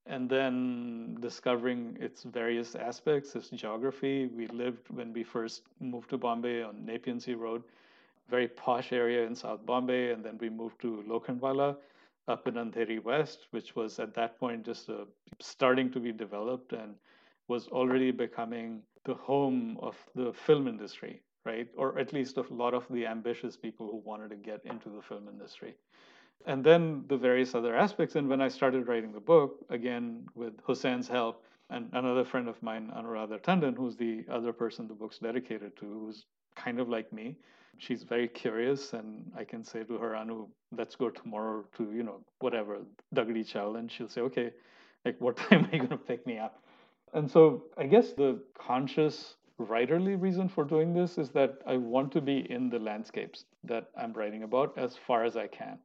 and 0.07 0.29
then 0.29 1.17
discovering 1.21 1.97
its 2.01 2.25
various 2.25 2.75
aspects, 2.75 3.35
its 3.35 3.51
geography. 3.51 4.27
We 4.27 4.47
lived 4.49 4.89
when 4.91 5.13
we 5.13 5.23
first 5.23 5.63
moved 5.81 6.11
to 6.11 6.19
Bombay 6.19 6.63
on 6.63 6.85
Nepean 6.85 7.21
Sea 7.21 7.35
Road, 7.35 7.63
very 8.29 8.49
posh 8.49 8.93
area 8.93 9.25
in 9.27 9.35
South 9.35 9.65
Bombay, 9.65 10.13
and 10.13 10.25
then 10.25 10.39
we 10.41 10.51
moved 10.51 10.81
to 10.83 11.05
Lokhandwala 11.09 11.77
up 12.29 12.47
in 12.47 12.55
Andheri 12.55 13.03
West, 13.03 13.47
which 13.51 13.75
was 13.75 13.99
at 13.99 14.15
that 14.15 14.39
point 14.39 14.65
just 14.65 14.89
a, 14.89 15.07
starting 15.41 15.91
to 15.93 16.01
be 16.01 16.13
developed 16.13 16.73
and 16.73 16.95
was 17.49 17.69
already 17.69 18.11
becoming 18.11 18.83
the 19.05 19.15
home 19.15 19.77
of 19.81 19.97
the 20.15 20.33
film 20.33 20.69
industry, 20.69 21.21
right? 21.45 21.69
Or 21.77 21.99
at 21.99 22.13
least 22.13 22.39
of 22.39 22.51
a 22.51 22.55
lot 22.55 22.75
of 22.75 22.87
the 22.91 23.07
ambitious 23.07 23.57
people 23.57 23.87
who 23.91 24.03
wanted 24.09 24.31
to 24.31 24.37
get 24.37 24.61
into 24.65 24.89
the 24.89 25.03
film 25.03 25.29
industry 25.29 25.75
and 26.47 26.65
then 26.65 27.05
the 27.09 27.17
various 27.17 27.55
other 27.55 27.77
aspects. 27.77 28.17
And 28.17 28.29
when 28.29 28.41
I 28.41 28.49
started 28.49 28.89
writing 28.89 29.13
the 29.13 29.21
book, 29.21 29.65
again 29.71 30.27
with 30.35 30.55
Hussain's 30.65 31.09
help 31.09 31.45
and 31.71 31.89
another 31.93 32.25
friend 32.25 32.49
of 32.49 32.63
mine, 32.63 32.93
Anuradha 32.97 33.41
Tandon, 33.41 33.77
who's 33.77 33.97
the 33.97 34.25
other 34.31 34.53
person 34.53 34.89
the 34.89 34.95
book's 34.95 35.19
dedicated 35.19 35.77
to, 35.79 35.87
who's 35.87 36.27
kind 36.55 36.81
of 36.81 36.89
like 36.89 37.13
me. 37.13 37.37
She's 37.79 38.05
very 38.05 38.29
curious, 38.29 38.93
and 38.93 39.31
I 39.37 39.45
can 39.45 39.65
say 39.65 39.83
to 39.85 39.99
her, 39.99 40.15
Anu, 40.17 40.47
let's 40.77 40.95
go 40.97 41.11
tomorrow 41.11 41.65
to, 41.77 41.93
you 41.93 42.03
know, 42.05 42.21
whatever, 42.41 42.79
Dagdi 43.15 43.47
Chawl. 43.47 43.77
And 43.77 43.91
she'll 43.91 44.09
say, 44.09 44.21
okay, 44.23 44.53
like, 45.05 45.21
what 45.21 45.37
time 45.49 45.65
are 45.67 45.73
you 45.73 45.79
going 45.79 45.89
to 45.91 45.97
pick 45.97 46.27
me 46.27 46.39
up? 46.39 46.63
And 47.15 47.31
so 47.31 47.65
I 47.77 47.87
guess 47.87 48.13
the 48.13 48.41
conscious 48.55 49.37
writerly 49.61 50.21
reason 50.21 50.49
for 50.49 50.65
doing 50.65 50.95
this 50.95 51.19
is 51.19 51.31
that 51.31 51.59
I 51.67 51.77
want 51.77 52.13
to 52.13 52.21
be 52.21 52.51
in 52.51 52.71
the 52.71 52.79
landscapes 52.79 53.45
that 53.65 53.91
I'm 53.97 54.13
writing 54.13 54.43
about 54.45 54.77
as 54.79 54.97
far 54.97 55.25
as 55.25 55.37
I 55.37 55.47
can 55.47 55.79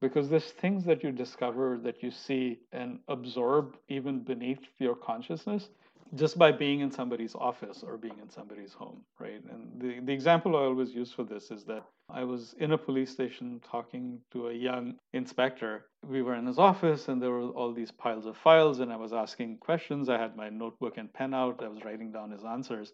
because 0.00 0.28
there's 0.28 0.50
things 0.50 0.84
that 0.84 1.04
you 1.04 1.12
discover 1.12 1.78
that 1.84 2.02
you 2.02 2.10
see 2.10 2.58
and 2.72 2.98
absorb 3.08 3.76
even 3.88 4.18
beneath 4.18 4.58
your 4.78 4.96
consciousness 4.96 5.68
just 6.14 6.38
by 6.38 6.52
being 6.52 6.80
in 6.80 6.90
somebody's 6.90 7.34
office 7.34 7.82
or 7.82 7.96
being 7.96 8.18
in 8.20 8.28
somebody's 8.28 8.74
home, 8.74 9.02
right? 9.18 9.42
And 9.50 9.80
the, 9.80 10.00
the 10.00 10.12
example 10.12 10.56
I 10.56 10.60
always 10.60 10.92
use 10.92 11.10
for 11.10 11.24
this 11.24 11.50
is 11.50 11.64
that 11.64 11.84
I 12.10 12.24
was 12.24 12.54
in 12.58 12.72
a 12.72 12.78
police 12.78 13.10
station 13.10 13.60
talking 13.68 14.18
to 14.32 14.48
a 14.48 14.52
young 14.52 14.96
inspector. 15.14 15.86
We 16.06 16.20
were 16.20 16.34
in 16.34 16.46
his 16.46 16.58
office 16.58 17.08
and 17.08 17.22
there 17.22 17.30
were 17.30 17.48
all 17.48 17.72
these 17.72 17.90
piles 17.90 18.26
of 18.26 18.36
files, 18.36 18.80
and 18.80 18.92
I 18.92 18.96
was 18.96 19.12
asking 19.12 19.58
questions. 19.58 20.08
I 20.10 20.18
had 20.18 20.36
my 20.36 20.50
notebook 20.50 20.98
and 20.98 21.12
pen 21.12 21.32
out, 21.32 21.62
I 21.62 21.68
was 21.68 21.84
writing 21.84 22.12
down 22.12 22.30
his 22.30 22.44
answers. 22.44 22.92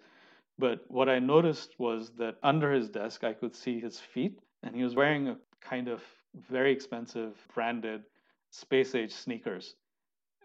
But 0.58 0.84
what 0.88 1.08
I 1.08 1.18
noticed 1.18 1.74
was 1.78 2.10
that 2.18 2.36
under 2.42 2.72
his 2.72 2.88
desk, 2.88 3.24
I 3.24 3.32
could 3.32 3.54
see 3.54 3.80
his 3.80 3.98
feet, 3.98 4.38
and 4.62 4.74
he 4.74 4.82
was 4.84 4.94
wearing 4.94 5.28
a 5.28 5.36
kind 5.60 5.88
of 5.88 6.02
very 6.50 6.72
expensive 6.72 7.36
branded 7.54 8.02
space 8.50 8.94
age 8.94 9.12
sneakers. 9.12 9.74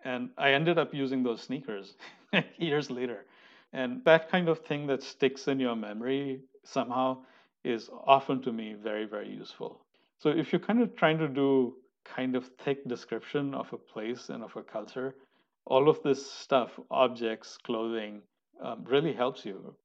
And 0.06 0.30
I 0.38 0.52
ended 0.52 0.78
up 0.78 0.94
using 0.94 1.24
those 1.24 1.42
sneakers 1.42 1.96
years 2.58 2.89
later. 2.89 3.26
And 3.72 4.04
that 4.06 4.30
kind 4.30 4.50
of 4.50 4.60
thing 4.60 4.88
that 4.88 5.02
sticks 5.02 5.48
in 5.48 5.60
your 5.60 5.76
memory 5.76 6.41
somehow 6.63 7.24
is 7.63 7.89
often 8.06 8.41
to 8.43 8.52
me 8.52 8.76
very, 8.82 9.06
very 9.06 9.30
useful. 9.30 9.82
So 10.19 10.30
if 10.30 10.52
you're 10.52 10.60
kind 10.60 10.82
of 10.82 10.96
trying 10.96 11.17
to 11.19 11.28
do 11.28 11.76
kind 12.04 12.36
of 12.36 12.46
thick 12.63 12.88
description 12.88 13.54
of 13.54 13.72
a 13.74 13.78
place 13.78 14.30
and 14.30 14.43
of 14.43 14.56
a 14.56 14.63
culture, 14.63 15.15
all 15.65 15.89
of 15.89 16.02
this 16.04 16.30
stuff, 16.30 16.80
objects, 16.91 17.58
clothing, 17.58 18.22
um, 18.62 18.84
really 18.86 19.13
helps 19.13 19.46
you. 19.46 19.76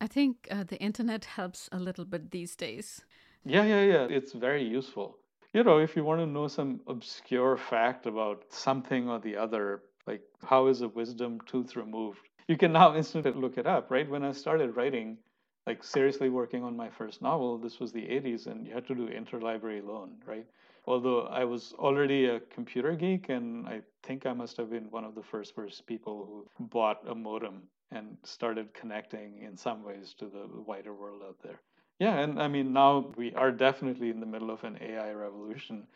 I 0.00 0.06
think 0.06 0.48
uh, 0.50 0.64
the 0.64 0.78
internet 0.78 1.24
helps 1.24 1.68
a 1.72 1.78
little 1.78 2.04
bit 2.04 2.30
these 2.30 2.54
days. 2.54 3.04
Yeah, 3.44 3.64
yeah, 3.64 3.82
yeah. 3.82 4.06
It's 4.10 4.32
very 4.32 4.62
useful. 4.62 5.18
You 5.52 5.62
know, 5.62 5.78
if 5.78 5.96
you 5.96 6.04
want 6.04 6.20
to 6.20 6.26
know 6.26 6.48
some 6.48 6.80
obscure 6.86 7.56
fact 7.56 8.06
about 8.06 8.44
something 8.50 9.08
or 9.08 9.18
the 9.20 9.36
other, 9.36 9.82
like 10.06 10.22
how 10.44 10.66
is 10.66 10.82
a 10.82 10.88
wisdom 10.88 11.40
tooth 11.46 11.76
removed, 11.76 12.20
you 12.48 12.56
can 12.56 12.72
now 12.72 12.94
instantly 12.94 13.32
look 13.32 13.58
it 13.58 13.66
up, 13.66 13.90
right? 13.90 14.08
When 14.08 14.24
I 14.24 14.32
started 14.32 14.76
writing, 14.76 15.18
like 15.66 15.82
seriously 15.82 16.28
working 16.28 16.62
on 16.62 16.76
my 16.76 16.90
first 16.90 17.22
novel, 17.22 17.58
this 17.58 17.80
was 17.80 17.92
the 17.92 18.02
80s, 18.02 18.46
and 18.46 18.66
you 18.66 18.74
had 18.74 18.86
to 18.88 18.94
do 18.94 19.08
interlibrary 19.08 19.84
loan, 19.84 20.16
right? 20.26 20.46
Although 20.86 21.22
I 21.22 21.44
was 21.44 21.72
already 21.78 22.26
a 22.26 22.40
computer 22.40 22.94
geek, 22.94 23.30
and 23.30 23.66
I 23.66 23.80
think 24.02 24.26
I 24.26 24.34
must 24.34 24.58
have 24.58 24.70
been 24.70 24.90
one 24.90 25.04
of 25.04 25.14
the 25.14 25.22
first 25.22 25.54
first 25.54 25.86
people 25.86 26.26
who 26.26 26.66
bought 26.66 27.00
a 27.08 27.14
modem 27.14 27.62
and 27.90 28.18
started 28.24 28.74
connecting 28.74 29.42
in 29.42 29.56
some 29.56 29.82
ways 29.82 30.14
to 30.18 30.26
the 30.26 30.46
wider 30.66 30.92
world 30.92 31.22
out 31.26 31.36
there. 31.42 31.60
Yeah, 31.98 32.18
and 32.18 32.42
I 32.42 32.48
mean, 32.48 32.72
now 32.72 33.12
we 33.16 33.32
are 33.34 33.52
definitely 33.52 34.10
in 34.10 34.20
the 34.20 34.26
middle 34.26 34.50
of 34.50 34.64
an 34.64 34.78
AI 34.82 35.12
revolution. 35.12 35.86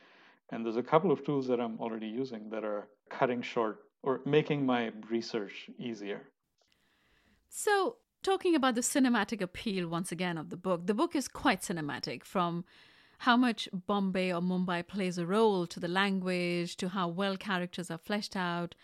And 0.50 0.64
there's 0.64 0.76
a 0.76 0.82
couple 0.82 1.12
of 1.12 1.24
tools 1.24 1.46
that 1.48 1.60
I'm 1.60 1.78
already 1.80 2.06
using 2.06 2.48
that 2.50 2.64
are 2.64 2.88
cutting 3.10 3.42
short 3.42 3.80
or 4.02 4.20
making 4.24 4.64
my 4.64 4.92
research 5.10 5.70
easier. 5.78 6.28
So, 7.48 7.96
talking 8.22 8.54
about 8.54 8.74
the 8.74 8.80
cinematic 8.80 9.40
appeal 9.40 9.88
once 9.88 10.12
again 10.12 10.38
of 10.38 10.50
the 10.50 10.56
book, 10.56 10.86
the 10.86 10.94
book 10.94 11.16
is 11.16 11.28
quite 11.28 11.62
cinematic 11.62 12.24
from 12.24 12.64
how 13.18 13.36
much 13.36 13.68
Bombay 13.72 14.32
or 14.32 14.40
Mumbai 14.40 14.86
plays 14.86 15.18
a 15.18 15.26
role 15.26 15.66
to 15.66 15.80
the 15.80 15.88
language, 15.88 16.76
to 16.76 16.90
how 16.90 17.08
well 17.08 17.36
characters 17.36 17.90
are 17.90 17.98
fleshed 17.98 18.36
out. 18.36 18.74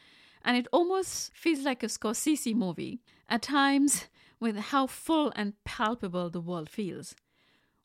And 0.44 0.56
it 0.56 0.66
almost 0.72 1.32
feels 1.34 1.64
like 1.64 1.82
a 1.82 1.86
Scorsese 1.86 2.54
movie. 2.54 3.00
At 3.28 3.42
times, 3.42 4.08
with 4.40 4.56
how 4.56 4.86
full 4.86 5.32
and 5.36 5.54
palpable 5.64 6.28
the 6.28 6.40
world 6.40 6.68
feels. 6.68 7.14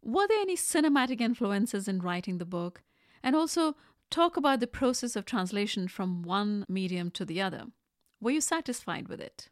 Were 0.01 0.27
there 0.27 0.41
any 0.41 0.55
cinematic 0.57 1.21
influences 1.21 1.87
in 1.87 1.99
writing 1.99 2.37
the 2.37 2.45
book? 2.45 2.81
And 3.21 3.35
also, 3.35 3.75
talk 4.09 4.37
about 4.37 4.59
the 4.59 4.67
process 4.67 5.15
of 5.15 5.25
translation 5.25 5.87
from 5.87 6.23
one 6.23 6.65
medium 6.67 7.11
to 7.11 7.25
the 7.25 7.41
other. 7.41 7.65
Were 8.21 8.31
you 8.31 8.41
satisfied 8.41 9.07
with 9.07 9.21
it? 9.21 9.49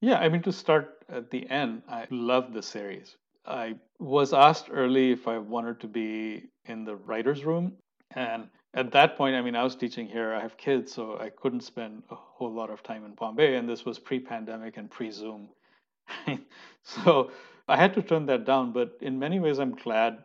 Yeah, 0.00 0.18
I 0.18 0.28
mean, 0.28 0.42
to 0.42 0.52
start 0.52 1.04
at 1.08 1.30
the 1.30 1.48
end, 1.48 1.82
I 1.88 2.06
love 2.10 2.52
the 2.52 2.62
series. 2.62 3.16
I 3.46 3.76
was 3.98 4.32
asked 4.32 4.68
early 4.70 5.12
if 5.12 5.28
I 5.28 5.38
wanted 5.38 5.80
to 5.80 5.88
be 5.88 6.44
in 6.66 6.84
the 6.84 6.96
writer's 6.96 7.44
room. 7.44 7.72
And 8.14 8.48
at 8.74 8.92
that 8.92 9.16
point, 9.16 9.36
I 9.36 9.42
mean, 9.42 9.56
I 9.56 9.62
was 9.62 9.76
teaching 9.76 10.06
here. 10.06 10.32
I 10.34 10.40
have 10.40 10.56
kids, 10.56 10.92
so 10.92 11.18
I 11.18 11.30
couldn't 11.30 11.62
spend 11.62 12.02
a 12.10 12.14
whole 12.14 12.52
lot 12.52 12.70
of 12.70 12.82
time 12.82 13.04
in 13.04 13.14
Bombay. 13.14 13.56
And 13.56 13.68
this 13.68 13.84
was 13.84 13.98
pre 13.98 14.18
pandemic 14.18 14.76
and 14.76 14.90
pre 14.90 15.10
Zoom. 15.10 15.48
so 16.82 17.30
I 17.68 17.76
had 17.76 17.94
to 17.94 18.02
turn 18.02 18.26
that 18.26 18.44
down. 18.44 18.72
But 18.72 18.98
in 19.00 19.18
many 19.18 19.40
ways, 19.40 19.58
I'm 19.58 19.74
glad 19.74 20.18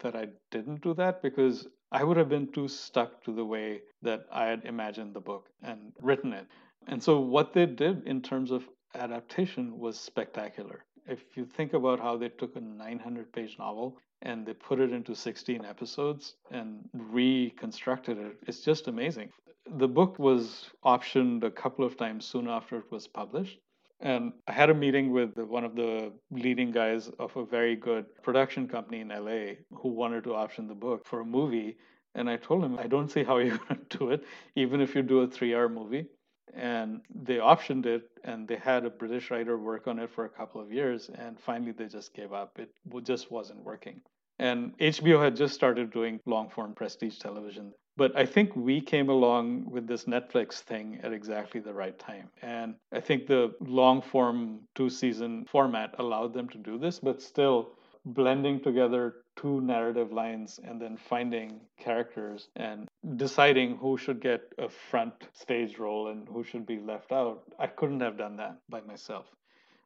that 0.00 0.16
I 0.16 0.28
didn't 0.50 0.82
do 0.82 0.94
that 0.94 1.22
because 1.22 1.66
I 1.94 2.02
would 2.02 2.16
have 2.16 2.28
been 2.28 2.50
too 2.50 2.66
stuck 2.66 3.22
to 3.22 3.32
the 3.32 3.44
way 3.44 3.82
that 4.02 4.26
I 4.32 4.46
had 4.46 4.64
imagined 4.64 5.14
the 5.14 5.20
book 5.20 5.46
and 5.62 5.92
written 6.02 6.32
it. 6.32 6.48
And 6.88 7.00
so, 7.00 7.20
what 7.20 7.52
they 7.52 7.66
did 7.66 8.02
in 8.04 8.20
terms 8.20 8.50
of 8.50 8.68
adaptation 8.96 9.78
was 9.78 9.98
spectacular. 9.98 10.84
If 11.06 11.20
you 11.36 11.44
think 11.44 11.72
about 11.72 12.00
how 12.00 12.16
they 12.16 12.30
took 12.30 12.56
a 12.56 12.60
900 12.60 13.32
page 13.32 13.56
novel 13.60 13.96
and 14.22 14.44
they 14.44 14.54
put 14.54 14.80
it 14.80 14.92
into 14.92 15.14
16 15.14 15.64
episodes 15.64 16.34
and 16.50 16.88
reconstructed 16.92 18.18
it, 18.18 18.38
it's 18.48 18.62
just 18.62 18.88
amazing. 18.88 19.30
The 19.76 19.88
book 19.88 20.18
was 20.18 20.70
optioned 20.84 21.44
a 21.44 21.50
couple 21.50 21.84
of 21.84 21.96
times 21.96 22.26
soon 22.26 22.48
after 22.48 22.76
it 22.76 22.90
was 22.90 23.06
published. 23.06 23.60
And 24.00 24.32
I 24.46 24.52
had 24.52 24.70
a 24.70 24.74
meeting 24.74 25.12
with 25.12 25.36
one 25.36 25.64
of 25.64 25.76
the 25.76 26.12
leading 26.30 26.70
guys 26.72 27.08
of 27.18 27.36
a 27.36 27.44
very 27.44 27.76
good 27.76 28.06
production 28.22 28.68
company 28.68 29.00
in 29.00 29.08
LA 29.08 29.54
who 29.72 29.88
wanted 29.88 30.24
to 30.24 30.34
option 30.34 30.66
the 30.66 30.74
book 30.74 31.06
for 31.06 31.20
a 31.20 31.24
movie. 31.24 31.76
And 32.14 32.28
I 32.28 32.36
told 32.36 32.64
him, 32.64 32.78
I 32.78 32.86
don't 32.86 33.10
see 33.10 33.24
how 33.24 33.38
you're 33.44 33.58
going 33.58 33.80
to 33.88 33.98
do 33.98 34.10
it, 34.10 34.24
even 34.56 34.80
if 34.80 34.94
you 34.94 35.02
do 35.02 35.20
a 35.20 35.26
three 35.26 35.54
hour 35.54 35.68
movie. 35.68 36.06
And 36.52 37.00
they 37.12 37.36
optioned 37.36 37.86
it, 37.86 38.10
and 38.22 38.46
they 38.46 38.56
had 38.56 38.84
a 38.84 38.90
British 38.90 39.30
writer 39.30 39.58
work 39.58 39.88
on 39.88 39.98
it 39.98 40.10
for 40.10 40.24
a 40.24 40.28
couple 40.28 40.60
of 40.60 40.72
years. 40.72 41.10
And 41.12 41.40
finally, 41.40 41.72
they 41.72 41.86
just 41.86 42.14
gave 42.14 42.32
up. 42.32 42.58
It 42.58 42.70
just 43.02 43.30
wasn't 43.30 43.64
working. 43.64 44.02
And 44.38 44.76
HBO 44.78 45.22
had 45.22 45.36
just 45.36 45.54
started 45.54 45.92
doing 45.92 46.20
long 46.26 46.50
form 46.50 46.74
prestige 46.74 47.18
television. 47.18 47.72
But 47.96 48.16
I 48.16 48.26
think 48.26 48.56
we 48.56 48.80
came 48.80 49.08
along 49.08 49.70
with 49.70 49.86
this 49.86 50.04
Netflix 50.04 50.54
thing 50.54 50.98
at 51.02 51.12
exactly 51.12 51.60
the 51.60 51.72
right 51.72 51.96
time. 51.98 52.28
And 52.42 52.74
I 52.92 53.00
think 53.00 53.26
the 53.26 53.54
long 53.60 54.02
form 54.02 54.60
two 54.74 54.90
season 54.90 55.46
format 55.50 55.94
allowed 55.98 56.34
them 56.34 56.48
to 56.48 56.58
do 56.58 56.76
this, 56.76 56.98
but 56.98 57.22
still 57.22 57.70
blending 58.04 58.60
together 58.60 59.14
two 59.36 59.60
narrative 59.60 60.12
lines 60.12 60.60
and 60.62 60.80
then 60.80 60.96
finding 60.96 61.60
characters 61.78 62.48
and 62.56 62.86
deciding 63.16 63.76
who 63.76 63.96
should 63.96 64.20
get 64.20 64.52
a 64.58 64.68
front 64.68 65.14
stage 65.32 65.78
role 65.78 66.08
and 66.08 66.28
who 66.28 66.44
should 66.44 66.66
be 66.66 66.78
left 66.78 67.12
out. 67.12 67.42
I 67.58 67.66
couldn't 67.66 68.00
have 68.00 68.18
done 68.18 68.36
that 68.36 68.58
by 68.68 68.80
myself, 68.82 69.26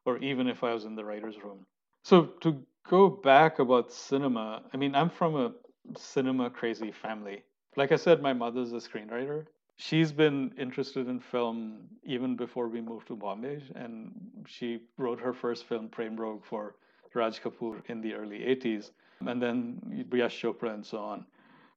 or 0.05 0.17
even 0.17 0.47
if 0.47 0.63
I 0.63 0.73
was 0.73 0.85
in 0.85 0.95
the 0.95 1.05
writer's 1.05 1.37
room. 1.43 1.65
So 2.03 2.23
to 2.41 2.63
go 2.87 3.09
back 3.09 3.59
about 3.59 3.91
cinema, 3.91 4.63
I 4.73 4.77
mean, 4.77 4.95
I'm 4.95 5.09
from 5.09 5.35
a 5.35 5.51
cinema 5.97 6.49
crazy 6.49 6.91
family. 6.91 7.43
Like 7.75 7.91
I 7.91 7.95
said, 7.95 8.21
my 8.21 8.33
mother's 8.33 8.73
a 8.73 8.77
screenwriter. 8.77 9.45
She's 9.77 10.11
been 10.11 10.53
interested 10.57 11.07
in 11.07 11.19
film 11.19 11.77
even 12.03 12.35
before 12.35 12.67
we 12.67 12.81
moved 12.81 13.07
to 13.07 13.15
Bombay, 13.15 13.61
and 13.75 14.11
she 14.45 14.81
wrote 14.97 15.19
her 15.21 15.33
first 15.33 15.65
film, 15.65 15.87
Prem 15.87 16.17
Rog, 16.17 16.43
for 16.43 16.75
Raj 17.13 17.41
Kapoor 17.41 17.81
in 17.87 18.01
the 18.01 18.13
early 18.13 18.39
80s, 18.39 18.91
and 19.25 19.41
then 19.41 20.05
Yash 20.11 20.41
Chopra 20.41 20.73
and 20.73 20.85
so 20.85 20.97
on. 20.97 21.25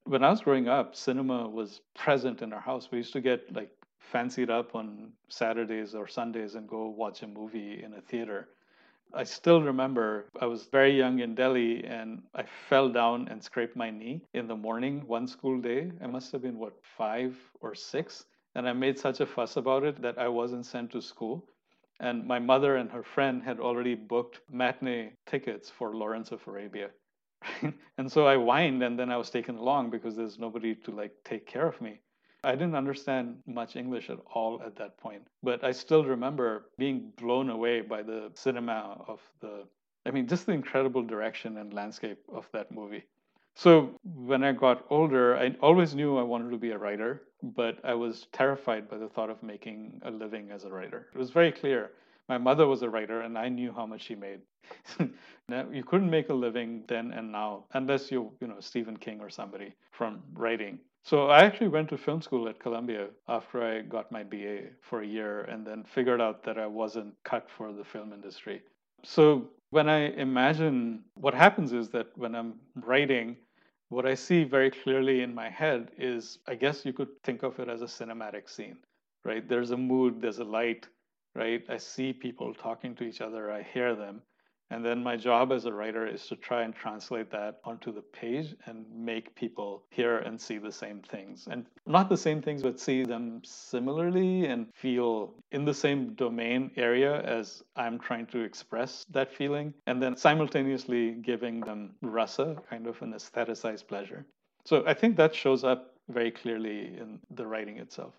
When 0.05 0.24
I 0.24 0.30
was 0.30 0.40
growing 0.40 0.68
up, 0.68 0.97
cinema 0.97 1.49
was 1.49 1.80
present 1.95 2.43
in 2.43 2.53
our 2.53 2.61
house. 2.61 2.88
We 2.90 2.99
used 2.99 3.12
to 3.12 3.20
get 3.20 3.55
like 3.55 3.70
fancied 4.01 4.51
up 4.51 4.74
on 4.74 5.12
Saturdays 5.28 5.95
or 5.95 6.09
Sundays 6.09 6.57
and 6.57 6.68
go 6.68 6.88
watch 6.88 7.22
a 7.22 7.28
movie 7.28 7.82
in 7.84 7.95
a 7.95 8.01
theater. 8.01 8.49
I 9.14 9.24
still 9.24 9.62
remember 9.62 10.26
I 10.40 10.46
was 10.46 10.64
very 10.64 10.96
young 10.96 11.18
in 11.20 11.34
Delhi 11.34 11.84
and 11.84 12.22
I 12.34 12.44
fell 12.68 12.88
down 12.88 13.28
and 13.28 13.42
scraped 13.42 13.76
my 13.76 13.90
knee 13.90 14.22
in 14.32 14.46
the 14.48 14.56
morning 14.56 15.06
one 15.06 15.26
school 15.26 15.60
day. 15.60 15.92
I 16.02 16.06
must 16.06 16.32
have 16.32 16.42
been, 16.42 16.58
what, 16.58 16.74
five 16.96 17.36
or 17.60 17.74
six? 17.74 18.24
And 18.54 18.68
I 18.68 18.72
made 18.72 18.98
such 18.98 19.20
a 19.20 19.26
fuss 19.26 19.56
about 19.56 19.84
it 19.84 20.00
that 20.00 20.18
I 20.18 20.28
wasn't 20.28 20.66
sent 20.66 20.92
to 20.92 21.02
school. 21.02 21.46
And 22.00 22.26
my 22.26 22.38
mother 22.38 22.76
and 22.76 22.90
her 22.90 23.02
friend 23.02 23.42
had 23.42 23.60
already 23.60 23.94
booked 23.94 24.40
matinee 24.50 25.12
tickets 25.26 25.70
for 25.70 25.94
Lawrence 25.94 26.32
of 26.32 26.46
Arabia. 26.46 26.90
and 27.98 28.10
so 28.10 28.26
I 28.26 28.36
whined 28.36 28.82
and 28.82 28.98
then 28.98 29.10
I 29.10 29.16
was 29.18 29.30
taken 29.30 29.56
along 29.56 29.90
because 29.90 30.16
there's 30.16 30.38
nobody 30.38 30.74
to 30.76 30.90
like 30.90 31.12
take 31.24 31.46
care 31.46 31.66
of 31.66 31.80
me. 31.80 32.00
I 32.45 32.53
didn't 32.53 32.74
understand 32.74 33.38
much 33.47 33.76
English 33.76 34.11
at 34.11 34.18
all 34.34 34.61
at 34.64 34.74
that 34.76 34.99
point, 34.99 35.22
but 35.43 35.62
I 35.62 35.70
still 35.72 36.05
remember 36.05 36.66
being 36.76 37.12
blown 37.16 37.51
away 37.51 37.82
by 37.82 38.03
the 38.03 38.30
cinema 38.34 39.05
of 39.07 39.20
the, 39.40 39.64
I 40.07 40.11
mean, 40.11 40.26
just 40.26 40.47
the 40.47 40.53
incredible 40.53 41.03
direction 41.03 41.59
and 41.59 41.72
landscape 41.72 42.18
of 42.32 42.49
that 42.53 42.72
movie. 42.72 43.05
So 43.55 43.90
when 44.03 44.43
I 44.43 44.53
got 44.53 44.84
older, 44.90 45.36
I 45.36 45.55
always 45.61 45.95
knew 45.95 46.16
I 46.18 46.22
wanted 46.22 46.51
to 46.51 46.59
be 46.59 46.70
a 46.70 46.78
writer, 46.78 47.22
but 47.43 47.78
I 47.84 47.95
was 47.95 48.26
terrified 48.32 48.88
by 48.88 48.99
the 48.99 49.09
thought 49.09 49.30
of 49.30 49.43
making 49.43 50.01
a 50.05 50.11
living 50.11 50.51
as 50.51 50.64
a 50.64 50.70
writer. 50.70 51.09
It 51.14 51.18
was 51.18 51.30
very 51.30 51.53
clear. 51.53 51.93
My 52.28 52.38
mother 52.38 52.66
was 52.66 52.82
a 52.82 52.88
writer, 52.88 53.20
and 53.20 53.36
I 53.36 53.49
knew 53.49 53.72
how 53.72 53.86
much 53.86 54.03
she 54.03 54.14
made. 54.14 54.40
now, 55.49 55.68
you 55.70 55.84
couldn't 55.84 56.09
make 56.11 56.30
a 56.30 56.34
living 56.34 56.84
then 56.88 57.12
and 57.12 57.30
now 57.30 57.64
unless 57.74 58.11
you, 58.11 58.32
you 58.40 58.47
know, 58.47 58.61
Stephen 58.61 58.97
King 58.97 59.20
or 59.20 59.28
somebody 59.28 59.74
from 59.90 60.22
writing. 60.32 60.78
So 61.05 61.28
I 61.28 61.40
actually 61.44 61.68
went 61.68 61.88
to 61.90 61.98
film 61.98 62.22
school 62.22 62.48
at 62.48 62.61
Columbia 62.61 63.09
after 63.28 63.62
I 63.62 63.82
got 63.82 64.12
my 64.12 64.22
BA 64.22 64.70
for 64.80 65.03
a 65.03 65.07
year 65.07 65.42
and 65.42 65.66
then 65.66 65.84
figured 65.84 66.20
out 66.20 66.44
that 66.44 66.59
I 66.59 66.66
wasn't 66.66 67.14
cut 67.24 67.48
for 67.50 67.72
the 67.72 67.84
film 67.84 68.12
industry. 68.12 68.62
So 69.05 69.50
when 69.70 69.88
I 69.88 70.11
imagine 70.12 71.03
what 71.14 71.34
happens 71.34 71.72
is 71.72 71.90
that 71.90 72.07
when 72.16 72.34
I'm 72.36 72.55
writing, 72.76 73.36
what 73.88 74.07
I 74.07 74.14
see 74.14 74.44
very 74.44 74.70
clearly 74.70 75.22
in 75.22 75.34
my 75.34 75.50
head 75.50 75.90
is 75.98 76.38
I 76.46 76.55
guess 76.55 76.86
you 76.86 76.92
could 76.92 77.11
think 77.24 77.42
of 77.42 77.59
it 77.59 77.68
as 77.68 77.82
a 77.82 77.86
cinematic 77.86 78.48
scene, 78.48 78.78
right? 79.24 79.46
There's 79.48 79.72
a 79.72 79.76
mood, 79.76 80.20
there's 80.22 80.38
a 80.38 80.44
light, 80.44 80.86
right? 81.34 81.64
I 81.68 81.78
see 81.78 82.12
people 82.12 82.55
talking 82.55 82.94
to 82.96 83.05
each 83.05 83.20
other, 83.20 83.50
I 83.50 83.62
hear 83.62 83.94
them. 83.96 84.22
And 84.72 84.82
then 84.82 85.02
my 85.02 85.16
job 85.16 85.52
as 85.52 85.66
a 85.66 85.72
writer 85.72 86.06
is 86.06 86.26
to 86.28 86.36
try 86.36 86.62
and 86.62 86.74
translate 86.74 87.30
that 87.30 87.60
onto 87.62 87.92
the 87.92 88.00
page 88.00 88.54
and 88.64 88.86
make 88.90 89.34
people 89.34 89.82
hear 89.90 90.18
and 90.18 90.40
see 90.40 90.56
the 90.56 90.72
same 90.72 91.02
things. 91.02 91.46
And 91.50 91.66
not 91.86 92.08
the 92.08 92.16
same 92.16 92.40
things, 92.40 92.62
but 92.62 92.80
see 92.80 93.04
them 93.04 93.42
similarly 93.44 94.46
and 94.46 94.66
feel 94.74 95.34
in 95.50 95.66
the 95.66 95.74
same 95.74 96.14
domain 96.14 96.70
area 96.76 97.20
as 97.20 97.62
I'm 97.76 97.98
trying 97.98 98.26
to 98.28 98.40
express 98.40 99.04
that 99.10 99.30
feeling. 99.30 99.74
And 99.86 100.02
then 100.02 100.16
simultaneously 100.16 101.12
giving 101.22 101.60
them 101.60 101.94
rasa, 102.00 102.56
kind 102.70 102.86
of 102.86 103.00
an 103.02 103.12
aestheticized 103.12 103.86
pleasure. 103.86 104.24
So 104.64 104.84
I 104.86 104.94
think 104.94 105.16
that 105.16 105.34
shows 105.34 105.64
up 105.64 105.96
very 106.08 106.30
clearly 106.30 106.96
in 106.98 107.18
the 107.30 107.46
writing 107.46 107.76
itself. 107.76 108.14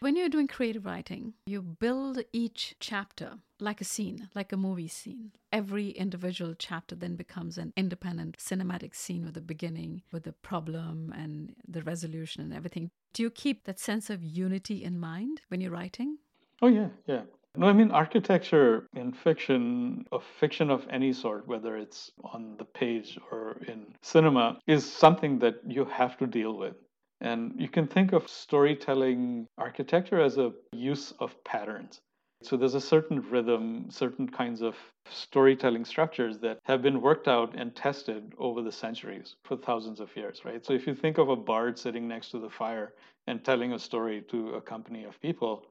When 0.00 0.14
you're 0.14 0.28
doing 0.28 0.46
creative 0.46 0.86
writing, 0.86 1.34
you 1.46 1.60
build 1.60 2.22
each 2.32 2.76
chapter 2.78 3.38
like 3.58 3.80
a 3.80 3.84
scene, 3.84 4.28
like 4.32 4.52
a 4.52 4.56
movie 4.56 4.86
scene. 4.86 5.32
Every 5.52 5.90
individual 5.90 6.54
chapter 6.56 6.94
then 6.94 7.16
becomes 7.16 7.58
an 7.58 7.72
independent 7.76 8.36
cinematic 8.38 8.94
scene 8.94 9.24
with 9.24 9.34
the 9.34 9.40
beginning, 9.40 10.02
with 10.12 10.22
the 10.22 10.32
problem 10.32 11.12
and 11.16 11.56
the 11.66 11.82
resolution 11.82 12.42
and 12.42 12.54
everything. 12.54 12.92
Do 13.12 13.24
you 13.24 13.30
keep 13.30 13.64
that 13.64 13.80
sense 13.80 14.08
of 14.08 14.22
unity 14.22 14.84
in 14.84 15.00
mind 15.00 15.40
when 15.48 15.60
you're 15.60 15.72
writing? 15.72 16.18
Oh, 16.62 16.68
yeah, 16.68 16.90
yeah. 17.06 17.22
No, 17.56 17.66
I 17.66 17.72
mean, 17.72 17.90
architecture 17.90 18.86
in 18.94 19.12
fiction, 19.12 20.04
of 20.12 20.22
fiction 20.38 20.70
of 20.70 20.86
any 20.90 21.12
sort, 21.12 21.48
whether 21.48 21.76
it's 21.76 22.12
on 22.22 22.54
the 22.56 22.64
page 22.64 23.18
or 23.32 23.60
in 23.66 23.94
cinema, 24.02 24.60
is 24.68 24.88
something 24.88 25.40
that 25.40 25.56
you 25.66 25.84
have 25.86 26.16
to 26.18 26.26
deal 26.28 26.56
with. 26.56 26.76
And 27.20 27.54
you 27.58 27.68
can 27.68 27.86
think 27.86 28.12
of 28.12 28.28
storytelling 28.28 29.46
architecture 29.58 30.20
as 30.20 30.38
a 30.38 30.52
use 30.72 31.12
of 31.18 31.42
patterns. 31.44 32.00
So 32.42 32.56
there's 32.56 32.74
a 32.74 32.80
certain 32.80 33.20
rhythm, 33.28 33.90
certain 33.90 34.28
kinds 34.28 34.62
of 34.62 34.76
storytelling 35.10 35.84
structures 35.84 36.38
that 36.38 36.60
have 36.66 36.82
been 36.82 37.00
worked 37.00 37.26
out 37.26 37.54
and 37.56 37.74
tested 37.74 38.32
over 38.38 38.62
the 38.62 38.70
centuries 38.70 39.34
for 39.42 39.56
thousands 39.56 39.98
of 39.98 40.14
years, 40.16 40.44
right? 40.44 40.64
So 40.64 40.72
if 40.72 40.86
you 40.86 40.94
think 40.94 41.18
of 41.18 41.28
a 41.28 41.36
bard 41.36 41.76
sitting 41.76 42.06
next 42.06 42.30
to 42.30 42.38
the 42.38 42.48
fire 42.48 42.94
and 43.26 43.44
telling 43.44 43.72
a 43.72 43.78
story 43.78 44.22
to 44.30 44.54
a 44.54 44.60
company 44.60 45.02
of 45.02 45.20
people, 45.20 45.66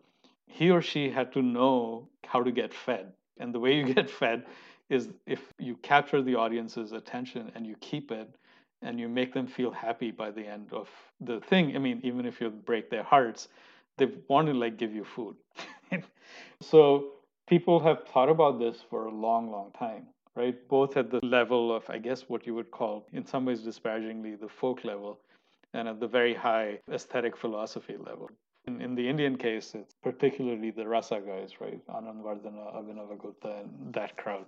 he 0.46 0.70
or 0.70 0.82
she 0.82 1.10
had 1.10 1.32
to 1.34 1.42
know 1.42 2.10
how 2.26 2.44
to 2.44 2.52
get 2.52 2.74
fed. 2.74 3.14
And 3.40 3.54
the 3.54 3.60
way 3.60 3.76
you 3.76 3.94
get 3.94 4.10
fed 4.10 4.46
is 4.90 5.10
if 5.26 5.54
you 5.60 5.76
capture 5.78 6.22
the 6.22 6.36
audience's 6.36 6.92
attention 6.92 7.52
and 7.56 7.66
you 7.66 7.76
keep 7.80 8.12
it 8.12 8.36
and 8.82 9.00
you 9.00 9.10
make 9.10 9.34
them 9.34 9.48
feel 9.48 9.72
happy 9.72 10.12
by 10.12 10.30
the 10.32 10.46
end 10.46 10.72
of 10.72 10.88
the 11.22 11.40
thing 11.42 11.76
i 11.76 11.80
mean 11.80 12.00
even 12.04 12.26
if 12.26 12.40
you 12.42 12.50
break 12.50 12.90
their 12.90 13.04
hearts 13.04 13.48
they 13.98 14.08
want 14.28 14.48
to 14.48 14.54
like 14.54 14.78
give 14.78 14.94
you 14.94 15.04
food. 15.04 15.36
So 16.62 17.14
people 17.48 17.80
have 17.80 18.04
thought 18.08 18.30
about 18.30 18.60
this 18.60 18.84
for 18.90 19.06
a 19.06 19.12
long 19.12 19.52
long 19.52 19.72
time 19.78 20.08
right? 20.36 20.56
Both 20.70 20.98
at 20.98 21.10
the 21.10 21.20
level 21.26 21.76
of 21.76 21.90
i 21.90 21.98
guess 21.98 22.22
what 22.30 22.46
you 22.46 22.54
would 22.54 22.72
call 22.72 23.08
in 23.12 23.26
some 23.26 23.46
ways 23.46 23.62
disparagingly 23.62 24.36
the 24.36 24.50
folk 24.50 24.84
level 24.84 25.20
and 25.74 25.88
at 25.88 26.00
the 26.00 26.08
very 26.08 26.34
high 26.34 26.80
aesthetic 26.92 27.36
philosophy 27.36 27.96
level. 27.98 28.30
In, 28.68 28.82
in 28.82 28.96
the 28.96 29.08
indian 29.10 29.38
case 29.38 29.74
it's 29.76 29.94
particularly 30.04 30.72
the 30.72 30.88
rasa 30.88 31.20
guys 31.32 31.60
right? 31.60 31.82
Anand 31.88 32.22
Anandavardhana 32.22 32.66
abhinavagupta 32.80 33.62
and 33.62 33.94
that 33.94 34.16
crowd 34.18 34.46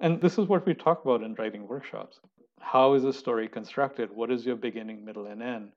and 0.00 0.20
this 0.20 0.38
is 0.38 0.46
what 0.48 0.66
we 0.66 0.74
talk 0.74 1.04
about 1.04 1.22
in 1.22 1.34
writing 1.34 1.66
workshops 1.66 2.20
how 2.64 2.94
is 2.94 3.04
a 3.04 3.12
story 3.12 3.46
constructed? 3.46 4.10
What 4.10 4.30
is 4.30 4.46
your 4.46 4.56
beginning, 4.56 5.04
middle, 5.04 5.26
and 5.26 5.42
end? 5.42 5.72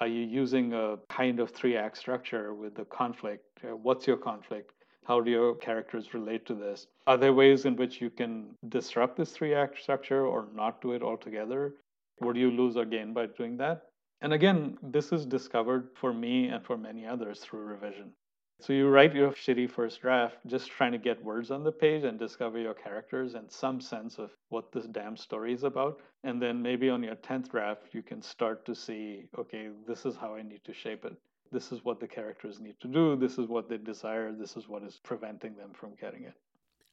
Are 0.00 0.06
you 0.06 0.22
using 0.24 0.72
a 0.72 0.96
kind 1.08 1.38
of 1.38 1.50
three 1.50 1.76
act 1.76 1.98
structure 1.98 2.54
with 2.54 2.74
the 2.74 2.86
conflict? 2.86 3.44
Uh, 3.62 3.76
what's 3.76 4.06
your 4.06 4.16
conflict? 4.16 4.72
How 5.04 5.20
do 5.20 5.30
your 5.30 5.54
characters 5.54 6.14
relate 6.14 6.46
to 6.46 6.54
this? 6.54 6.86
Are 7.06 7.18
there 7.18 7.34
ways 7.34 7.66
in 7.66 7.76
which 7.76 8.00
you 8.00 8.10
can 8.10 8.56
disrupt 8.68 9.16
this 9.16 9.32
three 9.32 9.54
act 9.54 9.80
structure 9.80 10.26
or 10.26 10.48
not 10.54 10.80
do 10.80 10.92
it 10.92 11.02
altogether? 11.02 11.74
What 12.18 12.34
do 12.34 12.40
you 12.40 12.50
lose 12.50 12.76
or 12.76 12.86
gain 12.86 13.12
by 13.12 13.26
doing 13.26 13.58
that? 13.58 13.82
And 14.22 14.32
again, 14.32 14.78
this 14.82 15.12
is 15.12 15.26
discovered 15.26 15.90
for 15.94 16.12
me 16.12 16.48
and 16.48 16.64
for 16.64 16.78
many 16.78 17.06
others 17.06 17.40
through 17.40 17.60
revision. 17.60 18.12
So 18.60 18.72
you 18.72 18.88
write 18.88 19.14
your 19.14 19.32
shitty 19.32 19.70
first 19.70 20.00
draft 20.00 20.38
just 20.46 20.70
trying 20.70 20.92
to 20.92 20.98
get 20.98 21.22
words 21.22 21.50
on 21.50 21.64
the 21.64 21.72
page 21.72 22.04
and 22.04 22.18
discover 22.18 22.58
your 22.58 22.72
characters 22.72 23.34
and 23.34 23.50
some 23.50 23.80
sense 23.80 24.18
of 24.18 24.30
what 24.48 24.72
this 24.72 24.86
damn 24.86 25.16
story 25.16 25.52
is 25.52 25.64
about. 25.64 26.00
And 26.22 26.40
then 26.40 26.62
maybe 26.62 26.88
on 26.88 27.02
your 27.02 27.16
10th 27.16 27.50
draft, 27.50 27.88
you 27.92 28.02
can 28.02 28.22
start 28.22 28.64
to 28.64 28.74
see, 28.74 29.28
okay, 29.38 29.68
this 29.86 30.06
is 30.06 30.16
how 30.16 30.34
I 30.34 30.42
need 30.42 30.64
to 30.64 30.72
shape 30.72 31.04
it. 31.04 31.14
This 31.52 31.72
is 31.72 31.84
what 31.84 32.00
the 32.00 32.08
characters 32.08 32.58
need 32.58 32.76
to 32.80 32.88
do. 32.88 33.16
This 33.16 33.38
is 33.38 33.48
what 33.48 33.68
they 33.68 33.76
desire. 33.76 34.32
This 34.32 34.56
is 34.56 34.68
what 34.68 34.82
is 34.82 34.98
preventing 35.02 35.56
them 35.56 35.72
from 35.74 35.94
getting 36.00 36.22
it. 36.24 36.34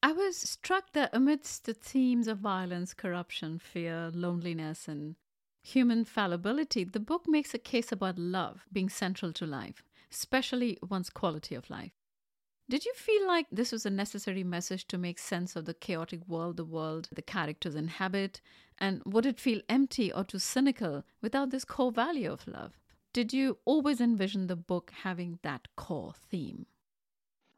I 0.03 0.11
was 0.13 0.35
struck 0.35 0.93
that 0.93 1.11
amidst 1.13 1.65
the 1.65 1.73
themes 1.73 2.27
of 2.27 2.39
violence, 2.39 2.93
corruption, 2.93 3.59
fear, 3.59 4.11
loneliness, 4.13 4.87
and 4.87 5.15
human 5.63 6.05
fallibility, 6.05 6.83
the 6.83 6.99
book 6.99 7.27
makes 7.27 7.53
a 7.53 7.59
case 7.59 7.91
about 7.91 8.17
love 8.17 8.65
being 8.73 8.89
central 8.89 9.31
to 9.33 9.45
life 9.45 9.83
especially 10.11 10.77
one's 10.89 11.09
quality 11.09 11.55
of 11.55 11.69
life. 11.69 11.93
Did 12.69 12.85
you 12.85 12.93
feel 12.95 13.27
like 13.27 13.47
this 13.51 13.71
was 13.71 13.85
a 13.85 13.89
necessary 13.89 14.43
message 14.43 14.87
to 14.87 14.97
make 14.97 15.19
sense 15.19 15.55
of 15.55 15.65
the 15.65 15.73
chaotic 15.73 16.25
world 16.27 16.55
the 16.57 16.63
world 16.63 17.09
the 17.11 17.21
characters 17.21 17.75
inhabit? 17.75 18.39
And 18.77 19.01
would 19.05 19.25
it 19.25 19.39
feel 19.39 19.61
empty 19.67 20.11
or 20.11 20.23
too 20.23 20.39
cynical 20.39 21.03
without 21.21 21.49
this 21.49 21.65
core 21.65 21.91
value 21.91 22.31
of 22.31 22.47
love? 22.47 22.79
Did 23.13 23.33
you 23.33 23.57
always 23.65 23.99
envision 23.99 24.47
the 24.47 24.55
book 24.55 24.91
having 25.03 25.39
that 25.43 25.67
core 25.75 26.13
theme? 26.29 26.65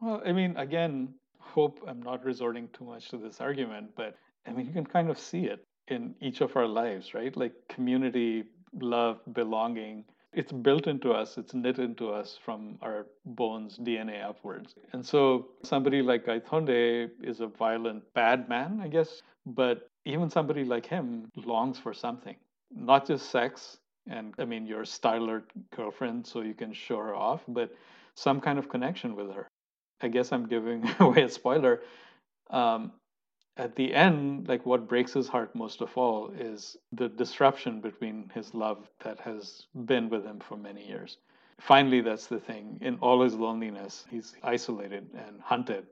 Well, 0.01 0.21
I 0.25 0.31
mean, 0.31 0.57
again, 0.57 1.13
hope 1.37 1.79
I'm 1.87 2.01
not 2.01 2.25
resorting 2.25 2.69
too 2.73 2.85
much 2.85 3.09
to 3.09 3.17
this 3.17 3.39
argument, 3.39 3.91
but 3.95 4.15
I 4.47 4.51
mean, 4.51 4.65
you 4.65 4.73
can 4.73 4.85
kind 4.85 5.09
of 5.11 5.19
see 5.19 5.45
it 5.45 5.63
in 5.89 6.15
each 6.21 6.41
of 6.41 6.55
our 6.57 6.67
lives, 6.67 7.13
right? 7.13 7.35
Like 7.37 7.53
community, 7.69 8.45
love, 8.81 9.19
belonging, 9.31 10.05
it's 10.33 10.51
built 10.51 10.87
into 10.87 11.11
us, 11.11 11.37
it's 11.37 11.53
knit 11.53 11.79
into 11.79 12.09
us 12.09 12.37
from 12.43 12.77
our 12.81 13.07
bones, 13.25 13.77
DNA 13.77 14.23
upwards. 14.23 14.75
And 14.93 15.05
so 15.05 15.47
somebody 15.63 16.01
like 16.01 16.25
Gaitonde 16.25 17.11
is 17.21 17.39
a 17.39 17.47
violent, 17.47 18.03
bad 18.13 18.49
man, 18.49 18.79
I 18.81 18.87
guess, 18.87 19.21
but 19.45 19.87
even 20.05 20.29
somebody 20.29 20.63
like 20.63 20.85
him 20.85 21.29
longs 21.35 21.77
for 21.77 21.93
something, 21.93 22.35
not 22.73 23.07
just 23.07 23.29
sex. 23.29 23.77
And 24.09 24.33
I 24.37 24.45
mean, 24.45 24.65
your 24.65 24.83
styler 24.83 25.43
girlfriend, 25.75 26.27
so 26.27 26.41
you 26.41 26.53
can 26.53 26.73
show 26.73 26.97
her 26.97 27.15
off, 27.15 27.41
but 27.47 27.73
some 28.15 28.41
kind 28.41 28.59
of 28.59 28.69
connection 28.69 29.15
with 29.15 29.31
her. 29.31 29.47
I 30.01 30.09
guess 30.09 30.31
I'm 30.31 30.47
giving 30.47 30.83
away 30.99 31.23
a 31.23 31.29
spoiler. 31.29 31.81
Um, 32.49 32.91
at 33.57 33.75
the 33.75 33.93
end, 33.93 34.47
like 34.47 34.65
what 34.65 34.87
breaks 34.87 35.13
his 35.13 35.27
heart 35.27 35.55
most 35.55 35.81
of 35.81 35.95
all 35.97 36.31
is 36.37 36.77
the 36.91 37.09
disruption 37.09 37.81
between 37.81 38.31
his 38.33 38.53
love 38.53 38.89
that 39.03 39.19
has 39.19 39.67
been 39.85 40.09
with 40.09 40.25
him 40.25 40.39
for 40.39 40.57
many 40.57 40.87
years. 40.87 41.17
Finally, 41.59 42.01
that's 42.01 42.27
the 42.27 42.39
thing. 42.39 42.79
In 42.81 42.97
all 42.99 43.21
his 43.21 43.35
loneliness, 43.35 44.05
he's 44.09 44.35
isolated 44.43 45.07
and 45.15 45.39
hunted. 45.41 45.85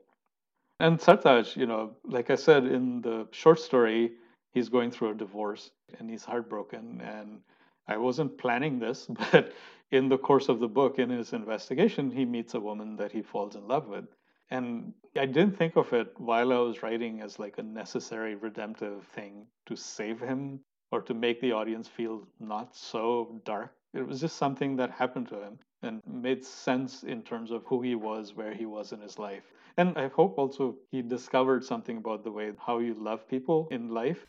And 0.80 0.98
Sartaj, 0.98 1.56
you 1.56 1.66
know, 1.66 1.92
like 2.04 2.30
I 2.30 2.34
said 2.34 2.66
in 2.66 3.00
the 3.02 3.28
short 3.30 3.60
story, 3.60 4.12
he's 4.52 4.68
going 4.68 4.90
through 4.90 5.10
a 5.10 5.14
divorce 5.14 5.70
and 5.98 6.10
he's 6.10 6.24
heartbroken. 6.24 7.00
And 7.00 7.40
I 7.88 7.96
wasn't 7.96 8.38
planning 8.38 8.80
this, 8.80 9.06
but 9.32 9.52
in 9.92 10.08
the 10.08 10.18
course 10.18 10.48
of 10.48 10.58
the 10.60 10.68
book, 10.68 10.98
in 10.98 11.10
his 11.10 11.32
investigation, 11.32 12.10
he 12.10 12.24
meets 12.24 12.54
a 12.54 12.60
woman 12.60 12.96
that 12.96 13.12
he 13.12 13.22
falls 13.22 13.54
in 13.54 13.68
love 13.68 13.88
with. 13.88 14.06
And 14.52 14.92
I 15.16 15.24
didn't 15.24 15.56
think 15.56 15.76
of 15.76 15.94
it 15.94 16.12
while 16.18 16.52
I 16.52 16.58
was 16.58 16.82
writing 16.82 17.22
as 17.22 17.38
like 17.38 17.56
a 17.56 17.62
necessary 17.62 18.34
redemptive 18.34 19.02
thing 19.14 19.46
to 19.64 19.74
save 19.74 20.20
him 20.20 20.60
or 20.90 21.00
to 21.00 21.14
make 21.14 21.40
the 21.40 21.52
audience 21.52 21.88
feel 21.88 22.28
not 22.38 22.76
so 22.76 23.40
dark. 23.46 23.72
It 23.94 24.06
was 24.06 24.20
just 24.20 24.36
something 24.36 24.76
that 24.76 24.90
happened 24.90 25.28
to 25.28 25.40
him 25.40 25.58
and 25.82 26.02
made 26.06 26.44
sense 26.44 27.02
in 27.02 27.22
terms 27.22 27.50
of 27.50 27.64
who 27.64 27.80
he 27.80 27.94
was, 27.94 28.34
where 28.34 28.52
he 28.52 28.66
was 28.66 28.92
in 28.92 29.00
his 29.00 29.18
life. 29.18 29.44
And 29.78 29.96
I 29.96 30.08
hope 30.08 30.36
also 30.36 30.76
he 30.90 31.00
discovered 31.00 31.64
something 31.64 31.96
about 31.96 32.22
the 32.22 32.30
way 32.30 32.52
how 32.58 32.78
you 32.80 32.92
love 32.92 33.26
people 33.26 33.68
in 33.70 33.88
life. 33.88 34.26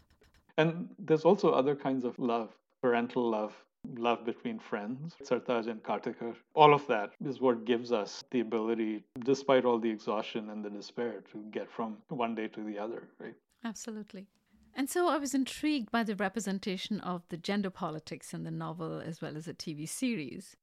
And 0.57 0.87
there's 0.99 1.25
also 1.25 1.51
other 1.51 1.75
kinds 1.75 2.05
of 2.05 2.17
love, 2.17 2.49
parental 2.81 3.29
love, 3.29 3.53
love 3.97 4.25
between 4.25 4.59
friends, 4.59 5.15
Sartaj 5.23 5.67
and 5.67 5.81
Katekar. 5.83 6.35
All 6.53 6.73
of 6.73 6.85
that 6.87 7.11
is 7.25 7.41
what 7.41 7.65
gives 7.65 7.91
us 7.91 8.23
the 8.31 8.39
ability, 8.39 9.03
despite 9.23 9.65
all 9.65 9.79
the 9.79 9.89
exhaustion 9.89 10.49
and 10.49 10.63
the 10.63 10.69
despair, 10.69 11.23
to 11.31 11.43
get 11.51 11.69
from 11.69 11.97
one 12.09 12.35
day 12.35 12.47
to 12.49 12.63
the 12.63 12.77
other, 12.77 13.09
right? 13.19 13.35
Absolutely. 13.63 14.27
And 14.75 14.89
so 14.89 15.07
I 15.07 15.17
was 15.17 15.35
intrigued 15.35 15.91
by 15.91 16.03
the 16.03 16.15
representation 16.15 16.99
of 17.01 17.23
the 17.29 17.37
gender 17.37 17.69
politics 17.69 18.33
in 18.33 18.43
the 18.43 18.51
novel 18.51 18.99
as 18.99 19.21
well 19.21 19.37
as 19.37 19.45
the 19.45 19.53
TV 19.53 19.87
series. 19.87 20.57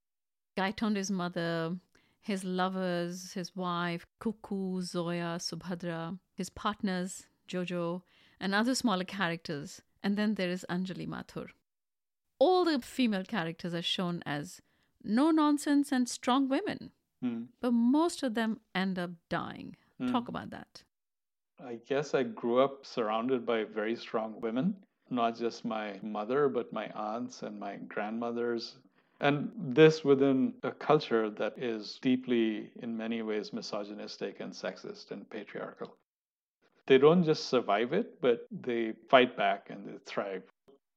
Gaitonde's 0.58 1.10
mother, 1.10 1.76
his 2.20 2.44
lovers, 2.44 3.32
his 3.32 3.54
wife, 3.54 4.04
Kuku, 4.20 4.82
Zoya, 4.82 5.38
Subhadra, 5.38 6.18
his 6.34 6.50
partners, 6.50 7.26
Jojo, 7.48 8.02
and 8.40 8.54
other 8.54 8.74
smaller 8.74 9.04
characters. 9.04 9.80
And 10.02 10.16
then 10.16 10.34
there 10.34 10.50
is 10.50 10.66
Anjali 10.68 11.06
Mathur 11.06 11.50
all 12.40 12.64
the 12.64 12.80
female 12.80 13.24
characters 13.24 13.72
are 13.74 13.82
shown 13.82 14.22
as 14.26 14.60
no 15.04 15.30
nonsense 15.30 15.92
and 15.92 16.08
strong 16.08 16.48
women. 16.48 16.90
Mm. 17.24 17.46
But 17.60 17.72
most 17.72 18.22
of 18.22 18.34
them 18.34 18.58
end 18.74 18.98
up 18.98 19.10
dying. 19.28 19.76
Mm. 20.00 20.10
Talk 20.10 20.28
about 20.28 20.50
that. 20.50 20.82
I 21.64 21.78
guess 21.86 22.14
I 22.14 22.22
grew 22.22 22.58
up 22.60 22.86
surrounded 22.86 23.44
by 23.44 23.64
very 23.64 23.94
strong 23.94 24.40
women, 24.40 24.74
not 25.10 25.36
just 25.36 25.64
my 25.64 25.98
mother, 26.02 26.48
but 26.48 26.72
my 26.72 26.88
aunts 26.94 27.42
and 27.42 27.60
my 27.60 27.76
grandmothers. 27.76 28.78
And 29.20 29.52
this 29.54 30.02
within 30.02 30.54
a 30.62 30.70
culture 30.70 31.28
that 31.28 31.58
is 31.58 31.98
deeply, 32.00 32.70
in 32.82 32.96
many 32.96 33.20
ways, 33.20 33.52
misogynistic 33.52 34.40
and 34.40 34.50
sexist 34.50 35.10
and 35.10 35.28
patriarchal. 35.28 35.94
They 36.86 36.96
don't 36.96 37.22
just 37.22 37.50
survive 37.50 37.92
it, 37.92 38.18
but 38.22 38.46
they 38.50 38.94
fight 39.10 39.36
back 39.36 39.68
and 39.68 39.86
they 39.86 39.98
thrive. 40.06 40.42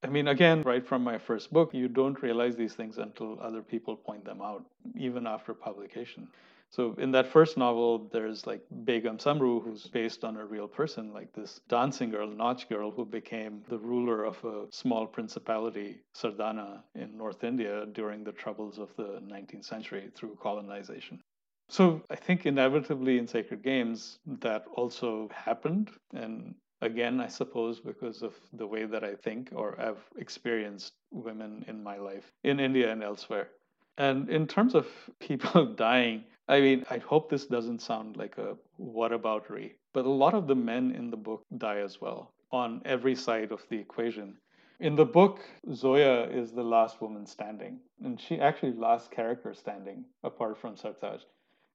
I 0.03 0.07
mean, 0.07 0.27
again, 0.27 0.61
right 0.63 0.85
from 0.85 1.03
my 1.03 1.17
first 1.17 1.51
book, 1.53 1.73
you 1.73 1.87
don't 1.87 2.21
realize 2.21 2.55
these 2.55 2.73
things 2.73 2.97
until 2.97 3.39
other 3.41 3.61
people 3.61 3.95
point 3.95 4.25
them 4.25 4.41
out, 4.41 4.65
even 4.97 5.25
after 5.25 5.53
publication. 5.53 6.27
So 6.69 6.95
in 6.97 7.11
that 7.11 7.27
first 7.27 7.55
novel, 7.55 8.09
there's 8.11 8.47
like 8.47 8.61
Begum 8.83 9.17
Samru, 9.17 9.63
who's 9.63 9.87
based 9.87 10.23
on 10.23 10.37
a 10.37 10.45
real 10.45 10.67
person, 10.67 11.13
like 11.13 11.31
this 11.31 11.61
dancing 11.69 12.09
girl, 12.09 12.27
Nautch 12.27 12.67
girl, 12.67 12.89
who 12.89 13.05
became 13.05 13.61
the 13.69 13.77
ruler 13.77 14.23
of 14.23 14.43
a 14.43 14.65
small 14.71 15.05
principality, 15.05 15.99
Sardhana, 16.15 16.81
in 16.95 17.15
North 17.15 17.43
India 17.43 17.85
during 17.93 18.23
the 18.23 18.31
troubles 18.31 18.79
of 18.79 18.89
the 18.97 19.21
19th 19.21 19.65
century 19.65 20.09
through 20.15 20.35
colonization. 20.41 21.21
So 21.69 22.01
I 22.09 22.15
think 22.15 22.45
inevitably 22.45 23.19
in 23.19 23.27
Sacred 23.27 23.61
Games 23.63 24.19
that 24.41 24.65
also 24.73 25.29
happened. 25.33 25.91
And 26.13 26.55
again, 26.83 27.19
I 27.21 27.27
suppose, 27.27 27.79
because 27.79 28.21
of 28.21 28.33
the 28.53 28.67
way 28.67 28.85
that 28.85 29.03
I 29.03 29.15
think 29.15 29.49
or 29.53 29.75
have 29.79 29.97
experienced 30.17 30.93
women 31.11 31.63
in 31.67 31.81
my 31.81 31.97
life 31.97 32.31
in 32.43 32.59
India 32.59 32.91
and 32.91 33.03
elsewhere. 33.03 33.49
And 33.97 34.29
in 34.29 34.47
terms 34.47 34.75
of 34.75 34.87
people 35.19 35.65
dying, 35.87 36.23
I 36.49 36.59
mean, 36.59 36.85
I 36.89 36.97
hope 36.97 37.29
this 37.29 37.45
doesn't 37.45 37.81
sound 37.81 38.17
like 38.17 38.37
a 38.37 38.57
whataboutery, 38.79 39.71
but 39.93 40.05
a 40.05 40.09
lot 40.09 40.33
of 40.33 40.47
the 40.47 40.55
men 40.55 40.91
in 40.91 41.09
the 41.09 41.17
book 41.17 41.43
die 41.57 41.79
as 41.79 42.01
well 42.01 42.33
on 42.51 42.81
every 42.85 43.15
side 43.15 43.51
of 43.51 43.63
the 43.69 43.77
equation. 43.77 44.37
In 44.79 44.95
the 44.95 45.05
book, 45.05 45.39
Zoya 45.73 46.23
is 46.29 46.51
the 46.51 46.63
last 46.63 47.01
woman 47.01 47.25
standing, 47.25 47.79
and 48.03 48.19
she 48.19 48.39
actually 48.39 48.73
last 48.73 49.11
character 49.11 49.53
standing 49.53 50.03
apart 50.23 50.57
from 50.57 50.75
Sartaj. 50.75 51.21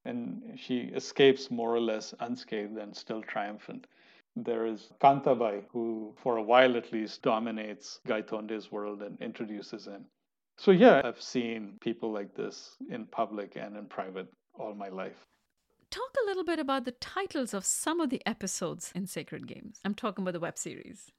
And 0.05 0.57
she 0.57 0.91
escapes 0.95 1.51
more 1.51 1.75
or 1.75 1.81
less 1.81 2.15
unscathed 2.21 2.77
and 2.77 2.95
still 2.95 3.23
triumphant. 3.23 3.87
There 4.45 4.66
is 4.66 4.93
Kantabai, 5.01 5.64
who 5.72 6.14
for 6.22 6.36
a 6.36 6.43
while 6.43 6.76
at 6.76 6.93
least 6.93 7.22
dominates 7.22 8.01
Gaitonde's 8.07 8.70
world 8.70 9.03
and 9.03 9.20
introduces 9.20 9.86
him. 9.86 10.05
So, 10.57 10.70
yeah, 10.70 11.01
I've 11.05 11.20
seen 11.20 11.78
people 11.80 12.12
like 12.12 12.34
this 12.34 12.76
in 12.91 13.07
public 13.07 13.57
and 13.57 13.76
in 13.76 13.86
private 13.86 14.28
all 14.55 14.74
my 14.74 14.89
life. 14.89 15.26
Talk 15.91 16.14
a 16.22 16.26
little 16.26 16.45
bit 16.45 16.59
about 16.59 16.84
the 16.84 16.93
titles 16.93 17.55
of 17.55 17.64
some 17.64 18.01
of 18.01 18.11
the 18.11 18.22
episodes 18.26 18.93
in 18.95 19.07
Sacred 19.07 19.47
Games. 19.47 19.80
I'm 19.84 19.95
talking 19.95 20.22
about 20.22 20.34
the 20.34 20.41
web 20.41 20.59
series. 20.59 21.11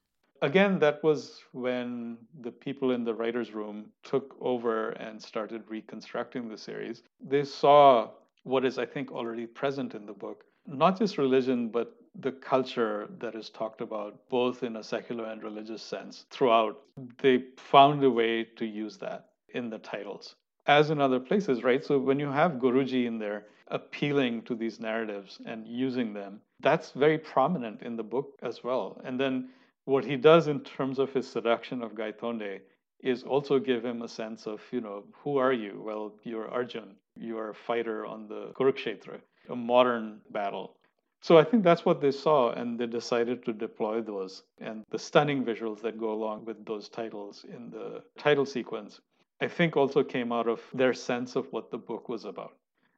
Again, 0.42 0.78
that 0.78 1.02
was 1.02 1.42
when 1.52 2.16
the 2.40 2.50
people 2.50 2.92
in 2.92 3.04
the 3.04 3.12
writer's 3.12 3.52
room 3.52 3.90
took 4.02 4.36
over 4.40 4.90
and 4.92 5.20
started 5.20 5.62
reconstructing 5.68 6.48
the 6.48 6.56
series. 6.56 7.02
They 7.20 7.44
saw 7.44 8.10
what 8.44 8.64
is, 8.64 8.78
I 8.78 8.86
think, 8.86 9.12
already 9.12 9.46
present 9.46 9.94
in 9.94 10.06
the 10.06 10.14
book 10.14 10.44
not 10.66 10.98
just 10.98 11.18
religion, 11.18 11.68
but 11.68 11.94
the 12.18 12.32
culture 12.32 13.08
that 13.18 13.34
is 13.34 13.50
talked 13.50 13.80
about, 13.80 14.28
both 14.28 14.62
in 14.62 14.76
a 14.76 14.82
secular 14.82 15.26
and 15.26 15.42
religious 15.42 15.82
sense, 15.82 16.26
throughout. 16.30 16.80
They 17.18 17.44
found 17.56 18.02
a 18.04 18.10
way 18.10 18.44
to 18.56 18.66
use 18.66 18.98
that 18.98 19.30
in 19.54 19.70
the 19.70 19.78
titles, 19.78 20.36
as 20.66 20.90
in 20.90 21.00
other 21.00 21.20
places, 21.20 21.62
right? 21.62 21.84
So 21.84 21.98
when 21.98 22.18
you 22.18 22.30
have 22.30 22.52
Guruji 22.52 23.06
in 23.06 23.18
there 23.18 23.46
appealing 23.68 24.42
to 24.42 24.54
these 24.54 24.80
narratives 24.80 25.40
and 25.46 25.66
using 25.66 26.12
them, 26.12 26.40
that's 26.60 26.90
very 26.92 27.18
prominent 27.18 27.82
in 27.82 27.96
the 27.96 28.02
book 28.02 28.38
as 28.42 28.62
well. 28.64 29.00
And 29.04 29.18
then 29.18 29.50
what 29.84 30.04
he 30.04 30.16
does 30.16 30.48
in 30.48 30.60
terms 30.60 30.98
of 30.98 31.12
his 31.12 31.28
seduction 31.28 31.82
of 31.82 31.94
Gaitonde 31.94 32.60
is 33.02 33.22
also 33.22 33.58
give 33.58 33.84
him 33.84 34.02
a 34.02 34.08
sense 34.08 34.46
of, 34.46 34.60
you 34.70 34.80
know, 34.80 35.04
who 35.12 35.38
are 35.38 35.52
you? 35.52 35.80
Well, 35.84 36.12
you're 36.22 36.50
Arjun. 36.50 36.96
you 37.16 37.38
are 37.38 37.50
a 37.50 37.54
fighter 37.54 38.04
on 38.06 38.28
the 38.28 38.52
Kurukshetra, 38.54 39.20
a 39.48 39.56
modern 39.56 40.20
battle. 40.30 40.76
So 41.22 41.36
I 41.36 41.44
think 41.44 41.64
that's 41.64 41.84
what 41.84 42.00
they 42.00 42.12
saw, 42.12 42.52
and 42.52 42.78
they 42.78 42.86
decided 42.86 43.44
to 43.44 43.52
deploy 43.52 44.00
those 44.00 44.42
and 44.58 44.84
the 44.90 44.98
stunning 44.98 45.44
visuals 45.44 45.82
that 45.82 45.98
go 45.98 46.12
along 46.12 46.46
with 46.46 46.64
those 46.64 46.88
titles 46.88 47.44
in 47.44 47.70
the 47.70 48.02
title 48.18 48.46
sequence. 48.46 49.00
I 49.40 49.48
think 49.48 49.76
also 49.76 50.02
came 50.02 50.32
out 50.32 50.48
of 50.48 50.60
their 50.72 50.94
sense 50.94 51.36
of 51.36 51.46
what 51.52 51.70
the 51.70 51.78
book 51.78 52.08
was 52.08 52.24
about. 52.24 52.56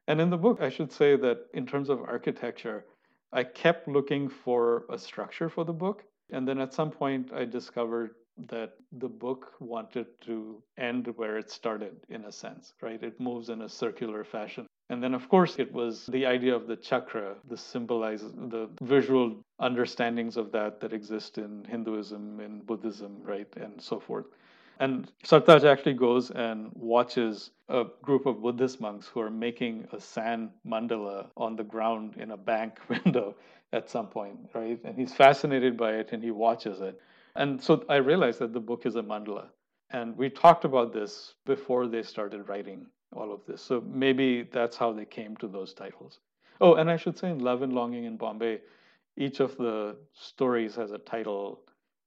And 0.09 0.21
in 0.21 0.31
the 0.31 0.37
book, 0.37 0.61
I 0.61 0.71
should 0.71 0.93
say 0.93 1.17
that 1.17 1.47
in 1.55 1.67
terms 1.67 1.89
of 1.89 2.01
architecture, 2.03 2.85
I 3.33 3.45
kept 3.45 3.89
looking 3.89 4.29
for 4.29 4.85
a 4.91 4.99
structure 4.99 5.49
for 5.49 5.65
the 5.65 5.73
book. 5.73 6.05
And 6.31 6.47
then 6.47 6.59
at 6.61 6.75
some 6.75 6.91
point, 6.91 7.33
I 7.33 7.45
discovered 7.45 8.15
that 8.49 8.75
the 8.93 9.09
book 9.09 9.53
wanted 9.61 10.07
to 10.23 10.63
end 10.79 11.07
where 11.17 11.39
it 11.39 11.51
started, 11.51 11.97
in 12.09 12.25
a 12.25 12.33
sense, 12.33 12.75
right? 12.81 13.03
It 13.03 13.21
moves 13.21 13.49
in 13.49 13.63
a 13.63 13.69
circular 13.69 14.25
fashion. 14.25 14.67
And 14.91 15.03
then, 15.03 15.15
of 15.15 15.29
course, 15.29 15.59
it 15.59 15.73
was 15.73 16.07
the 16.07 16.27
idea 16.27 16.55
of 16.55 16.67
the 16.67 16.77
chakra, 16.77 17.37
the 17.49 17.57
symbolizes 17.57 18.33
the 18.33 18.69
visual 18.83 19.37
understandings 19.59 20.37
of 20.37 20.53
that 20.53 20.81
that 20.81 20.93
exist 20.93 21.39
in 21.39 21.65
Hinduism, 21.65 22.41
in 22.41 22.61
Buddhism, 22.61 23.23
right, 23.23 23.49
and 23.57 23.81
so 23.81 23.99
forth. 23.99 24.27
And 24.81 25.11
Sartaj 25.25 25.65
actually 25.65 25.95
goes 25.95 26.31
and 26.31 26.71
watches 26.75 27.51
a 27.69 27.85
group 28.03 28.27
of 28.27 28.43
Buddhist 28.43 28.81
monks 28.81 29.07
who 29.07 29.21
are 29.21 29.31
making 29.31 29.87
a 29.93 30.01
sand 30.01 30.51
mandala 30.67 31.29
on 31.37 31.57
the 31.57 31.65
ground 31.65 32.17
in 32.19 32.33
a 32.33 32.37
bank 32.37 32.79
window 32.89 33.37
at 33.73 33.89
some 33.89 34.09
point, 34.09 34.39
right? 34.55 34.81
And 34.85 34.97
he's 34.97 35.15
fascinated 35.15 35.77
by 35.77 35.93
it 35.95 36.11
and 36.13 36.23
he 36.23 36.31
watches 36.31 36.81
it. 36.81 37.01
And 37.37 37.63
so 37.63 37.85
I 37.89 37.97
realized 37.97 38.41
that 38.41 38.53
the 38.53 38.61
book 38.61 38.85
is 38.85 38.97
a 38.97 39.03
mandala. 39.03 39.47
And 39.91 40.17
we 40.17 40.29
talked 40.31 40.65
about 40.65 40.93
this 40.93 41.35
before 41.47 41.87
they 41.87 42.03
started 42.03 42.49
writing 42.49 42.87
all 43.13 43.33
of 43.33 43.41
this. 43.47 43.63
So 43.63 43.83
maybe 43.87 44.43
that's 44.43 44.77
how 44.77 44.93
they 44.93 45.05
came 45.05 45.37
to 45.37 45.49
those 45.49 45.75
titles. 45.75 46.21
Oh, 46.61 46.75
and 46.75 46.91
I 46.91 46.97
should 46.97 47.19
say 47.19 47.31
in 47.31 47.41
Love 47.41 47.63
and 47.63 47.73
Longing 47.73 48.05
in 48.05 48.17
Bombay, 48.17 48.61
each 49.17 49.41
of 49.41 49.57
the 49.57 49.97
stories 50.15 50.75
has 50.77 50.93
a 50.93 50.99
title 50.99 51.61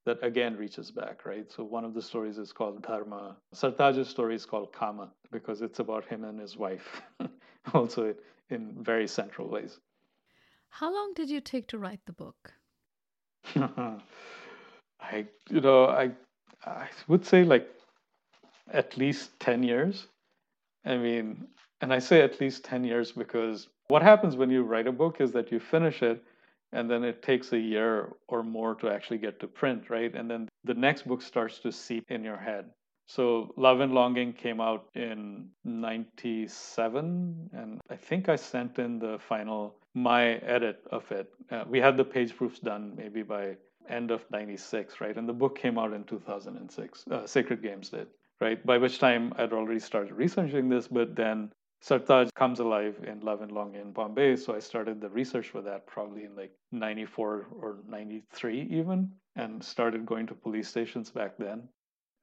that 0.06 0.24
again 0.24 0.56
reaches 0.56 0.92
back, 0.92 1.26
right? 1.26 1.52
So 1.52 1.64
one 1.64 1.84
of 1.84 1.94
the 1.94 2.02
stories 2.02 2.38
is 2.38 2.54
called 2.54 2.82
Dharma. 2.84 3.36
Sartaj's 3.54 4.08
story 4.08 4.36
is 4.36 4.46
called 4.46 4.72
Kama 4.72 5.12
because 5.32 5.62
it's 5.62 5.80
about 5.80 6.06
him 6.06 6.24
and 6.24 6.40
his 6.40 6.56
wife, 6.56 7.02
also 7.74 8.14
in 8.50 8.76
very 8.82 9.08
central 9.08 9.50
ways. 9.50 9.80
How 10.70 10.94
long 10.94 11.14
did 11.16 11.30
you 11.30 11.42
take 11.42 11.68
to 11.70 11.78
write 11.78 12.02
the 12.06 12.14
book? 12.14 12.54
I, 13.56 15.26
you 15.50 15.62
know, 15.62 15.86
I, 15.86 16.12
I 16.66 16.88
would 17.08 17.26
say 17.26 17.44
like 17.44 17.68
at 18.72 18.98
least 18.98 19.40
10 19.40 19.64
years. 19.64 20.08
I 20.86 20.98
mean, 20.98 21.48
and 21.82 21.94
I 21.94 22.00
say 22.00 22.22
at 22.22 22.40
least 22.40 22.64
10 22.64 22.84
years 22.84 23.12
because 23.12 23.68
what 23.88 24.02
happens 24.02 24.36
when 24.36 24.50
you 24.50 24.64
write 24.64 24.88
a 24.88 24.92
book 24.92 25.20
is 25.20 25.32
that 25.34 25.52
you 25.52 25.60
finish 25.60 26.02
it 26.02 26.24
and 26.72 26.90
then 26.90 27.04
it 27.04 27.22
takes 27.22 27.54
a 27.54 27.60
year 27.60 28.14
or 28.28 28.44
more 28.44 28.76
to 28.76 28.90
actually 28.90 29.18
get 29.18 29.40
to 29.40 29.48
print, 29.48 29.90
right? 29.90 30.14
And 30.14 30.30
then 30.30 30.50
the 30.64 30.74
next 30.74 31.08
book 31.08 31.22
starts 31.22 31.60
to 31.60 31.72
seep 31.72 32.10
in 32.10 32.24
your 32.24 32.38
head. 32.38 32.66
So 33.08 33.54
Love 33.56 33.82
and 33.82 33.94
Longing 33.94 34.34
came 34.34 34.60
out 34.60 34.90
in 34.96 35.50
97 35.64 37.50
and 37.54 37.80
I 37.90 37.96
think 37.96 38.30
I 38.30 38.36
sent 38.36 38.80
in 38.80 38.98
the 39.00 39.20
final 39.20 39.76
my 39.94 40.34
edit 40.36 40.84
of 40.92 41.10
it. 41.12 41.32
Uh, 41.52 41.64
we 41.68 41.80
had 41.80 41.98
the 41.98 42.04
page 42.04 42.36
proofs 42.36 42.60
done 42.60 42.94
maybe 42.98 43.22
by 43.22 43.58
end 43.90 44.10
of 44.10 44.26
96, 44.32 45.00
right? 45.00 45.16
And 45.16 45.30
the 45.30 45.34
book 45.34 45.58
came 45.58 45.78
out 45.78 45.94
in 45.94 46.04
2006. 46.04 47.06
Uh, 47.10 47.28
Sacred 47.28 47.62
Games 47.62 47.90
did, 47.90 48.08
right? 48.42 48.64
By 48.66 48.78
which 48.78 49.00
time 49.00 49.34
I'd 49.38 49.54
already 49.54 49.80
started 49.80 50.14
researching 50.14 50.70
this, 50.70 50.88
but 50.88 51.16
then 51.16 51.52
Sartaj 51.84 52.34
comes 52.34 52.60
alive 52.60 52.96
in 53.06 53.20
Love 53.20 53.42
and 53.42 53.52
Longing 53.52 53.82
in 53.82 53.92
Bombay. 53.92 54.36
So 54.38 54.56
I 54.56 54.60
started 54.60 55.00
the 55.00 55.10
research 55.10 55.50
for 55.50 55.62
that 55.62 55.86
probably 55.86 56.24
in 56.24 56.36
like 56.36 56.52
94 56.72 57.48
or 57.52 57.78
93 57.88 58.62
even, 58.72 59.12
and 59.36 59.64
started 59.64 60.06
going 60.06 60.26
to 60.28 60.34
police 60.34 60.68
stations 60.68 61.12
back 61.12 61.38
then. 61.38 61.68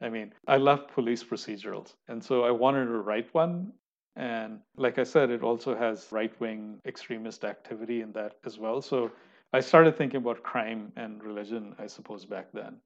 I 0.01 0.09
mean, 0.09 0.33
I 0.49 0.57
love 0.57 0.89
police 0.89 1.23
procedurals. 1.23 1.95
And 2.09 2.23
so 2.23 2.43
I 2.43 2.51
wanted 2.51 2.87
to 2.87 2.99
write 2.99 3.33
one. 3.33 3.73
And 4.17 4.59
like 4.77 4.99
I 4.99 5.05
said, 5.05 5.31
it 5.31 5.43
also 5.43 5.77
has 5.77 6.09
right 6.11 6.39
wing 6.41 6.81
extremist 6.85 7.45
activity 7.45 8.03
in 8.03 8.13
that 8.13 8.35
as 8.45 8.59
well. 8.59 8.83
So 8.83 9.13
I 9.53 9.61
started 9.61 9.97
thinking 9.97 10.19
about 10.19 10.43
crime 10.43 10.93
and 10.97 11.23
religion, 11.23 11.75
I 11.79 11.87
suppose, 11.87 12.25
back 12.25 12.49
then. 12.53 12.79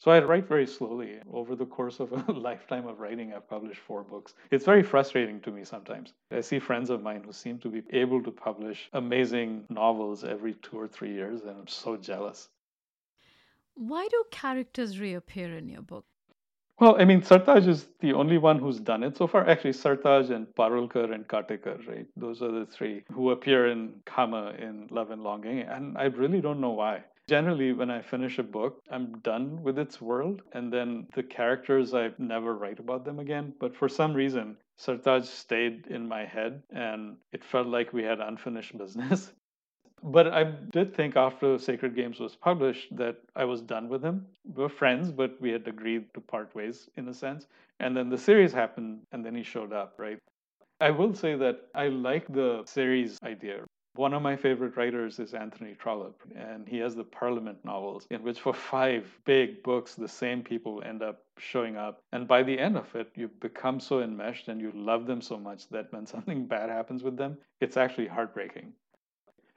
So 0.00 0.12
I 0.12 0.20
write 0.20 0.46
very 0.46 0.66
slowly. 0.66 1.18
Over 1.32 1.56
the 1.56 1.66
course 1.66 1.98
of 1.98 2.12
a 2.12 2.32
lifetime 2.48 2.86
of 2.86 3.00
writing, 3.00 3.32
I've 3.32 3.48
published 3.48 3.80
four 3.80 4.04
books. 4.04 4.34
It's 4.52 4.64
very 4.64 4.82
frustrating 4.82 5.40
to 5.40 5.50
me 5.50 5.64
sometimes. 5.64 6.12
I 6.30 6.40
see 6.40 6.60
friends 6.60 6.90
of 6.90 7.02
mine 7.02 7.24
who 7.24 7.32
seem 7.32 7.58
to 7.58 7.68
be 7.68 7.82
able 7.90 8.22
to 8.22 8.30
publish 8.30 8.88
amazing 8.92 9.64
novels 9.68 10.22
every 10.22 10.54
two 10.54 10.78
or 10.78 10.86
three 10.86 11.12
years, 11.12 11.42
and 11.42 11.50
I'm 11.50 11.66
so 11.66 11.96
jealous. 11.96 12.48
Why 13.74 14.06
do 14.08 14.24
characters 14.30 15.00
reappear 15.00 15.56
in 15.56 15.68
your 15.68 15.82
book? 15.82 16.04
Well, 16.80 16.96
I 17.00 17.04
mean, 17.04 17.22
Sartaj 17.22 17.66
is 17.66 17.88
the 17.98 18.12
only 18.12 18.38
one 18.38 18.60
who's 18.60 18.78
done 18.78 19.02
it 19.02 19.16
so 19.16 19.26
far. 19.26 19.48
Actually, 19.48 19.72
Sartaj 19.72 20.30
and 20.30 20.46
Parulkar 20.54 21.12
and 21.12 21.26
Katekar, 21.26 21.84
right? 21.88 22.06
Those 22.16 22.40
are 22.40 22.52
the 22.52 22.66
three 22.66 23.02
who 23.12 23.30
appear 23.30 23.66
in 23.66 23.94
Kama 24.04 24.54
in 24.60 24.86
Love 24.90 25.10
and 25.10 25.24
Longing. 25.24 25.62
And 25.62 25.98
I 25.98 26.04
really 26.04 26.40
don't 26.40 26.60
know 26.60 26.70
why. 26.70 27.02
Generally, 27.28 27.74
when 27.74 27.90
I 27.90 28.02
finish 28.02 28.38
a 28.38 28.42
book, 28.42 28.82
I'm 28.90 29.18
done 29.20 29.62
with 29.62 29.78
its 29.78 30.00
world, 30.00 30.42
and 30.52 30.72
then 30.72 31.06
the 31.14 31.22
characters, 31.22 31.94
I 31.94 32.10
never 32.18 32.54
write 32.56 32.80
about 32.80 33.04
them 33.04 33.18
again. 33.20 33.54
But 33.60 33.76
for 33.76 33.88
some 33.88 34.14
reason, 34.14 34.56
Sartaj 34.78 35.26
stayed 35.26 35.86
in 35.88 36.08
my 36.08 36.24
head, 36.24 36.62
and 36.70 37.18
it 37.32 37.44
felt 37.44 37.66
like 37.68 37.92
we 37.92 38.02
had 38.02 38.20
unfinished 38.20 38.78
business. 38.84 39.32
But 40.02 40.28
I 40.28 40.44
did 40.44 40.94
think 40.94 41.16
after 41.16 41.58
Sacred 41.58 41.94
Games 41.94 42.20
was 42.20 42.36
published 42.36 42.96
that 42.96 43.18
I 43.36 43.44
was 43.44 43.62
done 43.62 43.88
with 43.88 44.02
him. 44.02 44.26
We 44.44 44.62
were 44.62 44.68
friends, 44.70 45.12
but 45.12 45.40
we 45.40 45.50
had 45.50 45.68
agreed 45.68 46.12
to 46.14 46.20
part 46.20 46.54
ways 46.54 46.88
in 46.96 47.08
a 47.08 47.14
sense. 47.14 47.46
And 47.80 47.96
then 47.96 48.08
the 48.08 48.18
series 48.18 48.52
happened, 48.52 49.02
and 49.12 49.24
then 49.24 49.34
he 49.34 49.42
showed 49.42 49.72
up, 49.72 49.94
right? 49.98 50.18
I 50.80 50.90
will 50.90 51.14
say 51.14 51.36
that 51.36 51.68
I 51.74 51.88
like 51.88 52.26
the 52.32 52.64
series 52.66 53.18
idea. 53.24 53.64
One 53.98 54.14
of 54.14 54.22
my 54.22 54.36
favorite 54.36 54.76
writers 54.76 55.18
is 55.18 55.34
Anthony 55.34 55.74
Trollope, 55.74 56.22
and 56.36 56.68
he 56.68 56.78
has 56.78 56.94
the 56.94 57.02
Parliament 57.02 57.58
novels, 57.64 58.06
in 58.12 58.22
which 58.22 58.38
for 58.38 58.54
five 58.54 59.04
big 59.24 59.60
books, 59.64 59.96
the 59.96 60.06
same 60.06 60.44
people 60.44 60.80
end 60.86 61.02
up 61.02 61.24
showing 61.36 61.76
up. 61.76 62.00
And 62.12 62.28
by 62.28 62.44
the 62.44 62.56
end 62.56 62.76
of 62.76 62.94
it, 62.94 63.10
you 63.16 63.26
become 63.26 63.80
so 63.80 64.00
enmeshed 64.00 64.46
and 64.46 64.60
you 64.60 64.70
love 64.72 65.06
them 65.08 65.20
so 65.20 65.36
much 65.36 65.68
that 65.70 65.92
when 65.92 66.06
something 66.14 66.46
bad 66.46 66.70
happens 66.70 67.02
with 67.02 67.16
them, 67.16 67.38
it's 67.60 67.76
actually 67.76 68.06
heartbreaking. 68.06 68.72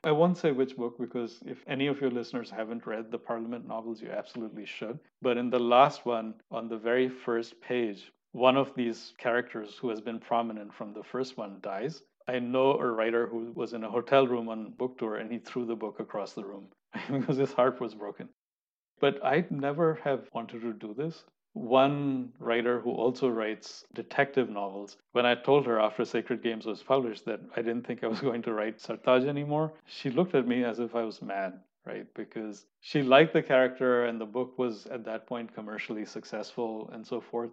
I 0.04 0.12
won't 0.12 0.40
say 0.40 0.52
which 0.52 0.76
book 0.76 0.98
because 0.98 1.44
if 1.46 1.64
any 1.68 1.86
of 1.86 2.02
your 2.02 2.10
listeners 2.10 2.50
haven't 2.50 2.88
read 2.88 3.12
the 3.12 3.20
Parliament 3.20 3.68
novels, 3.68 4.02
you 4.02 4.10
absolutely 4.10 4.66
should. 4.66 4.98
But 5.22 5.38
in 5.38 5.52
the 5.52 5.60
last 5.60 6.04
one, 6.04 6.34
on 6.50 6.68
the 6.68 6.80
very 6.80 7.10
first 7.10 7.62
page, 7.62 8.12
one 8.32 8.58
of 8.58 8.74
these 8.74 9.14
characters 9.20 9.78
who 9.80 9.90
has 9.90 10.02
been 10.02 10.18
prominent 10.18 10.74
from 10.74 10.94
the 10.94 11.04
first 11.04 11.38
one 11.38 11.60
dies. 11.62 12.02
I 12.28 12.40
know 12.40 12.78
a 12.78 12.86
writer 12.86 13.28
who 13.28 13.52
was 13.56 13.74
in 13.74 13.84
a 13.84 13.90
hotel 13.90 14.28
room 14.28 14.50
on 14.50 14.72
book 14.72 14.98
tour 14.98 15.16
and 15.16 15.32
he 15.32 15.40
threw 15.40 15.66
the 15.66 15.76
book 15.76 16.00
across 16.00 16.34
the 16.34 16.46
room 16.46 16.68
because 17.12 17.38
his 17.38 17.54
heart 17.54 17.80
was 17.80 17.94
broken. 17.94 18.30
But 19.00 19.24
I 19.26 19.46
never 19.50 19.96
have 20.04 20.30
wanted 20.34 20.62
to 20.62 20.74
do 20.74 20.94
this. 20.94 21.24
One 21.54 22.32
writer 22.40 22.80
who 22.80 22.92
also 22.92 23.28
writes 23.28 23.84
detective 23.94 24.50
novels, 24.50 24.98
when 25.12 25.26
I 25.26 25.36
told 25.36 25.66
her 25.66 25.80
after 25.80 26.06
Sacred 26.06 26.42
Games 26.42 26.66
was 26.66 26.84
published 26.84 27.26
that 27.26 27.42
I 27.56 27.62
didn't 27.62 27.86
think 27.86 28.04
I 28.04 28.08
was 28.08 28.22
going 28.28 28.42
to 28.44 28.54
write 28.54 28.80
Sartaj 28.80 29.28
anymore, 29.28 29.74
she 29.86 30.10
looked 30.10 30.36
at 30.36 30.48
me 30.48 30.64
as 30.64 30.80
if 30.80 30.96
I 30.96 31.04
was 31.04 31.22
mad 31.22 31.60
right? 31.86 32.06
Because 32.14 32.66
she 32.82 33.02
liked 33.02 33.34
the 33.34 33.42
character 33.42 34.06
and 34.06 34.20
the 34.20 34.26
book 34.26 34.58
was 34.58 34.86
at 34.88 35.04
that 35.06 35.26
point 35.26 35.54
commercially 35.54 36.06
successful 36.06 36.90
and 36.94 37.06
so 37.06 37.20
forth 37.20 37.52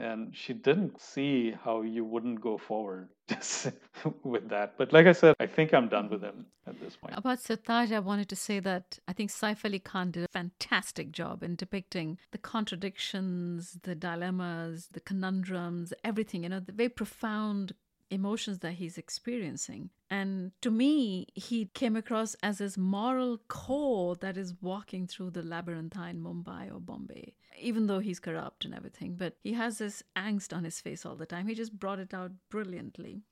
and 0.00 0.34
she 0.34 0.52
didn't 0.52 1.00
see 1.00 1.54
how 1.64 1.82
you 1.82 2.04
wouldn't 2.04 2.40
go 2.40 2.56
forward 2.56 3.08
with 4.24 4.48
that. 4.48 4.74
But 4.78 4.92
like 4.92 5.06
I 5.06 5.12
said, 5.12 5.34
I 5.38 5.46
think 5.46 5.74
I'm 5.74 5.88
done 5.88 6.08
with 6.08 6.22
him 6.22 6.46
at 6.66 6.80
this 6.80 6.96
point. 6.96 7.14
About 7.16 7.38
Sartaj, 7.38 7.92
I 7.92 7.98
wanted 7.98 8.28
to 8.30 8.36
say 8.36 8.60
that 8.60 8.98
I 9.06 9.12
think 9.12 9.30
Saif 9.30 9.64
Ali 9.64 9.78
Khan 9.78 10.10
did 10.10 10.24
a 10.24 10.32
fantastic 10.32 11.12
job 11.12 11.42
in 11.42 11.54
depicting 11.54 12.18
the 12.32 12.38
contradictions, 12.38 13.78
the 13.82 13.94
dilemmas, 13.94 14.88
the 14.92 15.00
conundrums, 15.00 15.92
everything, 16.02 16.44
you 16.44 16.48
know, 16.48 16.60
the 16.60 16.72
very 16.72 16.88
profound 16.88 17.74
emotions 18.10 18.58
that 18.58 18.72
he's 18.72 18.98
experiencing. 18.98 19.90
And 20.10 20.52
to 20.60 20.70
me, 20.70 21.28
he 21.34 21.66
came 21.66 21.96
across 21.96 22.34
as 22.42 22.58
this 22.58 22.76
moral 22.76 23.38
core 23.48 24.16
that 24.16 24.36
is 24.36 24.54
walking 24.60 25.06
through 25.06 25.30
the 25.30 25.42
labyrinthine 25.42 26.20
Mumbai 26.20 26.74
or 26.74 26.80
Bombay, 26.80 27.34
even 27.60 27.86
though 27.86 28.00
he's 28.00 28.18
corrupt 28.18 28.64
and 28.64 28.74
everything. 28.74 29.14
But 29.14 29.36
he 29.42 29.52
has 29.52 29.78
this 29.78 30.02
angst 30.16 30.54
on 30.54 30.64
his 30.64 30.80
face 30.80 31.06
all 31.06 31.16
the 31.16 31.26
time. 31.26 31.46
He 31.46 31.54
just 31.54 31.78
brought 31.78 32.00
it 32.00 32.12
out 32.12 32.32
brilliantly. 32.50 33.22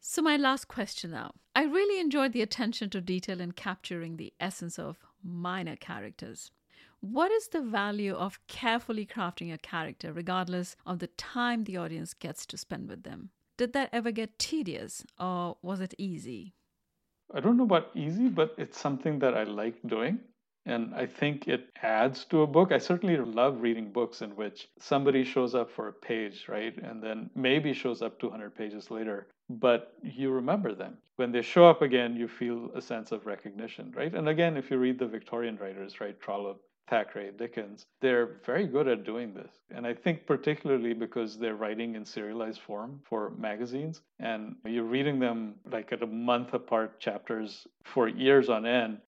So, 0.00 0.22
my 0.22 0.36
last 0.36 0.68
question 0.68 1.10
now. 1.10 1.32
I 1.54 1.64
really 1.64 2.00
enjoyed 2.00 2.32
the 2.32 2.42
attention 2.42 2.90
to 2.90 3.00
detail 3.00 3.40
in 3.40 3.52
capturing 3.52 4.16
the 4.16 4.32
essence 4.38 4.78
of 4.78 4.98
minor 5.22 5.76
characters. 5.76 6.50
What 7.00 7.30
is 7.30 7.48
the 7.48 7.60
value 7.60 8.14
of 8.14 8.44
carefully 8.48 9.06
crafting 9.06 9.52
a 9.52 9.58
character, 9.58 10.12
regardless 10.12 10.76
of 10.84 10.98
the 10.98 11.06
time 11.06 11.64
the 11.64 11.76
audience 11.76 12.12
gets 12.12 12.44
to 12.46 12.56
spend 12.56 12.88
with 12.88 13.04
them? 13.04 13.30
Did 13.58 13.74
that 13.74 13.90
ever 13.92 14.10
get 14.10 14.38
tedious 14.38 15.04
or 15.20 15.58
was 15.60 15.80
it 15.80 15.94
easy? 15.98 16.54
I 17.34 17.40
don't 17.40 17.58
know 17.58 17.64
about 17.64 17.90
easy, 17.94 18.28
but 18.28 18.54
it's 18.56 18.78
something 18.78 19.18
that 19.18 19.34
I 19.34 19.42
like 19.42 19.76
doing. 19.86 20.20
And 20.64 20.94
I 20.94 21.06
think 21.06 21.48
it 21.48 21.70
adds 21.82 22.24
to 22.26 22.42
a 22.42 22.46
book. 22.46 22.72
I 22.72 22.78
certainly 22.78 23.16
love 23.16 23.60
reading 23.60 23.90
books 23.90 24.22
in 24.22 24.30
which 24.36 24.68
somebody 24.78 25.24
shows 25.24 25.54
up 25.54 25.70
for 25.70 25.88
a 25.88 25.92
page, 25.92 26.46
right? 26.48 26.76
And 26.76 27.02
then 27.02 27.30
maybe 27.34 27.72
shows 27.72 28.02
up 28.02 28.20
200 28.20 28.54
pages 28.54 28.90
later, 28.90 29.28
but 29.48 29.94
you 30.02 30.30
remember 30.30 30.74
them. 30.74 30.98
When 31.16 31.32
they 31.32 31.42
show 31.42 31.64
up 31.64 31.82
again, 31.82 32.16
you 32.16 32.28
feel 32.28 32.70
a 32.74 32.82
sense 32.82 33.12
of 33.12 33.26
recognition, 33.26 33.92
right? 33.96 34.14
And 34.14 34.28
again, 34.28 34.56
if 34.56 34.70
you 34.70 34.76
read 34.78 34.98
the 34.98 35.06
Victorian 35.06 35.56
writers, 35.56 36.00
right, 36.00 36.20
Trollope, 36.20 36.62
Thackeray, 36.88 37.32
Dickens, 37.36 37.86
they're 38.00 38.40
very 38.44 38.66
good 38.66 38.88
at 38.88 39.04
doing 39.04 39.34
this. 39.34 39.52
And 39.70 39.86
I 39.86 39.94
think 39.94 40.26
particularly 40.26 40.94
because 40.94 41.38
they're 41.38 41.54
writing 41.54 41.94
in 41.94 42.04
serialized 42.04 42.60
form 42.60 43.00
for 43.08 43.30
magazines 43.30 44.02
and 44.18 44.56
you're 44.64 44.84
reading 44.84 45.18
them 45.18 45.54
like 45.70 45.92
at 45.92 46.02
a 46.02 46.06
month 46.06 46.54
apart 46.54 46.98
chapters 47.00 47.66
for 47.84 48.08
years 48.08 48.48
on 48.48 48.66
end 48.66 48.98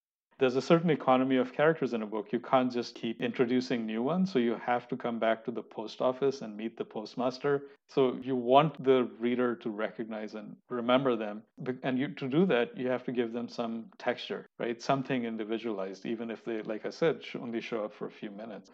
there's 0.40 0.56
a 0.56 0.62
certain 0.62 0.88
economy 0.88 1.36
of 1.36 1.52
characters 1.52 1.92
in 1.92 2.00
a 2.02 2.06
book. 2.06 2.32
You 2.32 2.40
can't 2.40 2.72
just 2.72 2.94
keep 2.94 3.20
introducing 3.20 3.84
new 3.84 4.02
ones. 4.02 4.32
So 4.32 4.38
you 4.38 4.56
have 4.64 4.88
to 4.88 4.96
come 4.96 5.18
back 5.18 5.44
to 5.44 5.50
the 5.50 5.62
post 5.62 6.00
office 6.00 6.40
and 6.40 6.56
meet 6.56 6.78
the 6.78 6.84
postmaster. 6.84 7.64
So 7.88 8.16
you 8.22 8.34
want 8.34 8.82
the 8.82 9.10
reader 9.18 9.54
to 9.56 9.70
recognize 9.70 10.34
and 10.34 10.56
remember 10.70 11.14
them. 11.14 11.42
And 11.82 11.98
you, 11.98 12.08
to 12.08 12.26
do 12.26 12.46
that, 12.46 12.74
you 12.76 12.88
have 12.88 13.04
to 13.04 13.12
give 13.12 13.34
them 13.34 13.48
some 13.48 13.84
texture, 13.98 14.46
right? 14.58 14.80
Something 14.80 15.24
individualized, 15.26 16.06
even 16.06 16.30
if 16.30 16.42
they, 16.42 16.62
like 16.62 16.86
I 16.86 16.90
said, 16.90 17.20
only 17.38 17.60
show 17.60 17.84
up 17.84 17.92
for 17.92 18.06
a 18.06 18.10
few 18.10 18.30
minutes. 18.30 18.70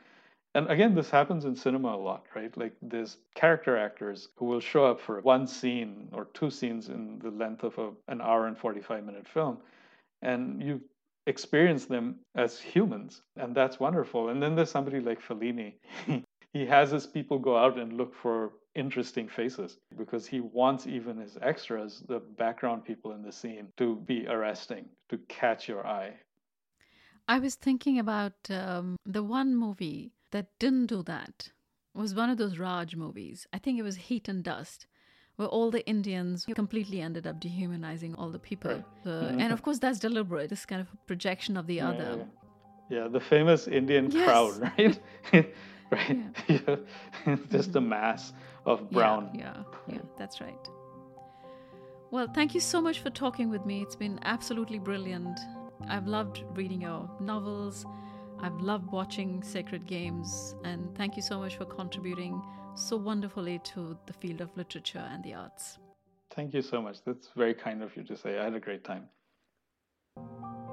And 0.54 0.70
again, 0.70 0.94
this 0.94 1.10
happens 1.10 1.44
in 1.44 1.56
cinema 1.56 1.96
a 1.96 1.98
lot, 1.98 2.26
right? 2.34 2.56
Like 2.56 2.74
there's 2.80 3.18
character 3.34 3.76
actors 3.76 4.28
who 4.36 4.46
will 4.46 4.60
show 4.60 4.86
up 4.86 5.00
for 5.00 5.20
one 5.20 5.48
scene 5.48 6.08
or 6.12 6.28
two 6.32 6.48
scenes 6.48 6.88
in 6.88 7.18
the 7.18 7.30
length 7.30 7.64
of 7.64 7.76
a, 7.78 7.90
an 8.08 8.20
hour 8.20 8.46
and 8.46 8.56
45 8.56 9.04
minute 9.04 9.26
film. 9.28 9.58
And 10.22 10.62
you 10.62 10.80
experience 11.26 11.86
them 11.86 12.20
as 12.34 12.60
humans, 12.60 13.22
and 13.36 13.54
that's 13.54 13.80
wonderful. 13.80 14.28
And 14.28 14.42
then 14.42 14.54
there's 14.54 14.70
somebody 14.70 15.00
like 15.00 15.20
Fellini. 15.20 15.74
he 16.52 16.66
has 16.66 16.90
his 16.90 17.06
people 17.06 17.38
go 17.38 17.56
out 17.56 17.78
and 17.78 17.92
look 17.94 18.14
for 18.14 18.52
interesting 18.74 19.28
faces 19.28 19.78
because 19.96 20.26
he 20.26 20.40
wants 20.40 20.86
even 20.86 21.18
his 21.18 21.38
extras, 21.42 22.02
the 22.08 22.20
background 22.20 22.84
people 22.84 23.12
in 23.12 23.22
the 23.22 23.32
scene, 23.32 23.68
to 23.76 23.96
be 24.06 24.26
arresting, 24.28 24.86
to 25.08 25.18
catch 25.28 25.68
your 25.68 25.86
eye. 25.86 26.14
I 27.28 27.38
was 27.40 27.56
thinking 27.56 27.98
about 27.98 28.34
um, 28.50 28.96
the 29.04 29.24
one 29.24 29.56
movie 29.56 30.12
that 30.30 30.46
didn't 30.58 30.86
do 30.86 31.02
that. 31.04 31.50
Was 31.94 32.14
one 32.14 32.28
of 32.28 32.36
those 32.36 32.58
Raj 32.58 32.94
movies. 32.94 33.46
I 33.54 33.58
think 33.58 33.78
it 33.78 33.82
was 33.82 33.96
Heat 33.96 34.28
and 34.28 34.44
Dust 34.44 34.86
where 35.36 35.48
all 35.48 35.70
the 35.70 35.86
Indians 35.86 36.46
completely 36.54 37.00
ended 37.00 37.26
up 37.26 37.40
dehumanizing 37.40 38.14
all 38.14 38.30
the 38.30 38.38
people. 38.38 38.82
Mm-hmm. 39.04 39.40
And 39.40 39.52
of 39.52 39.62
course, 39.62 39.78
that's 39.78 39.98
deliberate, 39.98 40.50
this 40.50 40.66
kind 40.66 40.80
of 40.80 40.88
projection 41.06 41.56
of 41.56 41.66
the 41.66 41.74
yeah, 41.74 41.88
other. 41.88 42.26
Yeah. 42.90 43.02
yeah, 43.02 43.08
the 43.08 43.20
famous 43.20 43.68
Indian 43.68 44.10
yes. 44.10 44.24
crowd, 44.24 44.72
right? 44.78 45.02
right? 45.90 46.18
Yeah. 46.48 47.36
Just 47.50 47.76
a 47.76 47.80
mass 47.80 48.32
of 48.64 48.90
brown. 48.90 49.30
Yeah, 49.34 49.62
yeah, 49.88 49.98
that's 50.18 50.40
right. 50.40 50.68
Well, 52.10 52.28
thank 52.32 52.54
you 52.54 52.60
so 52.60 52.80
much 52.80 53.00
for 53.00 53.10
talking 53.10 53.50
with 53.50 53.66
me. 53.66 53.82
It's 53.82 53.96
been 53.96 54.18
absolutely 54.22 54.78
brilliant. 54.78 55.38
I've 55.88 56.06
loved 56.06 56.44
reading 56.54 56.82
your 56.82 57.10
novels. 57.20 57.84
I've 58.40 58.58
loved 58.60 58.90
watching 58.92 59.42
Sacred 59.42 59.86
Games. 59.86 60.54
And 60.64 60.94
thank 60.96 61.16
you 61.16 61.22
so 61.22 61.38
much 61.38 61.56
for 61.56 61.64
contributing 61.64 62.40
so 62.76 62.96
wonderfully 62.96 63.58
to 63.64 63.96
the 64.06 64.12
field 64.12 64.40
of 64.40 64.56
literature 64.56 65.06
and 65.10 65.24
the 65.24 65.34
arts. 65.34 65.78
Thank 66.34 66.54
you 66.54 66.62
so 66.62 66.82
much. 66.82 66.98
That's 67.04 67.30
very 67.34 67.54
kind 67.54 67.82
of 67.82 67.96
you 67.96 68.04
to 68.04 68.16
say. 68.16 68.38
I 68.38 68.44
had 68.44 68.54
a 68.54 68.60
great 68.60 68.84
time. 68.84 69.08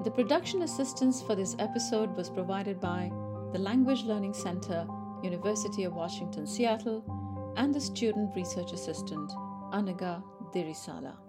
The 0.04 0.10
production 0.10 0.62
assistance 0.62 1.22
for 1.22 1.34
this 1.34 1.56
episode 1.58 2.14
was 2.16 2.28
provided 2.28 2.80
by 2.80 3.10
the 3.52 3.58
Language 3.58 4.02
Learning 4.02 4.34
Center, 4.34 4.86
University 5.22 5.84
of 5.84 5.94
Washington, 5.94 6.46
Seattle, 6.46 7.54
and 7.56 7.74
the 7.74 7.80
student 7.80 8.34
research 8.36 8.72
assistant, 8.72 9.30
Anaga 9.72 10.22
Dirisala. 10.52 11.23